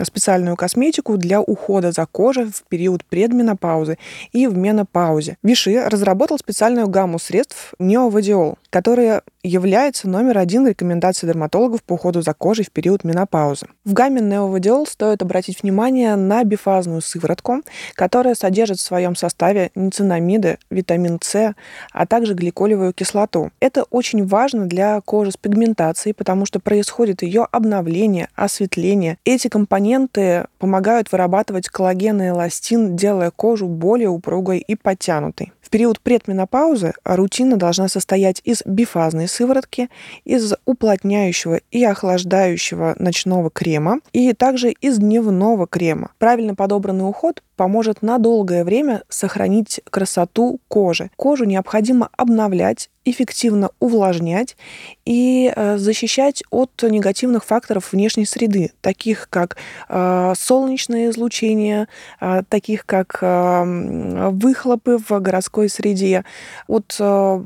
специальную 0.05 0.57
косметику 0.57 1.17
для 1.17 1.41
ухода 1.41 1.93
за 1.93 2.07
кожей 2.07 2.47
в 2.47 2.63
период 2.69 3.05
предменопаузы 3.05 3.99
и 4.33 4.47
в 4.47 4.57
менопаузе. 4.57 5.37
Виши 5.43 5.85
разработал 5.89 6.39
специальную 6.39 6.89
гамму 6.89 7.19
средств 7.19 7.75
неовадиол, 7.79 8.59
которые 8.71 9.23
является 9.43 10.09
номер 10.09 10.39
один 10.39 10.67
рекомендаций 10.67 11.27
дерматологов 11.27 11.83
по 11.83 11.95
уходу 11.95 12.23
за 12.23 12.35
кожей 12.35 12.65
в 12.65 12.71
период 12.71 13.05
менопаузы. 13.05 13.67
В 13.85 13.93
гамме 13.93 14.21
неовадиол 14.21 14.87
стоит 14.87 15.23
обратить 15.23 15.63
внимание 15.63 16.17
на 16.17 16.45
бифазную 16.45 17.01
сыворотку, 17.01 17.63
которая 17.95 18.35
содержит 18.35 18.79
в 18.79 18.83
своем 18.83 19.17
составе 19.17 19.71
ницинамиды, 19.75 20.59
витамин 20.71 21.19
С, 21.23 21.55
а 21.93 22.07
также 22.07 22.35
гликолевую 22.35 22.93
кислоту. 22.93 23.51
Это 23.61 23.85
очень 23.85 24.27
важно 24.27 24.67
для 24.67 25.01
кожи 25.01 25.33
с 25.33 25.37
пигментацией, 25.37 26.15
потому 26.15 26.45
что 26.45 26.61
происходит 26.61 27.23
ее 27.23 27.47
обновление, 27.51 28.29
осветление. 28.35 29.19
Эти 29.25 29.49
компоненты 29.49 30.47
помогают 30.59 31.11
вырабатывать 31.11 31.69
коллаген 31.69 32.21
и 32.21 32.29
эластин, 32.29 32.97
делая 32.97 33.31
кожу 33.31 33.67
более 33.67 34.09
упругой 34.09 34.59
и 34.59 34.75
подтянутой. 34.75 35.53
В 35.69 35.71
период 35.71 36.01
предменопаузы 36.01 36.95
рутина 37.05 37.59
должна 37.59 37.89
состоять 37.89 38.41
из 38.43 38.63
бифазной 38.65 39.29
сыворотки, 39.29 39.91
из 40.25 40.55
уплотняющего 40.65 41.61
и 41.71 41.85
охлаждающего 41.85 42.97
ночного 42.99 43.51
крема 43.51 44.01
и 44.15 44.33
также 44.33 44.71
из 44.71 44.97
дневного 44.97 45.67
крема. 45.67 46.13
Правильно 46.17 46.55
подобранный 46.55 47.07
уход 47.07 47.43
поможет 47.59 48.01
на 48.03 48.19
долгое 48.19 48.65
время 48.65 49.03
сохранить 49.09 49.81
красоту 49.91 50.61
кожи. 50.69 51.11
Кожу 51.17 51.45
необходимо 51.45 52.09
обновлять, 52.17 52.89
эффективно 53.05 53.71
увлажнять 53.81 54.57
и 55.05 55.53
э, 55.55 55.77
защищать 55.77 56.43
от 56.51 56.71
негативных 56.83 57.45
факторов 57.45 57.93
внешней 57.93 58.27
среды, 58.27 58.71
таких 58.81 59.29
как 59.29 59.57
э, 59.89 60.33
солнечное 60.39 61.11
излучение, 61.11 61.89
э, 62.21 62.43
таких 62.49 62.87
как 62.87 63.19
выхлопы 63.21 64.99
в 64.99 65.21
городской 65.21 65.69
среде, 65.69 66.25
от 66.69 66.93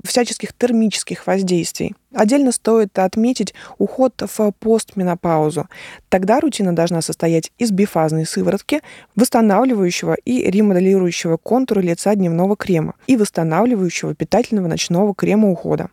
всяческих 0.05 0.53
термических 0.53 1.27
воздействий. 1.27 1.95
Отдельно 2.15 2.53
стоит 2.53 2.99
отметить 2.99 3.55
уход 3.79 4.23
в 4.23 4.53
постменопаузу. 4.59 5.69
Тогда 6.09 6.41
рутина 6.41 6.75
должна 6.75 7.03
состоять 7.03 7.53
из 7.59 7.71
бифазной 7.71 8.27
сыворотки, 8.27 8.81
восстанавливающего 9.17 10.17
и 10.25 10.51
ремоделирующего 10.51 11.37
контуры 11.37 11.83
лица 11.83 12.15
дневного 12.15 12.57
крема 12.57 12.95
и 13.07 13.17
восстанавливающего 13.17 14.15
питательного 14.15 14.69
ночного 14.69 15.15
крема 15.15 15.51
ухода. 15.51 15.89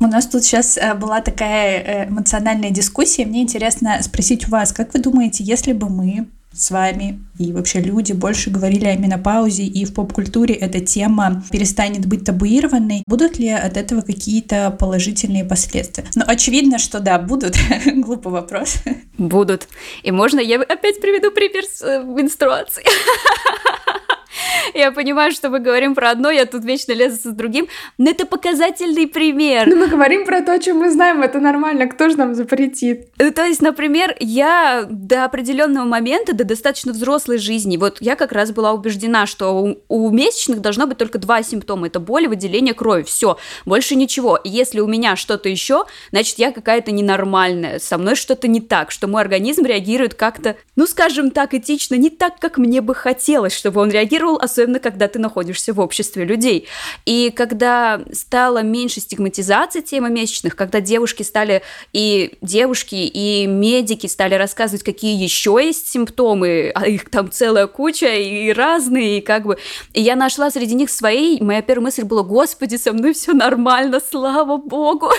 Мы 0.00 0.08
нас 0.08 0.26
тут 0.26 0.42
сейчас 0.42 0.76
э, 0.78 0.94
была 0.94 1.20
такая 1.20 1.78
э, 1.78 2.08
эмоциональная 2.08 2.70
дискуссия. 2.70 3.24
Мне 3.24 3.42
интересно 3.42 4.02
спросить 4.02 4.48
у 4.48 4.50
вас, 4.50 4.72
как 4.72 4.94
вы 4.94 5.00
думаете, 5.00 5.44
если 5.44 5.72
бы 5.72 5.88
мы 5.88 6.26
с 6.52 6.70
вами 6.70 7.20
и 7.38 7.52
вообще 7.52 7.80
люди 7.80 8.12
больше 8.12 8.50
говорили 8.50 8.86
о 8.86 8.96
менопаузе, 8.96 9.64
и 9.64 9.84
в 9.84 9.94
поп-культуре 9.94 10.54
эта 10.54 10.80
тема 10.80 11.42
перестанет 11.50 12.06
быть 12.06 12.24
табуированной, 12.24 13.02
будут 13.06 13.38
ли 13.38 13.48
от 13.48 13.76
этого 13.76 14.02
какие-то 14.02 14.70
положительные 14.78 15.44
последствия? 15.44 16.04
Ну, 16.14 16.22
очевидно, 16.26 16.78
что 16.78 17.00
да, 17.00 17.18
будут. 17.18 17.56
Глупый 17.86 18.32
вопрос. 18.32 18.76
Будут. 19.18 19.68
И 20.02 20.10
можно 20.10 20.40
я 20.40 20.60
опять 20.60 21.00
приведу 21.00 21.30
пример 21.30 21.64
с 21.64 21.82
э, 21.82 22.02
менструацией. 22.04 22.86
Я 24.74 24.92
понимаю, 24.92 25.32
что 25.32 25.50
мы 25.50 25.60
говорим 25.60 25.94
про 25.94 26.10
одно, 26.10 26.30
я 26.30 26.46
тут 26.46 26.64
вечно 26.64 26.92
лезу 26.92 27.30
с 27.30 27.34
другим, 27.34 27.68
но 27.98 28.10
это 28.10 28.26
показательный 28.26 29.06
пример. 29.06 29.66
Ну, 29.66 29.76
мы 29.76 29.88
говорим 29.88 30.24
про 30.24 30.40
то, 30.40 30.52
о 30.52 30.58
чем 30.58 30.78
мы 30.78 30.90
знаем, 30.90 31.22
это 31.22 31.40
нормально, 31.40 31.86
кто 31.86 32.08
же 32.08 32.16
нам 32.16 32.34
запретит? 32.34 33.08
Ну, 33.18 33.30
то 33.32 33.44
есть, 33.44 33.62
например, 33.62 34.16
я 34.20 34.86
до 34.88 35.24
определенного 35.24 35.84
момента, 35.84 36.34
до 36.34 36.44
достаточно 36.44 36.92
взрослой 36.92 37.38
жизни, 37.38 37.76
вот 37.76 37.98
я 38.00 38.16
как 38.16 38.32
раз 38.32 38.50
была 38.52 38.72
убеждена, 38.72 39.26
что 39.26 39.50
у, 39.52 39.78
у 39.88 40.10
месячных 40.10 40.60
должно 40.60 40.86
быть 40.86 40.98
только 40.98 41.18
два 41.18 41.42
симптома, 41.42 41.86
это 41.86 42.00
боль 42.00 42.24
и 42.24 42.28
выделение 42.28 42.74
крови, 42.74 43.02
все, 43.02 43.38
больше 43.64 43.94
ничего. 43.94 44.38
Если 44.44 44.80
у 44.80 44.86
меня 44.86 45.16
что-то 45.16 45.48
еще, 45.48 45.84
значит, 46.10 46.38
я 46.38 46.52
какая-то 46.52 46.92
ненормальная, 46.92 47.78
со 47.78 47.98
мной 47.98 48.16
что-то 48.16 48.48
не 48.48 48.60
так, 48.60 48.90
что 48.90 49.06
мой 49.06 49.22
организм 49.22 49.64
реагирует 49.64 50.14
как-то, 50.14 50.56
ну, 50.76 50.86
скажем 50.86 51.30
так, 51.30 51.54
этично, 51.54 51.94
не 51.94 52.10
так, 52.10 52.38
как 52.38 52.58
мне 52.58 52.80
бы 52.80 52.94
хотелось, 52.94 53.54
чтобы 53.54 53.80
он 53.80 53.90
реагировал, 53.90 54.31
особенно 54.36 54.78
когда 54.78 55.08
ты 55.08 55.18
находишься 55.18 55.72
в 55.72 55.80
обществе 55.80 56.24
людей. 56.24 56.68
И 57.06 57.32
когда 57.34 58.00
стало 58.12 58.62
меньше 58.62 59.00
стигматизации 59.00 59.80
темы 59.80 60.10
месячных, 60.10 60.56
когда 60.56 60.80
девушки 60.80 61.22
стали 61.22 61.62
и 61.92 62.38
девушки, 62.40 62.94
и 62.94 63.46
медики 63.46 64.06
стали 64.06 64.34
рассказывать, 64.34 64.82
какие 64.82 65.20
еще 65.20 65.58
есть 65.60 65.88
симптомы, 65.88 66.72
а 66.74 66.86
их 66.86 67.10
там 67.10 67.30
целая 67.30 67.66
куча 67.66 68.14
и 68.14 68.52
разные, 68.52 69.18
и 69.18 69.20
как 69.20 69.44
бы... 69.44 69.58
И 69.92 70.00
я 70.00 70.16
нашла 70.16 70.50
среди 70.50 70.74
них 70.74 70.90
свои, 70.90 71.40
моя 71.40 71.62
первая 71.62 71.84
мысль 71.84 72.04
была, 72.04 72.22
господи, 72.22 72.76
со 72.76 72.92
мной 72.92 73.12
все 73.12 73.32
нормально, 73.32 74.00
слава 74.00 74.56
богу. 74.56 75.10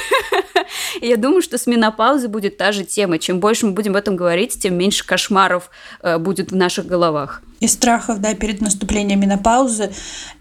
Я 1.01 1.17
думаю, 1.17 1.41
что 1.41 1.57
с 1.57 1.67
менопаузой 1.67 2.29
будет 2.29 2.57
та 2.57 2.71
же 2.71 2.83
тема. 2.83 3.19
Чем 3.19 3.39
больше 3.39 3.65
мы 3.65 3.73
будем 3.73 3.91
об 3.91 3.97
этом 3.97 4.15
говорить, 4.15 4.59
тем 4.59 4.75
меньше 4.75 5.05
кошмаров 5.05 5.69
э, 6.01 6.17
будет 6.17 6.51
в 6.51 6.55
наших 6.55 6.85
головах 6.85 7.41
и 7.63 7.67
страхов, 7.67 8.19
да, 8.19 8.33
перед 8.33 8.61
наступлением 8.61 9.21
менопаузы. 9.21 9.91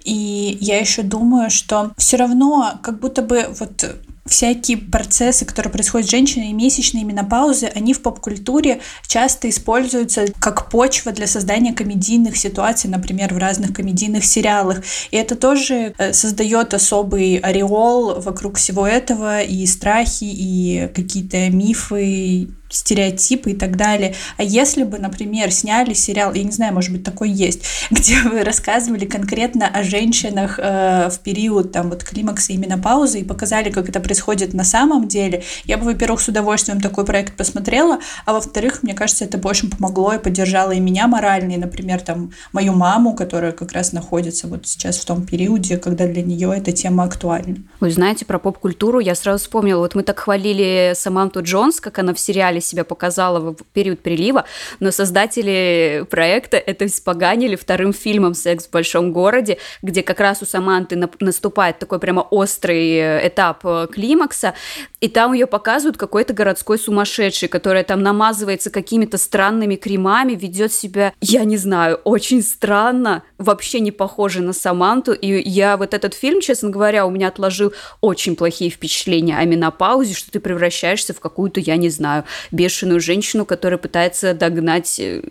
И 0.04 0.58
я 0.60 0.78
еще 0.78 1.02
думаю, 1.02 1.50
что 1.50 1.92
все 1.96 2.16
равно 2.16 2.78
как 2.82 3.00
будто 3.00 3.22
бы 3.22 3.46
вот 3.58 3.96
всякие 4.26 4.78
процессы, 4.78 5.44
которые 5.44 5.72
происходят 5.72 6.06
с 6.06 6.10
женщиной, 6.10 6.52
месячные 6.52 7.04
менопаузы, 7.04 7.66
они 7.74 7.92
в 7.92 8.02
поп-культуре 8.02 8.80
часто 9.06 9.48
используются 9.48 10.26
как 10.38 10.70
почва 10.70 11.12
для 11.12 11.26
создания 11.26 11.72
комедийных 11.72 12.36
ситуаций, 12.36 12.88
например, 12.88 13.34
в 13.34 13.38
разных 13.38 13.74
комедийных 13.74 14.24
сериалах. 14.24 14.82
И 15.10 15.16
это 15.16 15.34
тоже 15.34 15.94
э, 15.98 16.12
создает 16.12 16.72
особый 16.72 17.38
ореол 17.38 18.20
вокруг 18.20 18.58
всего 18.58 18.86
этого, 18.86 19.42
и 19.42 19.66
страхи, 19.66 20.24
и 20.24 20.88
какие-то 20.94 21.50
мифы, 21.50 22.48
стереотипы 22.72 23.52
и 23.52 23.54
так 23.54 23.76
далее. 23.76 24.14
А 24.36 24.42
если 24.42 24.84
бы, 24.84 24.98
например, 24.98 25.50
сняли 25.52 25.94
сериал, 25.94 26.32
я 26.34 26.42
не 26.42 26.50
знаю, 26.50 26.74
может 26.74 26.92
быть, 26.92 27.04
такой 27.04 27.30
есть, 27.30 27.64
где 27.90 28.20
вы 28.22 28.42
рассказывали 28.42 29.04
конкретно 29.04 29.68
о 29.68 29.82
женщинах 29.82 30.58
э, 30.58 31.10
в 31.10 31.18
период 31.20 31.72
там 31.72 31.90
вот 31.90 32.02
климакса 32.04 32.52
и 32.52 32.56
менопаузы 32.56 33.20
и 33.20 33.24
показали, 33.24 33.70
как 33.70 33.88
это 33.88 34.00
происходит 34.00 34.54
на 34.54 34.64
самом 34.64 35.08
деле, 35.08 35.42
я 35.64 35.78
бы, 35.78 35.84
во-первых, 35.84 36.20
с 36.20 36.28
удовольствием 36.28 36.80
такой 36.80 37.04
проект 37.04 37.36
посмотрела, 37.36 37.98
а 38.24 38.32
во-вторых, 38.32 38.82
мне 38.82 38.94
кажется, 38.94 39.24
это 39.24 39.38
больше 39.38 39.68
помогло 39.68 40.14
и 40.14 40.18
поддержало 40.18 40.72
и 40.72 40.80
меня 40.80 41.06
морально, 41.06 41.52
и, 41.52 41.56
например, 41.56 42.00
там 42.00 42.32
мою 42.52 42.72
маму, 42.72 43.14
которая 43.14 43.52
как 43.52 43.72
раз 43.72 43.92
находится 43.92 44.48
вот 44.48 44.66
сейчас 44.66 44.98
в 44.98 45.04
том 45.04 45.26
периоде, 45.26 45.76
когда 45.76 46.06
для 46.06 46.22
нее 46.22 46.54
эта 46.56 46.72
тема 46.72 47.04
актуальна. 47.04 47.56
Вы 47.80 47.90
знаете, 47.90 48.24
про 48.24 48.38
поп-культуру 48.38 48.98
я 48.98 49.14
сразу 49.14 49.44
вспомнила, 49.44 49.80
вот 49.80 49.94
мы 49.94 50.02
так 50.02 50.18
хвалили 50.18 50.92
Саманту 50.94 51.42
Джонс, 51.42 51.80
как 51.80 51.98
она 51.98 52.14
в 52.14 52.20
сериале 52.20 52.60
себя 52.64 52.84
показала 52.84 53.40
в 53.40 53.56
период 53.72 54.00
прилива, 54.00 54.44
но 54.80 54.90
создатели 54.90 56.06
проекта 56.10 56.56
это 56.56 56.86
испоганили 56.86 57.56
вторым 57.56 57.92
фильмом 57.92 58.34
«Секс 58.34 58.66
в 58.66 58.70
большом 58.70 59.12
городе», 59.12 59.58
где 59.82 60.02
как 60.02 60.20
раз 60.20 60.42
у 60.42 60.46
Саманты 60.46 60.96
наступает 61.20 61.78
такой 61.78 61.98
прямо 61.98 62.20
острый 62.20 62.96
э, 62.96 63.28
этап 63.28 63.64
э, 63.64 63.88
климакса, 63.92 64.54
и 65.00 65.08
там 65.08 65.32
ее 65.32 65.46
показывают 65.46 65.96
какой-то 65.96 66.32
городской 66.32 66.78
сумасшедший, 66.78 67.48
который 67.48 67.82
там 67.82 68.02
намазывается 68.02 68.70
какими-то 68.70 69.18
странными 69.18 69.76
кремами, 69.76 70.34
ведет 70.34 70.72
себя, 70.72 71.12
я 71.20 71.44
не 71.44 71.56
знаю, 71.56 71.96
очень 72.04 72.42
странно, 72.42 73.22
вообще 73.38 73.80
не 73.80 73.90
похоже 73.90 74.42
на 74.42 74.52
Саманту, 74.52 75.12
и 75.12 75.48
я 75.48 75.76
вот 75.76 75.94
этот 75.94 76.14
фильм, 76.14 76.40
честно 76.40 76.70
говоря, 76.70 77.06
у 77.06 77.10
меня 77.10 77.28
отложил 77.28 77.72
очень 78.00 78.36
плохие 78.36 78.70
впечатления 78.70 79.36
о 79.38 79.44
менопаузе, 79.44 80.14
что 80.14 80.30
ты 80.30 80.40
превращаешься 80.40 81.14
в 81.14 81.20
какую-то, 81.20 81.60
я 81.60 81.76
не 81.76 81.88
знаю, 81.88 82.24
бешеную 82.52 83.00
женщину, 83.00 83.44
которая 83.44 83.78
пытается 83.78 84.34
догнать... 84.34 85.00
Э, 85.00 85.22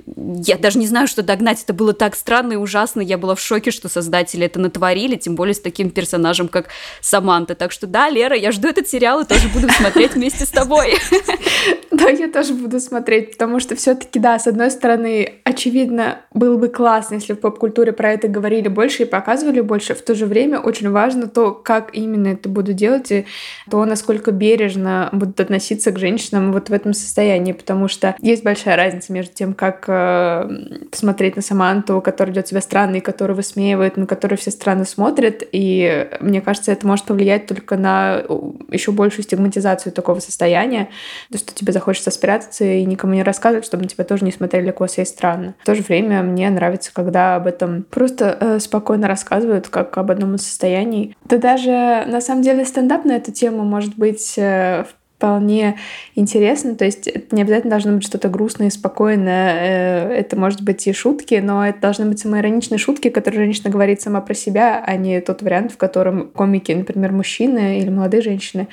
я 0.46 0.58
даже 0.58 0.80
не 0.80 0.88
знаю, 0.88 1.08
что 1.08 1.24
догнать. 1.24 1.64
Это 1.64 1.74
было 1.74 1.94
так 1.94 2.16
странно 2.16 2.54
и 2.54 2.56
ужасно. 2.56 3.02
Я 3.02 3.18
была 3.18 3.36
в 3.36 3.40
шоке, 3.40 3.72
что 3.72 3.88
создатели 3.88 4.46
это 4.46 4.60
натворили, 4.60 5.16
тем 5.16 5.36
более 5.36 5.54
с 5.54 5.62
таким 5.62 5.92
персонажем, 5.92 6.48
как 6.48 6.70
Саманта. 7.00 7.56
Так 7.56 7.72
что 7.72 7.88
да, 7.88 8.10
Лера, 8.10 8.36
я 8.36 8.52
жду 8.52 8.68
этот 8.68 8.90
сериал 8.90 9.22
и 9.22 9.26
тоже 9.26 9.48
буду 9.50 9.70
смотреть 9.70 10.16
вместе 10.16 10.46
с 10.46 10.50
тобой. 10.50 10.96
Да, 12.02 12.10
я 12.10 12.28
тоже 12.30 12.54
буду 12.54 12.80
смотреть, 12.80 13.32
потому 13.32 13.60
что 13.60 13.76
все-таки, 13.76 14.20
да, 14.20 14.40
с 14.40 14.48
одной 14.48 14.72
стороны, 14.72 15.34
очевидно, 15.44 16.22
было 16.34 16.58
бы 16.58 16.68
классно, 16.70 17.16
если 17.16 17.34
в 17.34 17.40
поп-культуре 17.40 17.92
про 17.92 18.12
это 18.12 18.28
говорили 18.28 18.68
больше 18.68 19.04
и 19.04 19.06
показывали 19.06 19.62
больше. 19.62 19.94
В 19.94 20.02
то 20.02 20.16
же 20.16 20.26
время 20.26 20.60
очень 20.60 20.90
важно 20.90 21.28
то, 21.28 21.52
как 21.52 21.94
именно 21.94 22.30
это 22.30 22.50
буду 22.50 22.74
делать, 22.74 23.12
и 23.12 23.26
то, 23.70 23.86
насколько 23.86 24.32
бережно 24.32 25.10
будут 25.12 25.40
относиться 25.40 25.92
к 25.92 26.00
женщинам 26.00 26.52
вот 26.52 26.70
в 26.70 26.74
этом 26.74 26.94
состоянии, 26.94 27.52
потому 27.54 27.88
что 27.88 28.16
есть 28.20 28.44
большая 28.44 28.76
разница 28.76 29.14
между 29.14 29.34
тем, 29.34 29.54
как 29.54 29.86
э, 29.88 30.50
посмотреть 30.90 31.36
на 31.36 31.42
Саманту, 31.42 32.02
которая 32.02 32.34
ведет 32.34 32.48
себя 32.48 32.62
странно 32.62 32.98
и 32.98 33.02
которую 33.02 33.36
высмеивает, 33.36 33.98
на 33.98 34.08
которую 34.08 34.38
все 34.40 34.52
странно 34.52 34.86
смотрят, 34.86 35.44
и 35.52 36.10
мне 36.20 36.42
кажется, 36.42 36.72
это 36.72 36.88
может 36.88 37.06
повлиять 37.06 37.46
только 37.46 37.78
на 37.78 38.24
еще 38.72 38.92
большую 38.92 39.24
стигматизацию 39.24 39.94
такого 39.94 40.20
состояния, 40.20 40.90
то, 41.32 41.38
что 41.38 41.54
тебе 41.54 41.74
захочется 41.74 41.91
спрятаться 42.00 42.64
и 42.64 42.86
никому 42.86 43.14
не 43.14 43.24
рассказывать, 43.24 43.66
чтобы 43.66 43.84
на 43.84 43.90
тебя 43.90 44.04
тоже 44.04 44.24
не 44.24 44.32
смотрели 44.32 44.72
косо 44.72 45.02
и 45.02 45.06
странно. 45.06 45.56
В 45.62 45.66
то 45.66 45.76
же 45.76 45.82
время 45.82 46.24
мне 46.24 46.50
нравится, 46.50 46.92
когда 46.94 47.36
об 47.36 47.48
этом 47.48 47.84
просто 47.84 48.38
э, 48.40 48.60
спокойно 48.60 49.08
рассказывают, 49.08 49.68
как 49.68 49.98
об 49.98 50.12
одном 50.12 50.36
из 50.36 50.46
состояний. 50.46 51.16
Да 51.26 51.38
даже, 51.38 52.04
на 52.08 52.22
самом 52.22 52.42
деле, 52.44 52.66
стендап 52.66 53.06
на 53.06 53.14
эту 53.14 53.32
тему 53.32 53.64
может 53.64 53.96
быть 53.96 54.38
э, 54.38 54.86
вполне 55.22 55.78
интересно. 56.16 56.76
То 56.76 56.84
есть 56.84 57.06
это 57.06 57.36
не 57.36 57.44
обязательно 57.44 57.70
должно 57.70 57.94
быть 57.94 58.04
что-то 58.04 58.28
грустное 58.28 58.68
и 58.68 58.72
спокойное. 58.72 60.10
Э, 60.10 60.14
это 60.14 60.36
может 60.36 60.64
быть 60.64 60.88
и 60.88 60.94
шутки, 60.94 61.36
но 61.36 61.68
это 61.68 61.80
должны 61.80 62.08
быть 62.08 62.20
самоироничные 62.20 62.80
шутки, 62.80 63.10
которые 63.10 63.44
женщина 63.44 63.70
говорит 63.70 64.02
сама 64.02 64.20
про 64.22 64.34
себя, 64.34 64.84
а 64.84 64.96
не 64.96 65.22
тот 65.22 65.44
вариант, 65.44 65.74
в 65.74 65.78
котором 65.78 66.30
комики, 66.30 66.72
например, 66.72 67.12
мужчины 67.12 67.80
или 67.80 67.90
молодые 67.90 68.24
женщины 68.24 68.68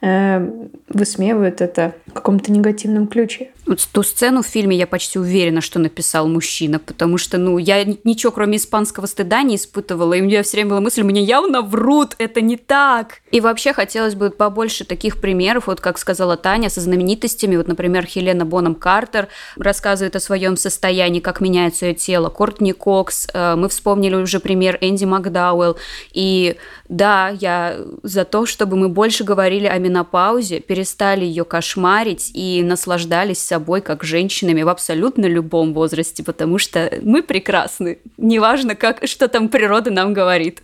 э, 0.00 0.44
высмеивают 0.88 1.60
это 1.60 1.94
в 2.08 2.14
каком-то 2.14 2.50
негативном 2.50 3.06
ключе. 3.06 3.50
Вот 3.64 3.88
ту 3.92 4.02
сцену 4.02 4.42
в 4.42 4.46
фильме 4.46 4.76
я 4.76 4.88
почти 4.88 5.20
уверена, 5.20 5.60
что 5.60 5.78
написал 5.78 6.26
мужчина, 6.26 6.80
потому 6.80 7.16
что, 7.16 7.38
ну, 7.38 7.58
я 7.58 7.84
ничего, 7.84 8.32
кроме 8.32 8.56
испанского 8.56 9.06
стыда 9.06 9.42
не 9.42 9.54
испытывала, 9.54 10.14
и 10.14 10.20
у 10.20 10.24
меня 10.24 10.42
все 10.42 10.56
время 10.56 10.70
была 10.70 10.80
мысль, 10.80 11.04
мне 11.04 11.22
явно 11.22 11.62
врут, 11.62 12.16
это 12.18 12.40
не 12.40 12.56
так. 12.56 13.20
И 13.30 13.40
вообще 13.40 13.72
хотелось 13.72 14.16
бы 14.16 14.30
побольше 14.30 14.84
таких 14.84 15.20
примеров, 15.20 15.68
вот 15.68 15.80
как 15.80 15.98
сказала 15.98 16.36
Таня, 16.36 16.70
со 16.70 16.80
знаменитостями, 16.80 17.56
вот, 17.56 17.68
например, 17.68 18.04
Хелена 18.04 18.44
Боном 18.44 18.74
Картер 18.74 19.28
рассказывает 19.56 20.16
о 20.16 20.20
своем 20.20 20.56
состоянии, 20.56 21.20
как 21.20 21.40
меняется 21.40 21.86
ее 21.86 21.94
тело, 21.94 22.30
Кортни 22.30 22.72
Кокс, 22.72 23.28
э, 23.32 23.54
мы 23.54 23.68
вспомнили 23.68 24.16
уже 24.16 24.40
пример 24.40 24.76
Энди 24.80 25.04
Макдауэлл, 25.04 25.76
и 26.12 26.56
да, 26.88 27.28
я 27.28 27.78
за 28.02 28.24
то, 28.24 28.44
чтобы 28.44 28.76
мы 28.76 28.88
больше 28.88 29.22
говорили 29.22 29.66
о 29.66 29.78
менопаузе, 29.78 30.58
перестали 30.58 31.24
ее 31.24 31.44
кошмарить 31.44 32.32
и 32.34 32.62
наслаждались 32.64 33.38
собой 33.38 33.61
как 33.80 34.04
женщинами 34.04 34.62
в 34.62 34.68
абсолютно 34.68 35.26
любом 35.26 35.72
возрасте, 35.72 36.22
потому 36.22 36.58
что 36.58 36.92
мы 37.02 37.22
прекрасны. 37.22 37.98
Неважно, 38.16 38.74
как, 38.74 39.06
что 39.06 39.28
там 39.28 39.48
природа 39.48 39.90
нам 39.90 40.12
говорит. 40.12 40.62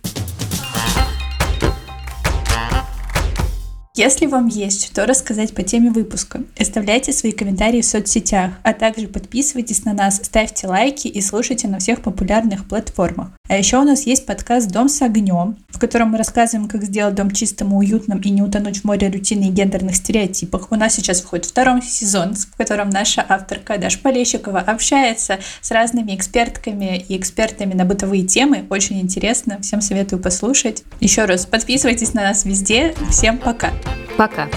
Если 3.99 4.27
вам 4.27 4.47
есть 4.47 4.85
что 4.85 5.05
рассказать 5.05 5.53
по 5.53 5.61
теме 5.61 5.91
выпуска, 5.91 6.43
оставляйте 6.57 7.11
свои 7.11 7.33
комментарии 7.33 7.81
в 7.81 7.85
соцсетях, 7.85 8.53
а 8.63 8.71
также 8.71 9.09
подписывайтесь 9.09 9.83
на 9.83 9.91
нас, 9.91 10.21
ставьте 10.23 10.67
лайки 10.67 11.09
и 11.09 11.19
слушайте 11.19 11.67
на 11.67 11.79
всех 11.79 12.01
популярных 12.01 12.65
платформах. 12.65 13.31
А 13.49 13.57
еще 13.57 13.77
у 13.77 13.83
нас 13.83 14.03
есть 14.03 14.25
подкаст 14.25 14.69
«Дом 14.69 14.87
с 14.87 15.01
огнем», 15.01 15.57
в 15.67 15.79
котором 15.79 16.11
мы 16.11 16.17
рассказываем, 16.17 16.69
как 16.69 16.83
сделать 16.83 17.15
дом 17.15 17.31
чистым 17.31 17.73
и 17.73 17.75
уютным 17.75 18.19
и 18.19 18.29
не 18.29 18.41
утонуть 18.41 18.81
в 18.81 18.83
море 18.85 19.09
рутины 19.09 19.45
и 19.45 19.49
гендерных 19.49 19.97
стереотипах. 19.97 20.71
У 20.71 20.75
нас 20.75 20.93
сейчас 20.93 21.21
выходит 21.21 21.47
второй 21.47 21.81
сезон, 21.81 22.35
в 22.35 22.55
котором 22.55 22.89
наша 22.91 23.25
авторка 23.27 23.77
Даша 23.77 23.99
Полещикова 23.99 24.59
общается 24.59 25.39
с 25.61 25.71
разными 25.71 26.15
экспертками 26.15 27.03
и 27.09 27.17
экспертами 27.17 27.73
на 27.73 27.83
бытовые 27.83 28.23
темы. 28.23 28.65
Очень 28.69 29.01
интересно. 29.01 29.59
Всем 29.61 29.81
советую 29.81 30.21
послушать. 30.21 30.83
Еще 30.99 31.25
раз 31.25 31.45
подписывайтесь 31.45 32.13
на 32.13 32.21
нас 32.21 32.45
везде. 32.45 32.93
Всем 33.09 33.39
пока. 33.39 33.71
Пока. 34.17 34.47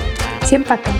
Всем 0.42 0.64
пока. 0.64 0.90